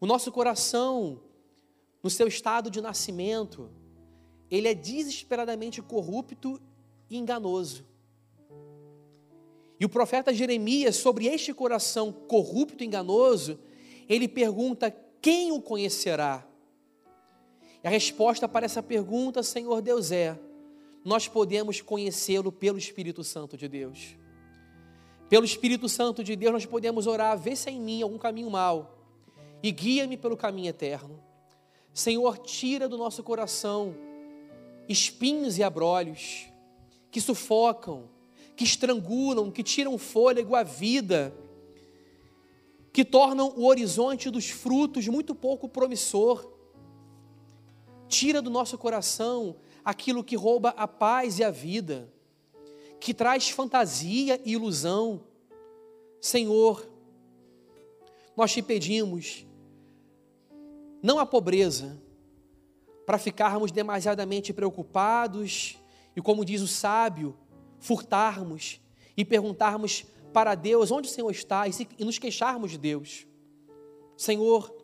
O 0.00 0.06
nosso 0.06 0.32
coração, 0.32 1.22
no 2.02 2.10
seu 2.10 2.26
estado 2.26 2.68
de 2.68 2.80
nascimento, 2.80 3.70
ele 4.50 4.68
é 4.68 4.74
desesperadamente 4.74 5.82
corrupto 5.82 6.60
e 7.10 7.16
enganoso. 7.16 7.84
E 9.78 9.84
o 9.84 9.88
profeta 9.88 10.32
Jeremias, 10.32 10.96
sobre 10.96 11.26
este 11.26 11.52
coração 11.52 12.10
corrupto 12.10 12.82
e 12.82 12.86
enganoso, 12.86 13.58
ele 14.08 14.26
pergunta: 14.26 14.94
quem 15.20 15.52
o 15.52 15.60
conhecerá? 15.60 16.46
E 17.84 17.86
a 17.86 17.90
resposta 17.90 18.48
para 18.48 18.64
essa 18.64 18.82
pergunta, 18.82 19.42
Senhor 19.42 19.82
Deus, 19.82 20.10
é: 20.10 20.38
nós 21.04 21.28
podemos 21.28 21.80
conhecê-lo 21.80 22.50
pelo 22.50 22.78
Espírito 22.78 23.22
Santo 23.22 23.56
de 23.56 23.68
Deus. 23.68 24.16
Pelo 25.28 25.44
Espírito 25.44 25.88
Santo 25.88 26.22
de 26.22 26.36
Deus, 26.36 26.52
nós 26.52 26.66
podemos 26.66 27.06
orar, 27.06 27.36
vê 27.36 27.56
se 27.56 27.68
é 27.68 27.72
em 27.72 27.80
mim 27.80 28.02
algum 28.02 28.16
caminho 28.16 28.50
mal 28.50 28.96
e 29.62 29.72
guia-me 29.72 30.16
pelo 30.16 30.36
caminho 30.36 30.68
eterno. 30.68 31.20
Senhor, 31.92 32.38
tira 32.38 32.88
do 32.88 32.96
nosso 32.96 33.22
coração 33.22 33.94
espinhos 34.88 35.58
e 35.58 35.62
abrolhos 35.62 36.46
que 37.10 37.20
sufocam, 37.20 38.08
que 38.54 38.64
estrangulam, 38.64 39.50
que 39.50 39.62
tiram 39.62 39.96
fôlego 39.98 40.54
à 40.54 40.62
vida 40.62 41.34
que 42.96 43.04
tornam 43.04 43.52
o 43.54 43.66
horizonte 43.66 44.30
dos 44.30 44.48
frutos 44.48 45.06
muito 45.06 45.34
pouco 45.34 45.68
promissor. 45.68 46.50
Tira 48.08 48.40
do 48.40 48.48
nosso 48.48 48.78
coração 48.78 49.56
aquilo 49.84 50.24
que 50.24 50.34
rouba 50.34 50.70
a 50.70 50.88
paz 50.88 51.38
e 51.38 51.44
a 51.44 51.50
vida, 51.50 52.10
que 52.98 53.12
traz 53.12 53.50
fantasia 53.50 54.40
e 54.42 54.52
ilusão. 54.52 55.24
Senhor, 56.22 56.88
nós 58.34 58.54
te 58.54 58.62
pedimos, 58.62 59.44
não 61.02 61.18
a 61.18 61.26
pobreza, 61.26 62.02
para 63.06 63.18
ficarmos 63.18 63.70
demasiadamente 63.70 64.52
preocupados 64.52 65.78
e, 66.16 66.20
como 66.20 66.44
diz 66.44 66.60
o 66.60 66.66
sábio, 66.66 67.36
furtarmos 67.78 68.80
e 69.16 69.24
perguntarmos 69.24 70.04
para 70.32 70.54
Deus 70.54 70.90
onde 70.90 71.08
o 71.08 71.10
Senhor 71.10 71.30
está 71.30 71.68
e, 71.68 71.72
se, 71.72 71.88
e 71.98 72.04
nos 72.04 72.18
queixarmos 72.18 72.72
de 72.72 72.78
Deus. 72.78 73.26
Senhor, 74.16 74.74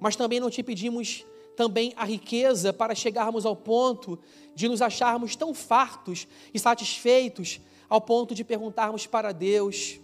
mas 0.00 0.16
também 0.16 0.40
não 0.40 0.50
te 0.50 0.62
pedimos 0.62 1.24
também 1.56 1.92
a 1.96 2.04
riqueza 2.04 2.72
para 2.72 2.94
chegarmos 2.94 3.46
ao 3.46 3.54
ponto 3.54 4.18
de 4.54 4.68
nos 4.68 4.82
acharmos 4.82 5.36
tão 5.36 5.54
fartos 5.54 6.26
e 6.52 6.58
satisfeitos 6.58 7.60
ao 7.88 8.00
ponto 8.00 8.34
de 8.34 8.42
perguntarmos 8.42 9.06
para 9.06 9.32
Deus 9.32 10.00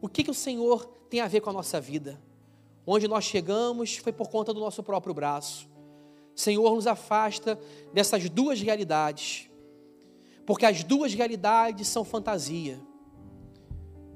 o 0.00 0.08
que, 0.08 0.24
que 0.24 0.30
o 0.30 0.34
Senhor 0.34 0.84
tem 1.08 1.20
a 1.20 1.28
ver 1.28 1.40
com 1.40 1.50
a 1.50 1.52
nossa 1.52 1.80
vida. 1.80 2.20
Onde 2.86 3.08
nós 3.08 3.24
chegamos 3.24 3.96
foi 3.96 4.12
por 4.12 4.28
conta 4.28 4.52
do 4.52 4.60
nosso 4.60 4.82
próprio 4.82 5.14
braço. 5.14 5.68
Senhor, 6.36 6.74
nos 6.74 6.86
afasta 6.86 7.58
dessas 7.94 8.28
duas 8.28 8.60
realidades, 8.60 9.48
porque 10.44 10.66
as 10.66 10.84
duas 10.84 11.14
realidades 11.14 11.88
são 11.88 12.04
fantasia. 12.04 12.78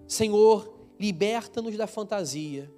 Senhor, 0.06 0.72
liberta-nos 0.98 1.76
da 1.78 1.86
fantasia 1.86 2.70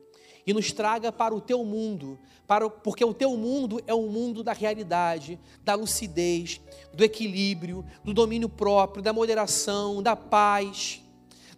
e 0.47 0.55
nos 0.55 0.71
traga 0.71 1.11
para 1.11 1.35
o 1.35 1.41
teu 1.41 1.65
mundo, 1.65 2.19
para, 2.47 2.71
porque 2.71 3.05
o 3.05 3.13
teu 3.13 3.37
mundo 3.37 3.81
é 3.87 3.93
o 3.93 4.03
mundo 4.09 4.45
da 4.45 4.53
realidade, 4.53 5.41
da 5.65 5.75
lucidez, 5.75 6.61
do 6.95 7.03
equilíbrio, 7.03 7.85
do 8.05 8.15
domínio 8.15 8.49
próprio, 8.49 9.03
da 9.03 9.13
moderação, 9.13 10.03
da 10.03 10.15
paz, 10.15 11.03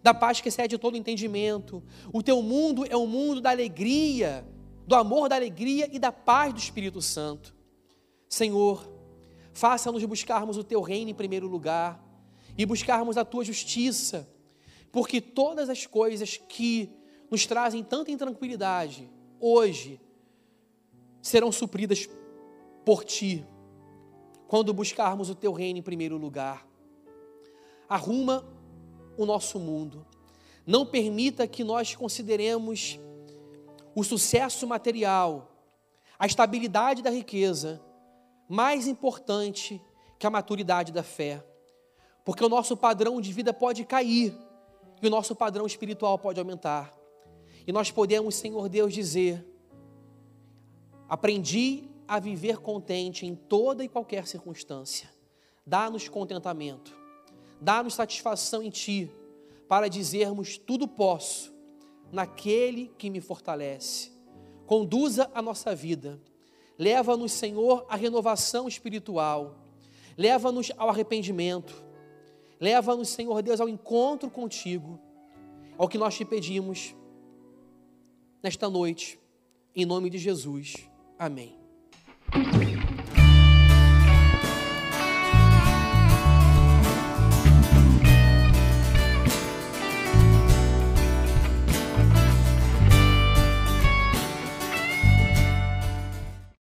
da 0.03 0.15
paz 0.15 0.41
que 0.41 0.49
excede 0.49 0.79
todo 0.79 0.97
entendimento. 0.97 1.83
O 2.13 2.23
teu 2.23 2.43
mundo 2.43 2.87
é 2.89 2.97
o 2.97 3.07
mundo 3.07 3.41
da 3.41 3.51
alegria, 3.51 4.47
do 4.87 4.95
amor, 4.95 5.29
da 5.29 5.37
alegria 5.37 5.89
e 5.93 5.99
da 5.99 6.13
paz 6.13 6.53
do 6.53 6.59
Espírito 6.59 7.01
Santo. 7.01 7.54
Senhor, 8.35 8.95
Faça-nos 9.55 10.05
buscarmos 10.05 10.57
o 10.57 10.65
teu 10.65 10.81
reino 10.81 11.13
em 11.13 11.15
primeiro 11.15 11.47
lugar 11.47 12.05
e 12.59 12.67
buscarmos 12.67 13.17
a 13.17 13.25
tua 13.25 13.45
justiça, 13.45 14.29
porque 14.91 15.21
todas 15.21 15.71
as 15.71 15.87
coisas 15.87 16.37
que 16.37 16.91
nos 17.31 17.47
trazem 17.47 17.85
tanta 17.85 18.11
intranquilidade 18.11 19.09
hoje 19.39 20.01
serão 21.23 21.53
supridas 21.53 22.09
por 22.85 23.05
ti, 23.05 23.47
quando 24.49 24.75
buscarmos 24.75 25.31
o 25.31 25.37
teu 25.37 25.53
reino 25.53 25.79
em 25.79 25.83
primeiro 25.83 26.17
lugar. 26.17 26.67
Arruma 27.89 28.45
o 29.17 29.25
nosso 29.25 29.61
mundo. 29.61 30.05
Não 30.67 30.85
permita 30.85 31.47
que 31.47 31.63
nós 31.63 31.95
consideremos 31.95 32.99
o 33.95 34.03
sucesso 34.03 34.67
material, 34.67 35.49
a 36.19 36.27
estabilidade 36.27 37.03
da 37.03 37.11
riqueza, 37.11 37.81
mais 38.49 38.87
importante 38.87 39.81
que 40.19 40.27
a 40.27 40.31
maturidade 40.31 40.93
da 40.93 41.03
fé. 41.03 41.45
Porque 42.25 42.45
o 42.45 42.49
nosso 42.49 42.77
padrão 42.77 43.21
de 43.21 43.33
vida 43.33 43.53
pode 43.53 43.85
cair 43.85 44.35
e 45.03 45.07
o 45.07 45.11
nosso 45.11 45.35
padrão 45.35 45.67
espiritual 45.67 46.19
pode 46.19 46.41
aumentar. 46.41 46.93
E 47.67 47.73
nós 47.73 47.91
podemos, 47.91 48.35
Senhor 48.35 48.69
Deus, 48.69 48.93
dizer: 48.93 49.45
Aprendi 51.09 51.89
a 52.07 52.19
viver 52.19 52.59
contente 52.59 53.27
em 53.27 53.35
toda 53.35 53.85
e 53.85 53.89
qualquer 53.89 54.27
circunstância. 54.27 55.11
Dá-nos 55.67 56.09
contentamento, 56.09 56.95
dá-nos 57.61 57.95
satisfação 57.95 58.63
em 58.63 58.71
Ti, 58.71 59.11
para 59.69 59.89
dizermos: 59.89 60.57
Tudo 60.57 60.87
posso 60.87 61.55
naquele 62.13 62.89
que 62.99 63.11
me 63.11 63.21
fortalece. 63.21 64.13
Conduza 64.67 65.31
a 65.35 65.43
nossa 65.43 65.75
vida 65.75 66.21
Leva-nos, 66.79 67.33
Senhor, 67.33 67.87
à 67.89 67.97
renovação 67.97 68.67
espiritual. 68.67 69.57
Leva-nos 70.17 70.73
ao 70.77 70.89
arrependimento. 70.89 71.85
Leva-nos, 72.61 73.09
Senhor 73.09 73.43
Deus, 73.43 73.61
ao 73.61 73.69
encontro 73.69 74.31
contigo. 74.31 74.99
Ao 75.77 75.89
que 75.89 75.99
nós 75.99 76.15
te 76.15 76.25
pedimos 76.25 76.95
nesta 78.43 78.69
noite. 78.69 79.19
Em 79.75 79.85
nome 79.85 80.09
de 80.09 80.19
Jesus. 80.19 80.89
Amém. 81.19 81.59